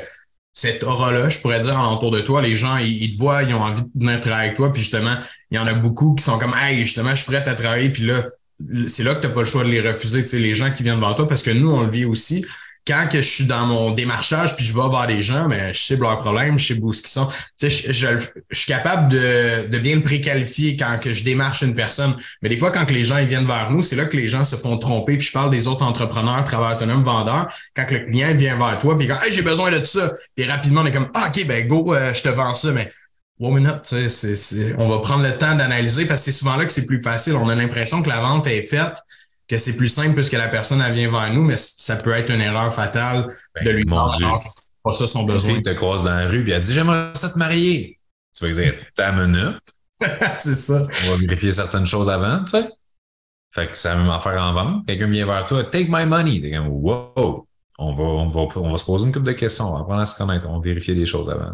cette 0.51 0.83
aura-là, 0.83 1.29
je 1.29 1.39
pourrais 1.39 1.61
dire, 1.61 1.77
alentour 1.77 2.11
de 2.11 2.19
toi, 2.19 2.41
les 2.41 2.57
gens, 2.57 2.77
ils, 2.77 3.13
te 3.13 3.17
voient, 3.17 3.43
ils 3.43 3.55
ont 3.55 3.61
envie 3.61 3.83
de 3.83 3.89
venir 3.95 4.19
travailler 4.19 4.47
avec 4.47 4.57
toi, 4.57 4.71
puis 4.71 4.81
justement, 4.81 5.15
il 5.49 5.57
y 5.57 5.59
en 5.59 5.67
a 5.67 5.73
beaucoup 5.73 6.13
qui 6.13 6.25
sont 6.25 6.37
comme, 6.37 6.53
hey, 6.59 6.79
justement, 6.83 7.11
je 7.11 7.23
suis 7.23 7.31
prêt 7.31 7.47
à 7.47 7.55
travailler, 7.55 7.89
puis 7.89 8.03
là, 8.03 8.25
c'est 8.87 9.03
là 9.03 9.15
que 9.15 9.21
tu 9.21 9.27
n'as 9.27 9.33
pas 9.33 9.41
le 9.41 9.45
choix 9.45 9.63
de 9.63 9.69
les 9.69 9.81
refuser, 9.81 10.23
tu 10.23 10.27
sais, 10.27 10.39
les 10.39 10.53
gens 10.53 10.71
qui 10.71 10.83
viennent 10.83 10.99
vers 10.99 11.15
toi, 11.15 11.27
parce 11.27 11.41
que 11.41 11.51
nous, 11.51 11.71
on 11.71 11.83
le 11.83 11.89
vit 11.89 12.05
aussi 12.05 12.45
quand 12.85 13.07
que 13.09 13.21
je 13.21 13.27
suis 13.27 13.45
dans 13.45 13.65
mon 13.65 13.91
démarchage 13.91 14.55
puis 14.55 14.65
je 14.65 14.73
vais 14.73 14.81
voir 14.81 15.07
les 15.07 15.21
gens, 15.21 15.47
mais 15.47 15.73
je 15.73 15.81
sais 15.81 15.95
leurs 15.95 16.19
problèmes, 16.19 16.59
je 16.59 16.73
sais 16.73 16.79
où 16.81 16.91
qu'ils 16.91 17.07
sont. 17.07 17.27
Tu 17.59 17.69
sais, 17.69 17.93
je, 17.93 18.07
suis 18.51 18.67
capable 18.67 19.09
de, 19.09 19.67
de 19.67 19.77
bien 19.77 19.95
le 19.95 20.01
préqualifier 20.01 20.75
quand 20.75 20.99
que 20.99 21.13
je 21.13 21.23
démarche 21.23 21.61
une 21.61 21.75
personne. 21.75 22.15
Mais 22.41 22.49
des 22.49 22.57
fois, 22.57 22.71
quand 22.71 22.85
que 22.85 22.93
les 22.93 23.05
gens 23.05 23.17
ils 23.17 23.27
viennent 23.27 23.47
vers 23.47 23.71
nous, 23.71 23.81
c'est 23.81 23.95
là 23.95 24.05
que 24.05 24.17
les 24.17 24.27
gens 24.27 24.43
se 24.43 24.55
font 24.55 24.77
tromper. 24.77 25.17
Puis 25.17 25.27
je 25.27 25.31
parle 25.31 25.49
des 25.49 25.67
autres 25.67 25.83
entrepreneurs, 25.83 26.43
travailleurs 26.45 26.77
autonomes, 26.77 27.03
vendeurs. 27.03 27.47
Quand 27.75 27.85
que 27.85 27.95
le 27.95 28.05
client 28.05 28.35
vient 28.35 28.57
vers 28.57 28.79
toi, 28.79 28.97
puis 28.97 29.07
il 29.07 29.13
dit 29.13 29.19
hey, 29.25 29.31
j'ai 29.31 29.41
besoin 29.41 29.71
de 29.71 29.83
ça. 29.85 30.13
Puis 30.35 30.45
rapidement, 30.45 30.81
on 30.81 30.85
est 30.85 30.91
comme 30.91 31.09
ah, 31.13 31.29
OK, 31.29 31.45
ben 31.47 31.67
go, 31.67 31.93
euh, 31.93 32.13
je 32.13 32.21
te 32.21 32.29
vends 32.29 32.53
ça, 32.53 32.71
mais 32.71 32.91
one 33.39 33.55
minute, 33.55 33.81
tu 33.83 34.09
sais, 34.09 34.73
on 34.77 34.89
va 34.89 34.99
prendre 34.99 35.23
le 35.23 35.37
temps 35.37 35.55
d'analyser 35.55 36.05
parce 36.05 36.21
que 36.21 36.25
c'est 36.25 36.37
souvent 36.37 36.57
là 36.57 36.65
que 36.65 36.71
c'est 36.71 36.85
plus 36.85 37.01
facile. 37.01 37.35
On 37.35 37.47
a 37.49 37.55
l'impression 37.55 38.01
que 38.01 38.09
la 38.09 38.19
vente 38.19 38.47
est 38.47 38.61
faite 38.61 38.97
que 39.47 39.57
c'est 39.57 39.75
plus 39.75 39.87
simple 39.87 40.15
puisque 40.15 40.33
la 40.33 40.47
personne 40.47 40.81
elle 40.81 40.93
vient 40.93 41.11
vers 41.11 41.33
nous, 41.33 41.43
mais 41.43 41.57
ça 41.57 41.95
peut 41.97 42.11
être 42.11 42.31
une 42.31 42.41
erreur 42.41 42.73
fatale 42.73 43.27
de 43.61 43.65
ben, 43.65 43.75
lui 43.75 43.85
demander 43.85 44.25
pas 44.83 44.93
ça 44.93 45.07
son 45.07 45.23
besoin. 45.23 45.53
Il 45.53 45.61
te 45.61 45.69
croise 45.71 46.03
dans 46.03 46.15
la 46.15 46.27
rue 46.27 46.47
et 46.47 46.51
elle 46.51 46.61
dit 46.61 46.73
J'aimerais 46.73 47.11
ça 47.15 47.29
te 47.29 47.37
marier. 47.37 47.99
Tu 48.35 48.45
vas 48.45 48.51
dire 48.51 48.73
ta 48.95 49.11
minute. 49.11 49.61
c'est 50.37 50.53
ça. 50.53 50.81
On 50.81 51.11
va 51.11 51.17
vérifier 51.17 51.51
certaines 51.51 51.85
choses 51.85 52.09
avant, 52.09 52.43
tu 52.43 52.51
sais. 52.51 52.69
Fait 53.53 53.67
que 53.67 53.77
c'est 53.77 53.89
la 53.89 53.97
même 53.97 54.09
affaire 54.09 54.41
en 54.41 54.53
vente. 54.53 54.85
Quelqu'un 54.87 55.07
vient 55.07 55.25
vers 55.25 55.45
toi, 55.45 55.63
take 55.63 55.87
my 55.89 56.05
money. 56.05 56.41
T'es 56.41 56.51
comme 56.51 56.67
wow. 56.67 57.47
On 57.79 57.93
va, 57.93 58.03
on, 58.03 58.29
va, 58.29 58.41
on 58.55 58.69
va 58.69 58.77
se 58.77 58.85
poser 58.85 59.07
une 59.07 59.11
couple 59.11 59.25
de 59.25 59.31
questions, 59.31 59.65
on 59.65 59.73
va 59.73 59.79
apprendre 59.79 60.01
à 60.01 60.05
se 60.05 60.15
connaître, 60.15 60.47
on 60.47 60.59
va 60.59 60.63
vérifier 60.63 60.93
des 60.93 61.07
choses 61.07 61.27
avant. 61.29 61.53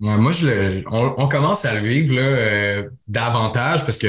moi, 0.00 0.32
je 0.32 0.82
on, 0.90 1.28
commence 1.28 1.64
à 1.64 1.74
le 1.74 1.80
vivre 1.80 2.16
là, 2.16 2.22
euh, 2.22 2.90
davantage 3.06 3.84
parce 3.84 3.96
que 3.96 4.08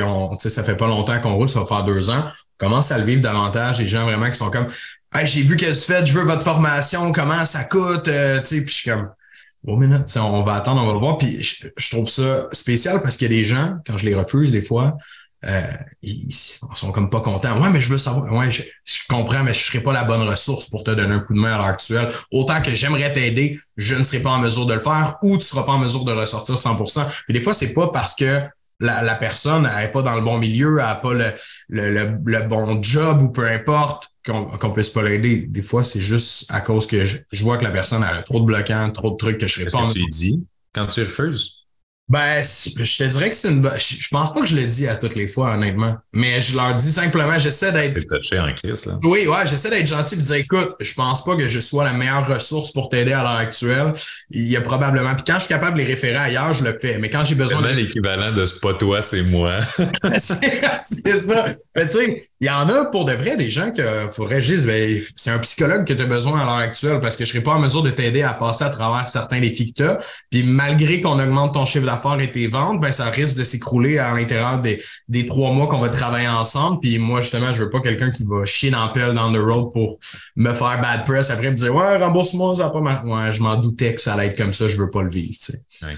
ça 0.49 0.63
fait 0.63 0.75
pas 0.75 0.87
longtemps 0.87 1.19
qu'on 1.21 1.35
roule, 1.35 1.49
ça 1.49 1.59
va 1.59 1.67
faire 1.67 1.83
deux 1.83 2.09
ans 2.09 2.23
commence 2.61 2.91
à 2.91 2.99
le 2.99 3.03
vivre 3.03 3.21
davantage. 3.21 3.79
Les 3.79 3.87
gens 3.87 4.05
vraiment 4.05 4.29
qui 4.29 4.37
sont 4.37 4.51
comme 4.51 4.67
hey, 5.15 5.27
j'ai 5.27 5.41
vu 5.41 5.57
qu'elle 5.57 5.75
se 5.75 5.91
fait, 5.91 6.05
je 6.05 6.13
veux 6.13 6.23
votre 6.23 6.43
formation, 6.43 7.11
comment 7.11 7.45
ça 7.45 7.63
coûte, 7.63 8.07
euh, 8.07 8.39
tu 8.39 8.45
sais, 8.45 8.61
puis 8.61 8.69
je 8.69 8.79
suis 8.81 8.89
comme 8.89 9.09
Bon, 9.63 9.77
minute, 9.77 10.07
on 10.17 10.41
va 10.41 10.55
attendre, 10.55 10.81
on 10.81 10.87
va 10.87 10.93
le 10.93 10.99
voir. 10.99 11.19
Puis 11.19 11.43
je, 11.43 11.89
trouve 11.91 12.09
ça 12.09 12.47
spécial 12.51 12.99
parce 13.03 13.15
qu'il 13.15 13.31
y 13.31 13.35
a 13.35 13.37
des 13.37 13.43
gens, 13.43 13.75
quand 13.85 13.95
je 13.95 14.05
les 14.05 14.15
refuse 14.15 14.51
des 14.51 14.63
fois, 14.63 14.97
euh, 15.45 15.61
ils 16.01 16.33
sont 16.33 16.91
comme 16.91 17.11
pas 17.11 17.21
contents. 17.21 17.61
Ouais, 17.61 17.69
mais 17.69 17.79
je 17.79 17.91
veux 17.91 17.99
savoir. 17.99 18.31
Ouais, 18.33 18.49
je, 18.49 18.63
comprends, 19.07 19.43
mais 19.43 19.53
je 19.53 19.59
serai 19.59 19.79
pas 19.79 19.93
la 19.93 20.03
bonne 20.03 20.27
ressource 20.27 20.67
pour 20.67 20.83
te 20.83 20.89
donner 20.89 21.13
un 21.13 21.19
coup 21.19 21.35
de 21.35 21.39
main 21.39 21.53
à 21.53 21.57
l'heure 21.57 21.67
actuelle. 21.67 22.09
Autant 22.31 22.59
que 22.59 22.73
j'aimerais 22.73 23.13
t'aider, 23.13 23.59
je 23.77 23.93
ne 23.93 24.03
serai 24.03 24.19
pas 24.19 24.31
en 24.31 24.39
mesure 24.39 24.65
de 24.65 24.73
le 24.73 24.79
faire 24.79 25.17
ou 25.21 25.37
tu 25.37 25.45
seras 25.45 25.61
pas 25.61 25.73
en 25.73 25.79
mesure 25.79 26.05
de 26.05 26.11
ressortir 26.11 26.55
100%. 26.55 27.05
Puis 27.25 27.33
des 27.33 27.41
fois, 27.41 27.53
c'est 27.53 27.75
pas 27.75 27.89
parce 27.89 28.15
que 28.15 28.41
la, 28.81 29.15
personne 29.15 29.69
n'est 29.77 29.89
pas 29.89 30.01
dans 30.01 30.15
le 30.15 30.21
bon 30.21 30.37
milieu, 30.37 30.79
elle 30.79 30.85
n'a 30.85 30.95
pas 30.95 31.13
le, 31.13 31.31
le, 31.71 32.47
bon 32.47 32.83
job 32.83 33.21
ou 33.21 33.29
peu 33.29 33.47
importe 33.47 34.09
qu'on 34.25 34.51
ne 34.51 34.73
puisse 34.73 34.89
pas 34.89 35.01
l'aider. 35.01 35.47
Des 35.47 35.61
fois, 35.61 35.83
c'est 35.83 36.01
juste 36.01 36.45
à 36.49 36.61
cause 36.61 36.85
que 36.85 37.05
je, 37.05 37.43
vois 37.43 37.57
que 37.57 37.63
la 37.63 37.71
personne 37.71 38.03
a 38.03 38.21
trop 38.21 38.39
de 38.39 38.45
bloquants, 38.45 38.91
trop 38.91 39.11
de 39.11 39.15
trucs 39.15 39.39
que 39.39 39.47
je 39.47 39.63
réponds. 39.63 39.85
Qu'est-ce 39.85 39.93
que 39.95 39.99
tu 39.99 40.09
dis? 40.09 40.45
Quand 40.73 40.87
tu 40.87 41.01
refuses? 41.01 41.60
Ben, 42.09 42.43
je 42.43 42.97
te 42.97 43.03
dirais 43.05 43.29
que 43.29 43.35
c'est 43.37 43.49
une 43.49 43.61
bonne. 43.61 43.77
Je 43.77 44.07
pense 44.09 44.33
pas 44.33 44.41
que 44.41 44.45
je 44.45 44.55
le 44.55 44.65
dis 44.65 44.85
à 44.85 44.97
toutes 44.97 45.15
les 45.15 45.27
fois, 45.27 45.53
honnêtement. 45.53 45.95
Mais 46.11 46.41
je 46.41 46.57
leur 46.57 46.75
dis 46.75 46.91
simplement, 46.91 47.39
j'essaie 47.39 47.71
d'être. 47.71 47.89
C'est 47.89 48.05
touché 48.05 48.37
en 48.37 48.53
crise, 48.53 48.85
là. 48.85 48.97
Oui, 49.03 49.27
ouais, 49.27 49.47
j'essaie 49.47 49.69
d'être 49.69 49.87
gentil 49.87 50.15
et 50.15 50.17
de 50.17 50.23
dire, 50.23 50.35
écoute, 50.35 50.71
je 50.81 50.93
pense 50.93 51.23
pas 51.23 51.37
que 51.37 51.47
je 51.47 51.59
sois 51.61 51.85
la 51.85 51.93
meilleure 51.93 52.27
ressource 52.27 52.73
pour 52.73 52.89
t'aider 52.89 53.13
à 53.13 53.23
l'heure 53.23 53.31
actuelle. 53.31 53.93
Il 54.29 54.45
y 54.47 54.57
a 54.57 54.61
probablement. 54.61 55.15
Puis 55.15 55.23
quand 55.25 55.35
je 55.35 55.45
suis 55.45 55.49
capable 55.49 55.77
de 55.77 55.83
les 55.83 55.87
référer 55.87 56.17
ailleurs, 56.17 56.51
je 56.51 56.65
le 56.65 56.77
fais. 56.77 56.97
Mais 56.97 57.09
quand 57.09 57.23
j'ai 57.23 57.35
besoin. 57.35 57.61
de... 57.61 57.67
l'équivalent 57.69 58.31
de 58.31 58.45
ce 58.45 58.59
pas 58.59 58.73
toi, 58.73 59.01
c'est 59.01 59.23
moi. 59.23 59.59
c'est 60.17 61.19
ça. 61.19 61.45
Mais 61.77 61.87
tu 61.87 61.97
sais, 61.97 62.29
il 62.41 62.47
y 62.47 62.49
en 62.49 62.67
a 62.69 62.85
pour 62.85 63.05
de 63.05 63.13
vrai 63.13 63.37
des 63.37 63.49
gens 63.49 63.71
que 63.71 64.07
faudrait 64.09 64.41
juste, 64.41 64.65
ben, 64.65 64.99
c'est 65.15 65.29
un 65.29 65.37
psychologue 65.37 65.85
que 65.85 65.93
tu 65.93 66.01
as 66.01 66.07
besoin 66.07 66.41
à 66.41 66.43
l'heure 66.43 66.55
actuelle 66.55 66.99
parce 66.99 67.15
que 67.15 67.23
je 67.23 67.31
serais 67.31 67.43
pas 67.43 67.51
en 67.51 67.59
mesure 67.59 67.83
de 67.83 67.91
t'aider 67.91 68.23
à 68.23 68.33
passer 68.33 68.63
à 68.63 68.69
travers 68.69 69.05
certains 69.07 69.39
défis 69.39 69.71
que 69.73 69.83
tu. 69.83 70.03
Puis 70.31 70.43
malgré 70.43 71.01
qu'on 71.01 71.19
augmente 71.19 71.53
ton 71.53 71.65
chiffre 71.65 71.85
d'affaires 71.91 72.19
et 72.19 72.31
tes 72.31 72.47
ventes, 72.47 72.81
ben 72.81 72.91
ça 72.91 73.09
risque 73.09 73.37
de 73.37 73.43
s'écrouler 73.43 73.97
à 73.97 74.13
l'intérieur 74.13 74.59
des, 74.59 74.81
des 75.07 75.25
trois 75.25 75.51
mois 75.51 75.67
qu'on 75.67 75.79
va 75.79 75.89
travailler 75.89 76.27
ensemble. 76.27 76.79
Puis 76.79 76.97
moi, 76.97 77.21
justement, 77.21 77.53
je 77.53 77.63
veux 77.63 77.69
pas 77.69 77.81
quelqu'un 77.81 78.11
qui 78.11 78.23
va 78.23 78.45
chier 78.45 78.71
dans 78.71 78.87
le 78.87 78.93
pelle 78.93 79.13
down 79.13 79.33
the 79.33 79.39
road 79.39 79.71
pour 79.71 79.99
me 80.35 80.53
faire 80.53 80.81
bad 80.81 81.05
press 81.05 81.29
après 81.29 81.51
me 81.51 81.55
dire 81.55 81.73
Ouais, 81.75 81.97
rembourse-moi, 81.97 82.55
ça 82.55 82.63
va 82.63 82.69
pas 82.69 82.81
mal. 82.81 83.05
Ouais, 83.05 83.31
je 83.31 83.41
m'en 83.41 83.55
doutais 83.55 83.93
que 83.93 84.01
ça 84.01 84.13
allait 84.13 84.27
être 84.27 84.37
comme 84.37 84.53
ça, 84.53 84.67
je 84.67 84.77
veux 84.77 84.89
pas 84.89 85.03
le 85.03 85.09
vivre. 85.09 85.33
Tu 85.33 85.53
sais. 85.53 85.95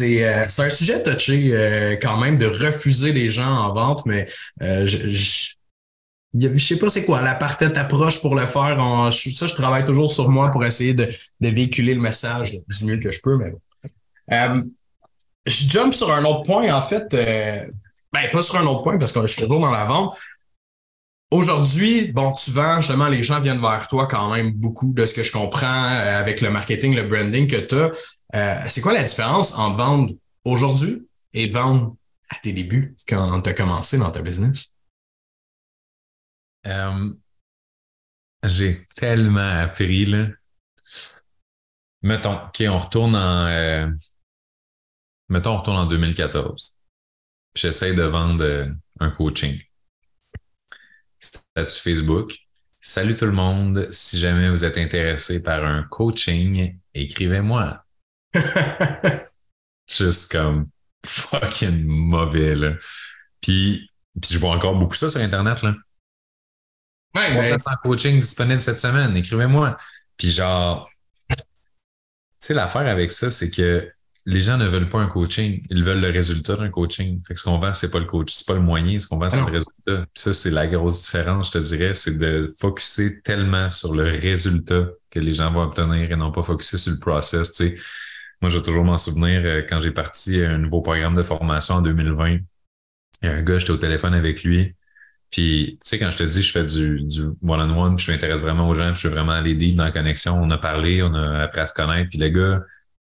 Euh, 0.00 0.44
c'est 0.48 0.62
un 0.62 0.70
sujet 0.70 1.02
touché 1.02 1.50
euh, 1.52 1.96
quand 2.00 2.18
même 2.18 2.36
de 2.36 2.46
refuser 2.46 3.12
les 3.12 3.28
gens 3.28 3.54
en 3.54 3.74
vente, 3.74 4.06
mais 4.06 4.26
euh, 4.62 4.86
je, 4.86 5.08
je, 5.10 5.54
sais 6.58 6.78
pas 6.78 6.90
c'est 6.90 7.04
quoi 7.04 7.22
la 7.22 7.34
parfaite 7.34 7.76
approche 7.76 8.20
pour 8.20 8.34
le 8.34 8.46
faire. 8.46 8.76
En, 8.78 9.10
ça, 9.10 9.46
je 9.46 9.54
travaille 9.54 9.84
toujours 9.84 10.10
sur 10.10 10.28
moi 10.30 10.50
pour 10.50 10.64
essayer 10.64 10.94
de, 10.94 11.08
véhiculer 11.40 11.94
le 11.94 12.00
message 12.00 12.52
du 12.52 12.84
mieux 12.84 12.98
que 12.98 13.10
je 13.10 13.20
peux, 13.22 13.36
mais 13.36 13.50
bon. 13.50 14.70
je 15.46 15.68
jump 15.68 15.94
sur 15.94 16.12
un 16.12 16.24
autre 16.24 16.42
point, 16.42 16.72
en 16.72 16.82
fait. 16.82 17.06
ben, 17.10 18.30
pas 18.32 18.42
sur 18.42 18.56
un 18.56 18.66
autre 18.66 18.82
point 18.82 18.98
parce 18.98 19.12
que 19.12 19.20
je 19.22 19.26
suis 19.26 19.42
toujours 19.42 19.60
dans 19.60 19.70
la 19.70 19.84
vente. 19.84 20.16
Aujourd'hui, 21.30 22.12
bon, 22.12 22.32
tu 22.32 22.52
vends, 22.52 22.80
justement, 22.80 23.08
les 23.08 23.24
gens 23.24 23.40
viennent 23.40 23.60
vers 23.60 23.88
toi 23.88 24.06
quand 24.06 24.32
même 24.32 24.52
beaucoup 24.52 24.92
de 24.92 25.04
ce 25.04 25.14
que 25.14 25.24
je 25.24 25.32
comprends 25.32 25.86
avec 25.88 26.40
le 26.40 26.50
marketing, 26.50 26.94
le 26.94 27.02
branding 27.02 27.48
que 27.48 27.56
tu 27.56 27.74
as. 27.74 27.90
Euh, 28.34 28.60
c'est 28.68 28.80
quoi 28.80 28.92
la 28.92 29.02
différence 29.02 29.58
entre 29.58 29.76
vendre 29.76 30.14
aujourd'hui 30.44 31.08
et 31.32 31.48
vendre 31.50 31.96
à 32.30 32.36
tes 32.40 32.52
débuts 32.52 32.94
quand 33.08 33.40
tu 33.40 33.50
as 33.50 33.52
commencé 33.54 33.98
dans 33.98 34.10
ta 34.10 34.20
business? 34.20 34.73
Euh, 36.66 37.12
j'ai 38.44 38.86
tellement 38.94 39.60
appris, 39.60 40.06
là. 40.06 40.28
Mettons, 42.02 42.46
OK, 42.46 42.62
on 42.68 42.78
retourne 42.78 43.16
en. 43.16 43.46
Euh, 43.46 43.88
mettons, 45.28 45.54
on 45.54 45.58
retourne 45.58 45.78
en 45.78 45.86
2014. 45.86 46.78
J'essaie 47.54 47.94
de 47.94 48.02
vendre 48.02 48.74
un 49.00 49.10
coaching. 49.10 49.60
Statut 51.18 51.80
Facebook. 51.80 52.36
Salut 52.80 53.16
tout 53.16 53.24
le 53.24 53.32
monde. 53.32 53.88
Si 53.90 54.18
jamais 54.18 54.50
vous 54.50 54.64
êtes 54.64 54.76
intéressé 54.76 55.42
par 55.42 55.64
un 55.64 55.84
coaching, 55.84 56.78
écrivez-moi. 56.92 57.82
Juste 59.88 60.32
comme 60.32 60.68
fucking 61.06 61.84
mauvais, 61.84 62.54
là. 62.54 62.74
Puis, 63.40 63.90
puis 64.20 64.34
je 64.34 64.38
vois 64.38 64.54
encore 64.54 64.76
beaucoup 64.76 64.94
ça 64.94 65.08
sur 65.08 65.20
Internet, 65.20 65.62
là. 65.62 65.74
Ouais, 67.14 67.34
mais 67.34 67.52
un 67.52 67.76
coaching 67.82 68.20
disponible 68.20 68.62
cette 68.62 68.78
semaine, 68.78 69.16
écrivez-moi. 69.16 69.76
Puis 70.16 70.30
genre, 70.30 70.88
tu 71.28 71.36
sais, 72.40 72.54
l'affaire 72.54 72.86
avec 72.86 73.10
ça, 73.10 73.30
c'est 73.30 73.50
que 73.50 73.88
les 74.26 74.40
gens 74.40 74.56
ne 74.56 74.66
veulent 74.66 74.88
pas 74.88 75.00
un 75.00 75.06
coaching, 75.06 75.62
ils 75.68 75.84
veulent 75.84 76.00
le 76.00 76.10
résultat 76.10 76.56
d'un 76.56 76.70
coaching. 76.70 77.20
Fait 77.26 77.34
que 77.34 77.40
ce 77.40 77.44
qu'on 77.44 77.58
vend, 77.58 77.74
c'est 77.74 77.90
pas 77.90 77.98
le 77.98 78.06
coach, 78.06 78.32
c'est 78.32 78.46
pas 78.46 78.54
le 78.54 78.60
moyen, 78.60 78.98
ce 78.98 79.06
qu'on 79.06 79.18
vend, 79.18 79.28
c'est 79.28 79.38
le 79.38 79.44
résultat. 79.44 80.06
Puis 80.14 80.22
ça, 80.22 80.32
c'est 80.32 80.50
la 80.50 80.66
grosse 80.66 81.02
différence, 81.02 81.48
je 81.48 81.52
te 81.52 81.58
dirais, 81.58 81.94
c'est 81.94 82.18
de 82.18 82.46
focuser 82.58 83.20
tellement 83.20 83.70
sur 83.70 83.94
le 83.94 84.04
résultat 84.04 84.86
que 85.10 85.20
les 85.20 85.34
gens 85.34 85.52
vont 85.52 85.62
obtenir 85.62 86.10
et 86.10 86.16
non 86.16 86.32
pas 86.32 86.42
focuser 86.42 86.78
sur 86.78 86.92
le 86.92 86.98
process. 87.00 87.52
Tu 87.52 87.68
sais, 87.68 87.74
moi, 88.40 88.48
je 88.48 88.58
vais 88.58 88.62
toujours 88.62 88.84
m'en 88.84 88.96
souvenir 88.96 89.42
euh, 89.44 89.62
quand 89.68 89.78
j'ai 89.80 89.90
parti 89.90 90.42
un 90.42 90.58
nouveau 90.58 90.80
programme 90.80 91.14
de 91.14 91.22
formation 91.22 91.76
en 91.76 91.82
2020. 91.82 92.28
Il 92.30 92.40
y 93.22 93.28
a 93.28 93.34
un 93.34 93.42
gars, 93.42 93.58
j'étais 93.58 93.72
au 93.72 93.76
téléphone 93.76 94.14
avec 94.14 94.42
lui. 94.42 94.74
Puis, 95.34 95.80
tu 95.84 95.88
sais, 95.88 95.98
quand 95.98 96.12
je 96.12 96.18
te 96.18 96.22
dis, 96.22 96.42
je 96.44 96.52
fais 96.52 96.62
du, 96.62 97.00
du 97.02 97.22
one-on-one, 97.42 97.96
puis 97.96 98.06
je 98.06 98.12
m'intéresse 98.12 98.40
vraiment 98.40 98.68
aux 98.68 98.76
gens, 98.76 98.92
puis 98.92 98.94
je 98.94 99.00
suis 99.00 99.08
vraiment 99.08 99.32
allé 99.32 99.56
deep 99.56 99.74
dans 99.74 99.82
la 99.82 99.90
connexion. 99.90 100.40
On 100.40 100.48
a 100.50 100.58
parlé, 100.58 101.02
on 101.02 101.12
a 101.12 101.40
appris 101.42 101.60
à 101.60 101.66
se 101.66 101.74
connaître. 101.74 102.08
Puis 102.08 102.20
le 102.20 102.28
gars, 102.28 102.62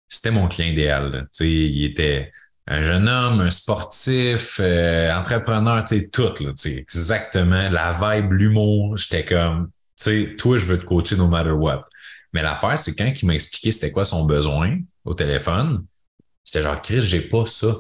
c'était 0.09 0.33
mon 0.33 0.49
client 0.49 0.69
idéal. 0.69 1.29
Tu 1.33 1.45
sais, 1.45 1.49
il 1.49 1.85
était 1.85 2.33
un 2.67 2.83
jeune 2.83 3.09
homme, 3.09 3.43
un 3.43 3.51
sportif, 3.51 4.59
euh, 4.59 5.09
entrepreneur, 5.17 5.85
tu 5.85 6.01
sais, 6.01 6.09
tout, 6.09 6.35
là, 6.43 6.51
tu 6.51 6.55
sais, 6.57 6.77
exactement. 6.79 7.71
La 7.71 7.93
vibe, 7.93 8.33
l'humour, 8.33 8.97
j'étais 8.97 9.25
comme, 9.25 9.71
tu 9.97 10.27
sais, 10.27 10.35
toi, 10.37 10.59
je 10.59 10.67
veux 10.67 10.81
te 10.81 10.85
coacher 10.85 11.15
no 11.15 11.29
matter 11.29 11.53
what. 11.53 11.85
Mais 12.33 12.43
l'affaire, 12.43 12.77
c'est 12.77 12.97
quand 12.97 13.09
il 13.23 13.25
m'a 13.27 13.35
expliqué 13.35 13.71
c'était 13.71 13.93
quoi 13.93 14.05
son 14.05 14.27
besoin 14.27 14.81
au 15.05 15.15
téléphone, 15.15 15.87
j'étais 16.45 16.65
genre, 16.65 16.83
Chris, 16.83 17.03
j'ai 17.03 17.21
pas 17.21 17.47
ça. 17.47 17.73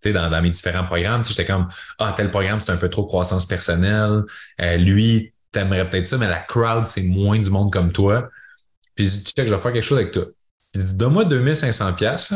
Tu 0.00 0.08
sais, 0.08 0.12
dans, 0.12 0.30
dans 0.30 0.42
mes 0.42 0.50
différents 0.50 0.84
programmes, 0.84 1.24
j'étais 1.24 1.44
comme, 1.44 1.68
ah, 1.98 2.12
tel 2.16 2.30
programme, 2.30 2.60
c'est 2.60 2.70
un 2.70 2.76
peu 2.76 2.88
trop 2.88 3.06
croissance 3.06 3.46
personnelle. 3.46 4.22
Euh, 4.60 4.76
lui, 4.76 5.32
t'aimerais 5.52 5.88
peut-être 5.88 6.06
ça, 6.06 6.18
mais 6.18 6.28
la 6.28 6.40
crowd, 6.40 6.86
c'est 6.86 7.02
moins 7.02 7.38
du 7.38 7.50
monde 7.50 7.72
comme 7.72 7.92
toi. 7.92 8.28
Puis 8.94 9.04
je 9.04 9.10
dis, 9.10 9.24
check, 9.24 9.46
je 9.48 9.54
vais 9.54 9.60
faire 9.60 9.72
quelque 9.72 9.84
chose 9.84 9.98
avec 9.98 10.12
toi. 10.12 10.26
Puis 10.72 10.82
dis, 10.82 10.96
donne-moi 10.96 11.24
2500 11.24 11.94
pièces. 11.94 12.34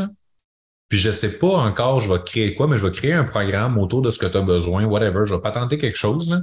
Puis 0.88 0.98
je 0.98 1.10
sais 1.10 1.38
pas 1.38 1.56
encore, 1.56 2.00
je 2.00 2.12
vais 2.12 2.20
créer 2.22 2.54
quoi, 2.54 2.66
mais 2.66 2.76
je 2.76 2.86
vais 2.86 2.92
créer 2.92 3.14
un 3.14 3.24
programme 3.24 3.78
autour 3.78 4.02
de 4.02 4.10
ce 4.10 4.18
que 4.18 4.26
tu 4.26 4.36
as 4.36 4.42
besoin, 4.42 4.84
whatever. 4.84 5.22
Je 5.24 5.34
vais 5.34 5.40
patenter 5.40 5.78
quelque 5.78 5.96
chose, 5.96 6.28
là. 6.28 6.40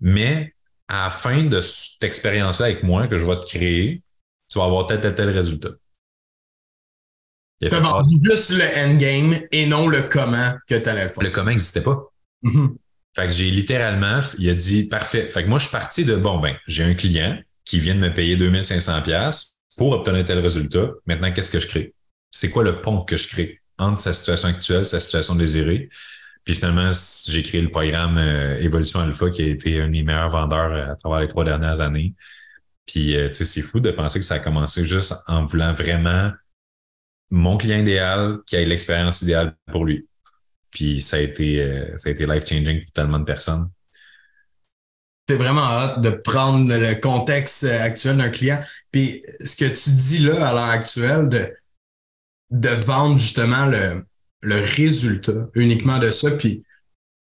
Mais 0.00 0.54
à 0.88 1.04
la 1.04 1.10
fin 1.10 1.44
de 1.44 1.60
cette 1.60 2.02
expérience-là 2.02 2.66
avec 2.66 2.82
moi 2.82 3.08
que 3.08 3.18
je 3.18 3.24
vais 3.24 3.38
te 3.38 3.46
créer, 3.46 4.02
tu 4.50 4.58
vas 4.58 4.64
avoir 4.64 4.86
tel, 4.86 5.00
tel, 5.00 5.14
tel 5.14 5.30
résultat. 5.30 5.70
Tu 7.60 7.68
as 7.68 7.80
vendu 7.80 8.16
juste 8.22 8.50
le 8.50 8.84
endgame 8.84 9.40
et 9.50 9.66
non 9.66 9.88
le 9.88 10.02
comment 10.02 10.54
que 10.68 10.74
tu 10.74 10.88
allais 10.88 11.08
faire. 11.08 11.22
Le 11.22 11.30
comment 11.30 11.50
n'existait 11.50 11.82
pas. 11.82 12.12
Mhm. 12.42 12.76
Fait 13.14 13.28
que 13.28 13.34
j'ai 13.34 13.50
littéralement, 13.50 14.20
il 14.38 14.50
a 14.50 14.54
dit 14.54 14.88
parfait. 14.88 15.30
Fait 15.30 15.42
que 15.42 15.48
moi, 15.48 15.58
je 15.58 15.64
suis 15.64 15.72
parti 15.72 16.04
de 16.04 16.16
bon, 16.16 16.38
ben, 16.38 16.54
j'ai 16.66 16.84
un 16.84 16.94
client 16.94 17.38
qui 17.64 17.80
vient 17.80 17.94
de 17.94 18.00
me 18.00 18.12
payer 18.12 18.36
2500 18.36 19.02
pièces 19.02 19.58
pour 19.78 19.92
obtenir 19.92 20.24
tel 20.24 20.38
résultat. 20.38 20.90
Maintenant, 21.06 21.32
qu'est-ce 21.32 21.50
que 21.50 21.60
je 21.60 21.66
crée? 21.66 21.94
C'est 22.30 22.50
quoi 22.50 22.62
le 22.62 22.82
pont 22.82 23.02
que 23.02 23.16
je 23.16 23.28
crée 23.28 23.60
entre 23.78 23.98
sa 23.98 24.12
situation 24.12 24.48
actuelle, 24.48 24.84
sa 24.84 25.00
situation 25.00 25.34
désirée? 25.34 25.88
Puis 26.44 26.54
finalement, 26.54 26.90
j'ai 27.26 27.42
créé 27.42 27.60
le 27.60 27.70
programme 27.70 28.18
euh, 28.18 28.60
Évolution 28.60 29.00
Alpha 29.00 29.30
qui 29.30 29.42
a 29.42 29.46
été 29.46 29.80
un 29.80 29.88
des 29.88 30.02
meilleurs 30.02 30.28
vendeurs 30.28 30.90
à 30.90 30.94
travers 30.94 31.20
les 31.20 31.28
trois 31.28 31.44
dernières 31.44 31.80
années. 31.80 32.14
Puis, 32.86 33.16
euh, 33.16 33.28
tu 33.28 33.34
sais, 33.34 33.44
c'est 33.44 33.62
fou 33.62 33.80
de 33.80 33.90
penser 33.90 34.20
que 34.20 34.24
ça 34.24 34.34
a 34.34 34.38
commencé 34.38 34.86
juste 34.86 35.14
en 35.26 35.44
voulant 35.44 35.72
vraiment 35.72 36.30
mon 37.30 37.56
client 37.56 37.78
idéal 37.78 38.38
qui 38.46 38.56
ait 38.56 38.64
l'expérience 38.64 39.22
idéale 39.22 39.56
pour 39.72 39.84
lui. 39.84 40.06
Puis 40.70 41.00
ça 41.00 41.16
a 41.16 41.20
été, 41.20 41.60
euh, 41.60 41.96
ça 41.96 42.08
a 42.08 42.12
été 42.12 42.26
life-changing 42.26 42.82
pour 42.82 42.92
tellement 42.92 43.18
de 43.18 43.24
personnes. 43.24 43.70
C'est 45.28 45.36
vraiment 45.36 45.62
hâte 45.62 46.00
de 46.02 46.10
prendre 46.10 46.68
le 46.68 46.94
contexte 47.00 47.64
actuel 47.64 48.18
d'un 48.18 48.28
client. 48.28 48.60
Puis 48.92 49.22
ce 49.44 49.56
que 49.56 49.64
tu 49.64 49.90
dis 49.90 50.18
là 50.18 50.48
à 50.48 50.52
l'heure 50.52 50.64
actuelle 50.64 51.28
de, 51.28 51.52
de 52.50 52.68
vendre 52.68 53.18
justement 53.18 53.66
le, 53.66 54.06
le 54.42 54.56
résultat 54.56 55.48
uniquement 55.54 55.98
de 55.98 56.10
ça, 56.12 56.30
puis 56.30 56.62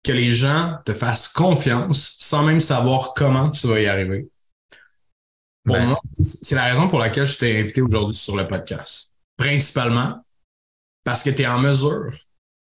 que 0.03 0.11
les 0.11 0.31
gens 0.31 0.77
te 0.85 0.93
fassent 0.93 1.29
confiance 1.29 2.15
sans 2.19 2.43
même 2.43 2.59
savoir 2.59 3.13
comment 3.13 3.49
tu 3.49 3.67
vas 3.67 3.79
y 3.79 3.85
arriver. 3.85 4.27
Pour 5.65 5.75
Ben. 5.75 5.85
moi, 5.85 5.99
c'est 6.11 6.55
la 6.55 6.65
raison 6.65 6.89
pour 6.89 6.99
laquelle 6.99 7.27
je 7.27 7.37
t'ai 7.37 7.59
invité 7.59 7.81
aujourd'hui 7.81 8.15
sur 8.15 8.35
le 8.35 8.47
podcast. 8.47 9.12
Principalement 9.37 10.23
parce 11.03 11.23
que 11.23 11.29
tu 11.29 11.41
es 11.41 11.47
en 11.47 11.59
mesure 11.59 12.11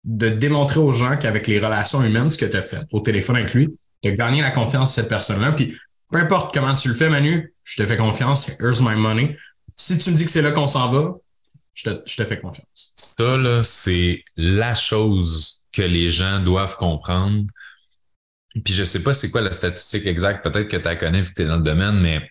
de 0.03 0.29
démontrer 0.29 0.79
aux 0.79 0.91
gens 0.91 1.17
qu'avec 1.17 1.47
les 1.47 1.59
relations 1.59 2.03
humaines, 2.03 2.29
ce 2.29 2.37
que 2.37 2.45
tu 2.45 2.57
as 2.57 2.61
fait 2.61 2.85
au 2.91 2.99
téléphone 2.99 3.37
avec 3.37 3.53
lui, 3.53 3.75
tu 4.01 4.09
as 4.09 4.11
gagné 4.11 4.41
la 4.41 4.51
confiance 4.51 4.91
de 4.91 5.01
cette 5.01 5.09
personne-là. 5.09 5.51
Puis 5.53 5.77
peu 6.11 6.19
importe 6.19 6.53
comment 6.53 6.75
tu 6.75 6.89
le 6.89 6.95
fais, 6.95 7.09
Manu, 7.09 7.53
je 7.63 7.81
te 7.81 7.87
fais 7.87 7.97
confiance. 7.97 8.49
Here's 8.59 8.81
my 8.81 8.95
money. 8.95 9.37
Si 9.73 9.97
tu 9.97 10.11
me 10.11 10.15
dis 10.15 10.25
que 10.25 10.31
c'est 10.31 10.41
là 10.41 10.51
qu'on 10.51 10.67
s'en 10.67 10.91
va, 10.91 11.15
je 11.73 11.89
te, 11.89 12.01
je 12.05 12.15
te 12.15 12.25
fais 12.25 12.39
confiance. 12.39 12.93
Ça, 12.95 13.37
là, 13.37 13.63
c'est 13.63 14.23
la 14.37 14.75
chose 14.75 15.63
que 15.71 15.81
les 15.81 16.09
gens 16.09 16.39
doivent 16.39 16.77
comprendre. 16.77 17.45
Puis 18.63 18.73
je 18.73 18.83
sais 18.83 19.03
pas 19.03 19.13
c'est 19.13 19.31
quoi 19.31 19.41
la 19.41 19.51
statistique 19.51 20.05
exacte, 20.05 20.49
peut-être 20.49 20.69
que 20.69 20.77
tu 20.77 20.83
la 20.83 20.95
connais 20.95 21.21
vu 21.21 21.29
que 21.29 21.35
tu 21.35 21.41
es 21.41 21.45
dans 21.45 21.57
le 21.57 21.63
domaine, 21.63 21.99
mais 21.99 22.21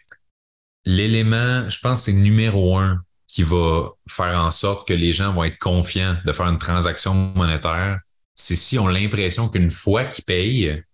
l'élément, 0.87 1.69
je 1.69 1.79
pense, 1.81 2.05
c'est 2.05 2.15
numéro 2.15 2.79
un 2.79 3.03
qui 3.35 3.43
va 3.43 3.91
faire 4.09 4.39
en 4.39 4.53
sorte 4.53 4.87
que 4.87 4.95
les 4.95 5.11
gens 5.11 5.35
vont 5.35 5.43
être 5.43 5.59
confiants 5.59 6.17
de 6.25 6.31
faire 6.31 6.47
une 6.47 6.59
transaction 6.59 7.15
monétaire. 7.35 7.99
C'est 8.37 8.55
si 8.55 8.79
on 8.79 8.87
a 8.87 8.93
l'impression 8.93 9.49
qu'une 9.49 9.73
fois 9.73 10.05
qu'ils 10.05 10.23
payent, 10.23 10.85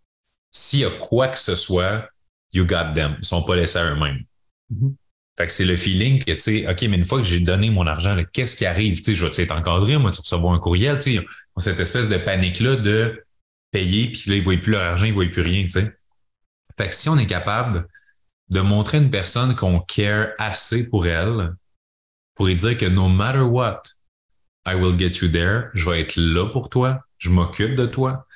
s'il 0.50 0.80
y 0.80 0.84
a 0.86 0.90
quoi 0.90 1.28
que 1.28 1.38
ce 1.38 1.54
soit, 1.54 2.08
you 2.54 2.64
got 2.64 2.94
them. 2.94 3.16
Ils 3.18 3.26
sont 3.26 3.42
pas 3.42 3.56
laissés 3.56 3.78
à 3.78 3.92
eux-mêmes. 3.92 4.24
Mhm. 4.70 4.96
Fait 5.36 5.46
que 5.46 5.52
c'est 5.52 5.66
le 5.66 5.76
feeling 5.76 6.18
que, 6.18 6.32
tu 6.32 6.40
sais, 6.40 6.66
OK, 6.66 6.80
mais 6.84 6.96
une 6.96 7.04
fois 7.04 7.18
que 7.18 7.26
j'ai 7.26 7.40
donné 7.40 7.68
mon 7.68 7.86
argent, 7.86 8.16
qu'est-ce 8.32 8.56
qui 8.56 8.64
arrive? 8.64 8.96
Tu 8.98 9.04
sais, 9.04 9.14
je 9.14 9.26
vais 9.26 9.42
être 9.42 9.52
encadré, 9.52 9.98
moi, 9.98 10.10
tu 10.10 10.22
recevoir 10.22 10.54
un 10.54 10.58
courriel, 10.58 10.96
tu 10.96 11.16
sais, 11.16 11.26
cette 11.58 11.80
espèce 11.80 12.08
de 12.08 12.16
panique-là 12.16 12.76
de 12.76 13.22
payer, 13.70 14.08
puis 14.08 14.30
là, 14.30 14.36
ils 14.36 14.38
ne 14.38 14.44
voient 14.44 14.56
plus 14.56 14.72
leur 14.72 14.82
argent, 14.82 15.04
ils 15.04 15.10
ne 15.10 15.14
voient 15.14 15.26
plus 15.26 15.42
rien, 15.42 15.64
tu 15.64 15.72
sais. 15.72 15.94
Fait 16.78 16.88
que 16.88 16.94
si 16.94 17.10
on 17.10 17.18
est 17.18 17.26
capable 17.26 17.86
de 18.48 18.60
montrer 18.62 18.96
à 18.96 19.00
une 19.02 19.10
personne 19.10 19.54
qu'on 19.54 19.80
care 19.80 20.30
assez 20.38 20.88
pour 20.88 21.06
elle, 21.06 21.52
pour 22.40 22.46
lui 22.46 22.54
dire 22.54 22.78
que 22.78 22.86
no 22.86 23.06
matter 23.06 23.42
what, 23.42 23.82
I 24.64 24.74
will 24.74 24.98
get 24.98 25.20
you 25.20 25.28
there, 25.28 25.64
je 25.74 25.90
vais 25.90 26.00
être 26.00 26.16
là 26.16 26.46
pour 26.46 26.70
toi, 26.70 27.04
je 27.18 27.28
m'occupe 27.28 27.74
de 27.74 27.84
toi. 27.84 28.26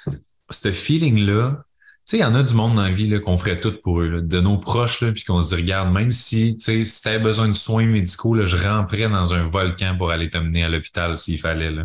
Ce 0.51 0.71
feeling-là, 0.71 1.64
tu 1.64 2.03
sais, 2.05 2.17
il 2.19 2.21
y 2.21 2.25
en 2.25 2.35
a 2.35 2.43
du 2.43 2.53
monde 2.53 2.77
dans 2.77 2.83
la 2.83 2.90
vie 2.90 3.19
qu'on 3.23 3.38
ferait 3.38 3.61
tout 3.61 3.73
pour 3.83 4.03
eux, 4.03 4.21
de 4.21 4.40
nos 4.43 4.59
proches, 4.59 5.01
là, 5.01 5.11
puis 5.11 5.25
qu'on 5.25 5.40
se 5.40 5.55
dit, 5.55 5.62
regarde, 5.62 5.90
même 5.90 6.12
si, 6.12 6.55
tu 6.59 6.64
sais, 6.64 6.85
si 6.85 7.01
tu 7.01 7.19
besoin 7.19 7.49
de 7.49 7.55
soins 7.55 7.87
médicaux, 7.87 8.35
là, 8.35 8.45
je 8.45 8.59
rentrais 8.59 9.09
dans 9.09 9.33
un 9.33 9.45
volcan 9.45 9.97
pour 9.97 10.11
aller 10.11 10.29
t'amener 10.29 10.64
à 10.64 10.69
l'hôpital 10.69 11.17
s'il 11.17 11.40
fallait. 11.40 11.71
Là. 11.71 11.85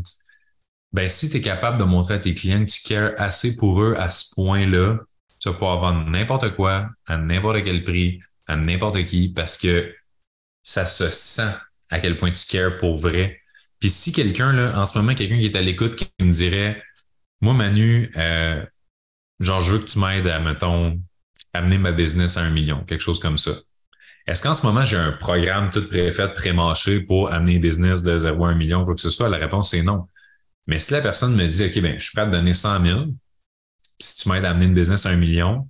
Ben, 0.92 1.08
si 1.08 1.30
tu 1.30 1.38
es 1.38 1.42
capable 1.42 1.78
de 1.78 1.86
montrer 1.86 2.16
à 2.16 2.20
tes 2.20 2.34
clients 2.34 2.66
que 2.66 2.70
tu 2.70 2.82
cares 2.84 3.14
assez 3.16 3.56
pour 3.56 3.82
eux 3.82 3.96
à 3.98 4.10
ce 4.10 4.36
point-là, 4.36 4.98
tu 5.42 5.48
vas 5.48 5.54
pouvoir 5.54 5.80
vendre 5.80 6.10
n'importe 6.10 6.54
quoi, 6.58 6.90
à 7.08 7.16
n'importe 7.16 7.64
quel 7.64 7.86
prix, 7.86 8.20
à 8.46 8.58
n'importe 8.58 9.06
qui, 9.06 9.30
parce 9.30 9.58
que 9.58 9.96
ça 10.64 10.86
se 10.86 11.10
sent 11.10 11.56
à 11.90 12.00
quel 12.00 12.16
point 12.16 12.32
tu 12.32 12.46
cares 12.48 12.78
pour 12.78 12.98
vrai. 12.98 13.42
Puis 13.80 13.90
si 13.90 14.12
quelqu'un, 14.12 14.52
là, 14.52 14.80
en 14.80 14.86
ce 14.86 14.98
moment, 14.98 15.16
quelqu'un 15.16 15.38
qui 15.38 15.46
est 15.46 15.56
à 15.56 15.62
l'écoute, 15.62 15.96
qui 15.96 16.08
me 16.22 16.32
dirait, 16.32 16.82
moi, 17.42 17.54
Manu, 17.54 18.12
euh, 18.18 18.64
genre, 19.40 19.62
je 19.62 19.74
veux 19.74 19.80
que 19.80 19.90
tu 19.90 20.00
m'aides 20.00 20.28
à, 20.28 20.40
mettons, 20.40 21.00
amener 21.54 21.78
ma 21.78 21.92
business 21.92 22.38
à 22.38 22.42
un 22.42 22.50
million, 22.50 22.84
quelque 22.84 23.02
chose 23.02 23.20
comme 23.20 23.38
ça. 23.38 23.52
Est-ce 24.28 24.44
qu'en 24.44 24.54
ce 24.54 24.66
moment, 24.66 24.86
j'ai 24.86 24.98
un 24.98 25.14
programme 25.14 25.70
tout 25.72 25.88
préfait, 25.88 26.32
pré-mâché 26.34 27.02
pour 27.02 27.34
amener 27.34 27.58
business 27.58 28.04
de 28.04 28.18
0 28.18 28.46
à 28.46 28.50
1 28.50 28.56
million, 28.56 28.86
quoi 28.86 28.94
que 28.94 29.02
ce 29.02 29.10
soit? 29.10 29.30
La 29.30 29.38
réponse, 29.38 29.72
c'est 29.72 29.82
non. 29.82 30.08
Mais 30.68 30.78
si 30.78 30.94
la 30.94 31.02
personne 31.02 31.36
me 31.36 31.48
dit, 31.48 31.66
OK, 31.66 31.82
ben, 31.82 31.98
je 31.98 32.04
suis 32.04 32.14
prêt 32.14 32.24
à 32.24 32.26
te 32.28 32.32
donner 32.32 32.54
100 32.54 32.82
000, 32.86 33.06
si 34.00 34.18
tu 34.18 34.30
m'aides 34.30 34.46
à 34.46 34.52
amener 34.52 34.66
une 34.66 34.76
business 34.76 35.06
à 35.06 35.10
un 35.10 35.16
million, 35.16 35.68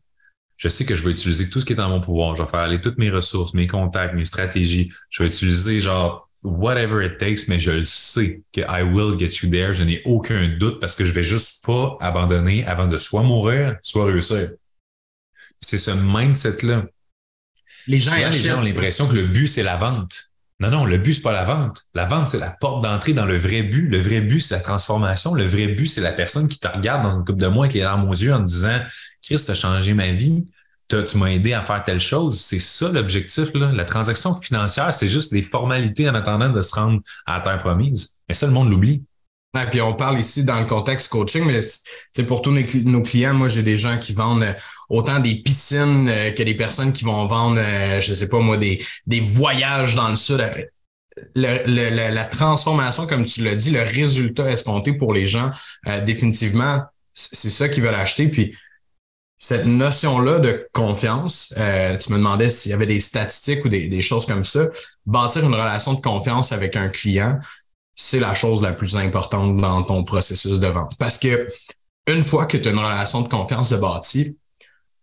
je 0.59 0.67
sais 0.67 0.85
que 0.85 0.93
je 0.93 1.05
vais 1.05 1.11
utiliser 1.11 1.49
tout 1.49 1.61
ce 1.61 1.65
qui 1.65 1.71
est 1.71 1.79
en 1.79 1.87
mon 1.87 2.01
pouvoir. 2.01 2.35
Je 2.35 2.43
vais 2.43 2.49
faire 2.49 2.59
aller 2.59 2.81
toutes 2.81 2.97
mes 2.97 3.09
ressources, 3.09 3.53
mes 3.53 3.65
contacts, 3.65 4.13
mes 4.13 4.25
stratégies. 4.25 4.91
Je 5.09 5.23
vais 5.23 5.29
utiliser, 5.29 5.79
genre, 5.79 6.29
whatever 6.43 7.05
it 7.05 7.17
takes, 7.17 7.47
mais 7.47 7.59
je 7.59 7.71
le 7.71 7.83
sais 7.83 8.41
que 8.51 8.59
I 8.67 8.83
will 8.83 9.17
get 9.17 9.37
you 9.41 9.49
there. 9.49 9.71
Je 9.73 9.83
n'ai 9.83 10.01
aucun 10.03 10.49
doute 10.49 10.81
parce 10.81 10.97
que 10.97 11.05
je 11.05 11.13
vais 11.13 11.23
juste 11.23 11.65
pas 11.65 11.97
abandonner 12.01 12.65
avant 12.65 12.87
de 12.87 12.97
soit 12.97 13.23
mourir, 13.23 13.77
soit 13.83 14.03
réussir. 14.03 14.51
C'est 15.55 15.77
ce 15.77 15.91
mindset-là. 15.91 16.87
Les 17.87 18.01
gens, 18.01 18.11
Souvent, 18.11 18.29
les 18.29 18.43
gens 18.43 18.59
ont 18.59 18.61
l'impression 18.61 19.07
que 19.07 19.15
le 19.15 19.27
but, 19.27 19.47
c'est 19.47 19.63
la 19.63 19.77
vente. 19.77 20.28
Non, 20.59 20.69
non, 20.71 20.85
le 20.85 20.97
but, 20.97 21.13
c'est 21.13 21.21
pas 21.21 21.31
la 21.31 21.45
vente. 21.45 21.85
La 21.93 22.05
vente, 22.05 22.27
c'est 22.27 22.39
la 22.39 22.49
porte 22.49 22.83
d'entrée 22.83 23.13
dans 23.13 23.25
le 23.25 23.37
vrai 23.37 23.61
but. 23.63 23.87
Le 23.87 23.97
vrai 23.99 24.19
but, 24.19 24.41
c'est 24.41 24.55
la 24.55 24.61
transformation. 24.61 25.33
Le 25.33 25.45
vrai 25.45 25.67
but, 25.67 25.87
c'est 25.87 26.01
la 26.01 26.11
personne 26.11 26.49
qui 26.49 26.59
te 26.59 26.67
regarde 26.67 27.03
dans 27.03 27.17
une 27.17 27.23
coupe 27.23 27.39
de 27.39 27.47
mois 27.47 27.65
avec 27.65 27.75
les 27.75 27.81
larmes 27.81 28.09
aux 28.09 28.13
yeux 28.13 28.33
en 28.33 28.39
te 28.39 28.45
disant, 28.45 28.77
Christ, 29.21 29.47
t'as 29.47 29.53
changé 29.53 29.93
ma 29.93 30.11
vie. 30.11 30.45
tu 30.89 31.17
m'as 31.17 31.27
aidé 31.27 31.53
à 31.53 31.63
faire 31.63 31.81
telle 31.85 32.01
chose. 32.01 32.41
C'est 32.41 32.59
ça 32.59 32.91
l'objectif. 32.91 33.51
La 33.53 33.85
transaction 33.85 34.35
financière, 34.35 34.93
c'est 34.93 35.07
juste 35.07 35.31
des 35.31 35.43
formalités 35.43 36.09
en 36.09 36.15
attendant 36.15 36.49
de 36.49 36.61
se 36.61 36.75
rendre 36.75 36.99
à 37.25 37.37
la 37.37 37.43
terre 37.43 37.59
promise. 37.59 38.21
Mais 38.27 38.35
ça, 38.35 38.45
le 38.45 38.51
monde 38.51 38.69
l'oublie. 38.69 39.03
Puis 39.71 39.81
on 39.81 39.93
parle 39.93 40.19
ici 40.19 40.43
dans 40.43 40.59
le 40.59 40.65
contexte 40.65 41.09
coaching, 41.09 41.43
mais 41.45 41.59
c'est 42.11 42.25
pour 42.25 42.43
tous 42.43 42.51
nos 42.51 43.01
clients. 43.01 43.33
Moi, 43.33 43.47
j'ai 43.47 43.63
des 43.63 43.79
gens 43.79 43.97
qui 43.97 44.13
vendent 44.13 44.43
euh, 44.43 44.53
autant 44.89 45.19
des 45.19 45.35
piscines 45.35 46.07
euh, 46.07 46.31
que 46.31 46.43
des 46.43 46.53
personnes 46.53 46.93
qui 46.93 47.03
vont 47.03 47.25
vendre, 47.25 47.59
euh, 47.59 47.99
je 47.99 48.13
sais 48.13 48.29
pas 48.29 48.39
moi, 48.39 48.57
des, 48.57 48.85
des 49.07 49.21
voyages 49.21 49.95
dans 49.95 50.07
le 50.07 50.15
sud. 50.15 50.47
La 51.35 52.25
transformation, 52.25 53.07
comme 53.07 53.25
tu 53.25 53.43
l'as 53.43 53.55
dit, 53.55 53.71
le 53.71 53.81
résultat 53.81 54.51
escompté 54.51 54.93
pour 54.93 55.13
les 55.13 55.25
gens, 55.25 55.51
définitivement, 56.05 56.83
c'est 57.13 57.49
ça 57.49 57.67
qu'ils 57.67 57.83
veulent 57.83 57.95
acheter. 57.95 58.29
Puis 58.29 58.55
cette 59.37 59.65
notion-là 59.65 60.39
de 60.39 60.69
confiance, 60.71 61.53
tu 61.57 62.13
me 62.13 62.17
demandais 62.17 62.49
s'il 62.49 62.71
y 62.71 62.73
avait 62.73 62.85
des 62.85 63.01
statistiques 63.01 63.65
ou 63.65 63.67
des 63.69 64.01
choses 64.01 64.27
comme 64.27 64.45
ça. 64.45 64.67
Bâtir 65.05 65.43
une 65.43 65.55
relation 65.55 65.93
de 65.93 65.99
confiance 65.99 66.53
avec 66.53 66.77
un 66.77 66.87
client, 66.87 67.37
c'est 68.01 68.21
la 68.21 68.33
chose 68.33 68.61
la 68.61 68.71
plus 68.71 68.95
importante 68.95 69.57
dans 69.57 69.83
ton 69.83 70.05
processus 70.05 70.61
de 70.61 70.67
vente. 70.67 70.93
Parce 70.97 71.17
que 71.17 71.45
une 72.07 72.23
fois 72.23 72.45
que 72.45 72.55
tu 72.55 72.69
as 72.69 72.71
une 72.71 72.79
relation 72.79 73.19
de 73.19 73.27
confiance 73.27 73.71
de 73.71 73.75
bâti, 73.75 74.37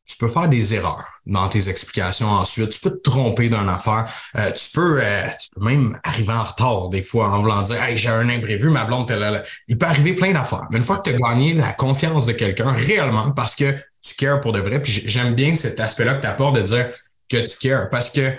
tu 0.08 0.16
peux 0.16 0.28
faire 0.28 0.48
des 0.48 0.72
erreurs 0.72 1.04
dans 1.26 1.46
tes 1.48 1.68
explications 1.68 2.30
ensuite. 2.30 2.70
Tu 2.70 2.80
peux 2.80 2.96
te 2.96 3.10
tromper 3.10 3.50
d'une 3.50 3.68
affaire. 3.68 4.08
Euh, 4.36 4.50
tu, 4.50 4.70
peux, 4.72 4.98
euh, 5.02 5.28
tu 5.28 5.50
peux 5.50 5.66
même 5.66 6.00
arriver 6.04 6.32
en 6.32 6.42
retard 6.42 6.88
des 6.88 7.02
fois 7.02 7.28
en 7.28 7.42
voulant 7.42 7.60
dire 7.60 7.82
Hey, 7.82 7.98
j'ai 7.98 8.08
un 8.08 8.30
imprévu, 8.30 8.70
ma 8.70 8.84
blonde, 8.84 9.10
elle, 9.10 9.44
il 9.68 9.76
peut 9.76 9.86
arriver 9.86 10.14
plein 10.14 10.32
d'affaires. 10.32 10.66
Mais 10.70 10.78
une 10.78 10.84
fois 10.84 10.96
que 10.96 11.10
tu 11.10 11.14
as 11.14 11.18
gagné 11.18 11.52
la 11.52 11.74
confiance 11.74 12.24
de 12.24 12.32
quelqu'un 12.32 12.72
réellement 12.72 13.30
parce 13.32 13.54
que 13.54 13.74
tu 14.00 14.14
cares 14.14 14.40
pour 14.40 14.52
de 14.52 14.60
vrai, 14.60 14.80
puis 14.80 15.02
j'aime 15.04 15.34
bien 15.34 15.54
cet 15.54 15.78
aspect-là 15.80 16.14
que 16.14 16.22
tu 16.22 16.28
apportes 16.28 16.56
de 16.56 16.62
dire 16.62 16.88
que 17.28 17.46
tu 17.46 17.58
cares 17.58 17.90
parce 17.90 18.10
que 18.10 18.32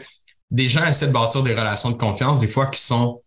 des 0.50 0.68
gens 0.68 0.86
essaient 0.88 1.10
de 1.10 1.14
bâtir 1.14 1.44
des 1.44 1.54
relations 1.54 1.92
de 1.92 1.98
confiance, 1.98 2.40
des 2.40 2.48
fois 2.48 2.66
qui 2.66 2.82
sont 2.82 3.22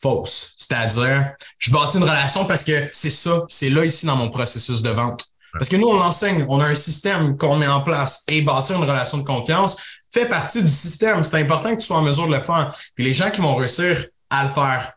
fausse. 0.00 0.54
C'est-à-dire, 0.58 1.32
je 1.58 1.70
bâtis 1.70 1.98
une 1.98 2.04
relation 2.04 2.44
parce 2.44 2.64
que 2.64 2.88
c'est 2.92 3.10
ça, 3.10 3.42
c'est 3.48 3.70
là 3.70 3.84
ici 3.84 4.06
dans 4.06 4.16
mon 4.16 4.30
processus 4.30 4.82
de 4.82 4.90
vente. 4.90 5.26
Parce 5.52 5.68
que 5.68 5.76
nous, 5.76 5.88
on 5.88 5.98
l'enseigne, 5.98 6.44
on 6.48 6.60
a 6.60 6.66
un 6.66 6.74
système 6.74 7.36
qu'on 7.36 7.56
met 7.56 7.66
en 7.66 7.80
place 7.80 8.24
et 8.28 8.42
bâtir 8.42 8.76
une 8.76 8.88
relation 8.88 9.18
de 9.18 9.24
confiance 9.24 9.76
fait 10.12 10.26
partie 10.26 10.62
du 10.62 10.68
système. 10.68 11.22
C'est 11.24 11.38
important 11.38 11.74
que 11.74 11.80
tu 11.80 11.86
sois 11.86 11.98
en 11.98 12.02
mesure 12.02 12.28
de 12.28 12.34
le 12.34 12.40
faire. 12.40 12.74
Puis 12.94 13.04
les 13.04 13.14
gens 13.14 13.30
qui 13.30 13.40
vont 13.40 13.56
réussir 13.56 14.06
à 14.28 14.44
le 14.44 14.48
faire 14.48 14.92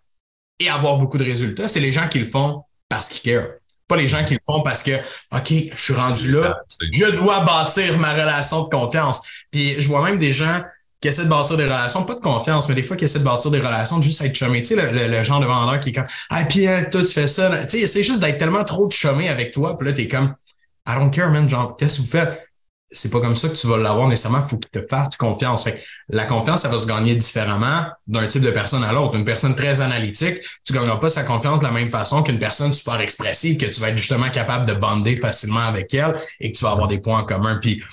et 0.59 0.69
avoir 0.69 0.97
beaucoup 0.97 1.17
de 1.17 1.23
résultats, 1.23 1.67
c'est 1.67 1.79
les 1.79 1.91
gens 1.91 2.07
qui 2.07 2.19
le 2.19 2.25
font 2.25 2.63
parce 2.87 3.09
qu'ils 3.09 3.33
care. 3.33 3.47
Pas 3.87 3.97
les 3.97 4.07
gens 4.07 4.23
qui 4.23 4.33
le 4.33 4.39
font 4.45 4.61
parce 4.61 4.81
que, 4.81 4.91
OK, 5.35 5.49
je 5.49 5.81
suis 5.81 5.93
rendu 5.93 6.31
là, 6.31 6.55
je 6.91 7.05
dois 7.11 7.41
bâtir 7.41 7.97
ma 7.99 8.13
relation 8.13 8.63
de 8.63 8.69
confiance. 8.69 9.21
Puis 9.51 9.75
je 9.79 9.87
vois 9.87 10.03
même 10.03 10.19
des 10.19 10.33
gens 10.33 10.61
qui 11.03 11.09
essaie 11.09 11.25
de 11.25 11.29
bâtir 11.29 11.57
des 11.57 11.65
relations, 11.65 12.03
pas 12.03 12.15
de 12.15 12.21
confiance, 12.21 12.69
mais 12.69 12.75
des 12.75 12.81
fois 12.81 12.95
qui 12.95 13.03
essaie 13.03 13.19
de 13.19 13.25
bâtir 13.25 13.51
des 13.51 13.59
relations, 13.59 13.97
de 13.97 14.03
juste 14.03 14.21
être 14.23 14.33
chumé. 14.33 14.61
Tu 14.61 14.73
sais, 14.73 15.09
le, 15.09 15.23
genre 15.25 15.41
de 15.41 15.45
vendeur 15.45 15.81
qui 15.81 15.89
est 15.89 15.91
comme 15.91 16.07
Ah, 16.29 16.45
puis 16.45 16.65
euh, 16.65 16.89
toi, 16.89 17.01
tu 17.01 17.11
fais 17.11 17.27
ça. 17.27 17.65
Tu 17.65 17.77
sais, 17.77 17.87
c'est 17.87 18.03
juste 18.03 18.21
d'être 18.21 18.37
tellement 18.37 18.63
trop 18.63 18.87
de 18.87 18.93
chumé 18.93 19.27
avec 19.27 19.51
toi. 19.51 19.77
Puis 19.77 19.85
là, 19.85 19.93
t'es 19.93 20.07
comme 20.07 20.33
I 20.87 20.93
don't 20.97 21.11
care, 21.11 21.29
man. 21.29 21.49
Genre, 21.49 21.75
qu'est-ce 21.75 21.97
que 21.97 22.03
vous 22.03 22.07
faites? 22.07 22.47
C'est 22.89 23.11
pas 23.11 23.19
comme 23.19 23.35
ça 23.35 23.49
que 23.49 23.55
tu 23.55 23.67
vas 23.67 23.75
l'avoir 23.75 24.07
nécessairement. 24.07 24.43
Faut 24.43 24.57
que 24.57 24.69
te 24.69 24.81
fasses 24.87 25.17
confiance. 25.17 25.65
Fait 25.65 25.83
la 26.07 26.23
confiance, 26.23 26.61
ça 26.61 26.69
va 26.69 26.79
se 26.79 26.87
gagner 26.87 27.15
différemment 27.15 27.87
d'un 28.07 28.25
type 28.25 28.43
de 28.43 28.51
personne 28.51 28.85
à 28.85 28.93
l'autre. 28.93 29.17
Une 29.17 29.25
personne 29.25 29.55
très 29.55 29.81
analytique, 29.81 30.39
tu 30.63 30.71
gagneras 30.71 30.97
pas 30.97 31.09
sa 31.09 31.23
confiance 31.23 31.59
de 31.59 31.65
la 31.65 31.71
même 31.71 31.89
façon 31.89 32.23
qu'une 32.23 32.39
personne 32.39 32.71
super 32.71 33.01
expressive, 33.01 33.57
que 33.57 33.65
tu 33.65 33.81
vas 33.81 33.89
être 33.89 33.97
justement 33.97 34.29
capable 34.29 34.65
de 34.67 34.73
bander 34.73 35.17
facilement 35.17 35.67
avec 35.67 35.93
elle 35.93 36.13
et 36.39 36.53
que 36.53 36.57
tu 36.57 36.63
vas 36.63 36.71
avoir 36.71 36.87
des 36.87 36.99
points 36.99 37.19
en 37.19 37.25
commun. 37.25 37.59
Puis 37.61 37.83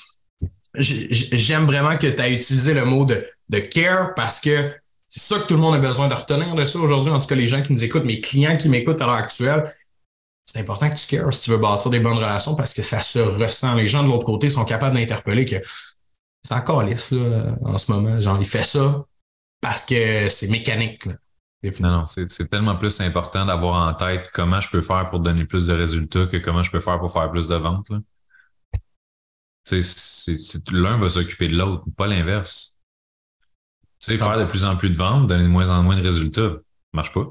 j'aime 0.74 1.66
vraiment 1.66 1.96
que 1.96 2.06
tu 2.06 2.20
as 2.20 2.30
utilisé 2.30 2.74
le 2.74 2.84
mot 2.84 3.04
de, 3.04 3.26
de 3.48 3.58
care 3.58 4.14
parce 4.14 4.40
que 4.40 4.72
c'est 5.08 5.20
ça 5.20 5.40
que 5.40 5.46
tout 5.46 5.54
le 5.54 5.60
monde 5.60 5.74
a 5.74 5.78
besoin 5.78 6.08
de 6.08 6.14
retenir 6.14 6.54
de 6.54 6.64
ça 6.64 6.78
aujourd'hui. 6.78 7.12
En 7.12 7.18
tout 7.18 7.26
cas, 7.26 7.34
les 7.34 7.48
gens 7.48 7.62
qui 7.62 7.72
nous 7.72 7.82
écoutent, 7.82 8.04
mes 8.04 8.20
clients 8.20 8.56
qui 8.56 8.68
m'écoutent 8.68 9.00
à 9.02 9.06
l'heure 9.06 9.16
actuelle, 9.16 9.74
c'est 10.46 10.60
important 10.60 10.88
que 10.88 10.94
tu 10.94 11.16
cares 11.16 11.32
si 11.32 11.42
tu 11.42 11.50
veux 11.50 11.58
bâtir 11.58 11.90
des 11.90 12.00
bonnes 12.00 12.16
relations 12.16 12.54
parce 12.54 12.74
que 12.74 12.82
ça 12.82 13.02
se 13.02 13.18
ressent. 13.18 13.74
Les 13.74 13.88
gens 13.88 14.04
de 14.04 14.08
l'autre 14.08 14.24
côté 14.24 14.48
sont 14.48 14.64
capables 14.64 14.96
d'interpeller 14.96 15.44
que 15.44 15.56
c'est 16.42 16.54
encore 16.54 16.84
lisse 16.84 17.10
là, 17.10 17.56
en 17.64 17.78
ce 17.78 17.92
moment. 17.92 18.20
Genre, 18.20 18.38
il 18.40 18.46
fait 18.46 18.64
ça 18.64 19.04
parce 19.60 19.84
que 19.84 20.28
c'est 20.28 20.48
mécanique. 20.48 21.06
Là, 21.06 21.14
non, 21.80 21.88
non, 21.90 22.06
c'est 22.06 22.48
tellement 22.48 22.76
plus 22.76 23.00
important 23.00 23.44
d'avoir 23.44 23.86
en 23.86 23.94
tête 23.94 24.30
comment 24.32 24.60
je 24.60 24.70
peux 24.70 24.80
faire 24.80 25.06
pour 25.06 25.20
donner 25.20 25.44
plus 25.44 25.66
de 25.66 25.74
résultats 25.74 26.26
que 26.26 26.38
comment 26.38 26.62
je 26.62 26.70
peux 26.70 26.80
faire 26.80 26.98
pour 26.98 27.12
faire 27.12 27.30
plus 27.30 27.48
de 27.48 27.56
ventes. 27.56 27.90
L'un 30.72 30.98
va 30.98 31.10
s'occuper 31.10 31.48
de 31.48 31.56
l'autre, 31.56 31.84
pas 31.96 32.06
l'inverse. 32.06 32.78
Tu 34.00 34.12
sais, 34.12 34.18
faire 34.18 34.38
de 34.38 34.44
plus 34.46 34.64
en 34.64 34.76
plus 34.76 34.90
de 34.90 34.96
ventes, 34.96 35.26
donner 35.26 35.44
de 35.44 35.48
moins 35.48 35.68
en 35.70 35.82
moins 35.82 35.96
de 35.96 36.02
résultats, 36.02 36.52
ça 36.52 36.60
marche 36.94 37.12
pas. 37.12 37.26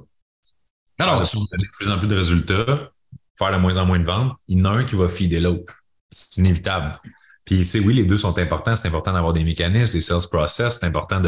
Alors, 0.99 1.27
tu... 1.27 1.37
donner 1.37 1.63
de 1.63 1.71
plus 1.77 1.89
en 1.89 1.97
plus 1.97 2.07
de 2.07 2.15
résultats, 2.15 2.91
faire 3.37 3.51
de 3.51 3.57
moins 3.57 3.77
en 3.77 3.85
moins 3.85 3.99
de 3.99 4.05
ventes, 4.05 4.33
il 4.47 4.59
y 4.59 4.61
en 4.61 4.65
a 4.65 4.69
un 4.69 4.83
qui 4.83 4.95
va 4.95 5.07
fider 5.07 5.39
l'autre. 5.39 5.73
C'est 6.09 6.41
inévitable. 6.41 6.99
Puis, 7.45 7.57
tu 7.57 7.65
sais, 7.65 7.79
oui, 7.79 7.95
les 7.95 8.05
deux 8.05 8.17
sont 8.17 8.37
importants. 8.37 8.75
C'est 8.75 8.87
important 8.87 9.13
d'avoir 9.13 9.33
des 9.33 9.43
mécanismes, 9.43 9.93
des 9.93 10.01
sales 10.01 10.21
process. 10.29 10.79
C'est 10.79 10.85
important 10.85 11.21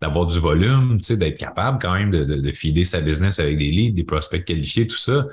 d'avoir 0.00 0.26
du 0.26 0.38
volume, 0.38 1.00
tu 1.00 1.06
sais, 1.06 1.16
d'être 1.16 1.38
capable 1.38 1.78
quand 1.80 1.94
même 1.94 2.10
de, 2.10 2.24
de, 2.24 2.36
de 2.36 2.52
fider 2.52 2.84
sa 2.84 3.00
business 3.00 3.40
avec 3.40 3.56
des 3.56 3.70
leads, 3.70 3.94
des 3.94 4.04
prospects 4.04 4.44
qualifiés, 4.44 4.86
tout 4.86 4.98
ça. 4.98 5.26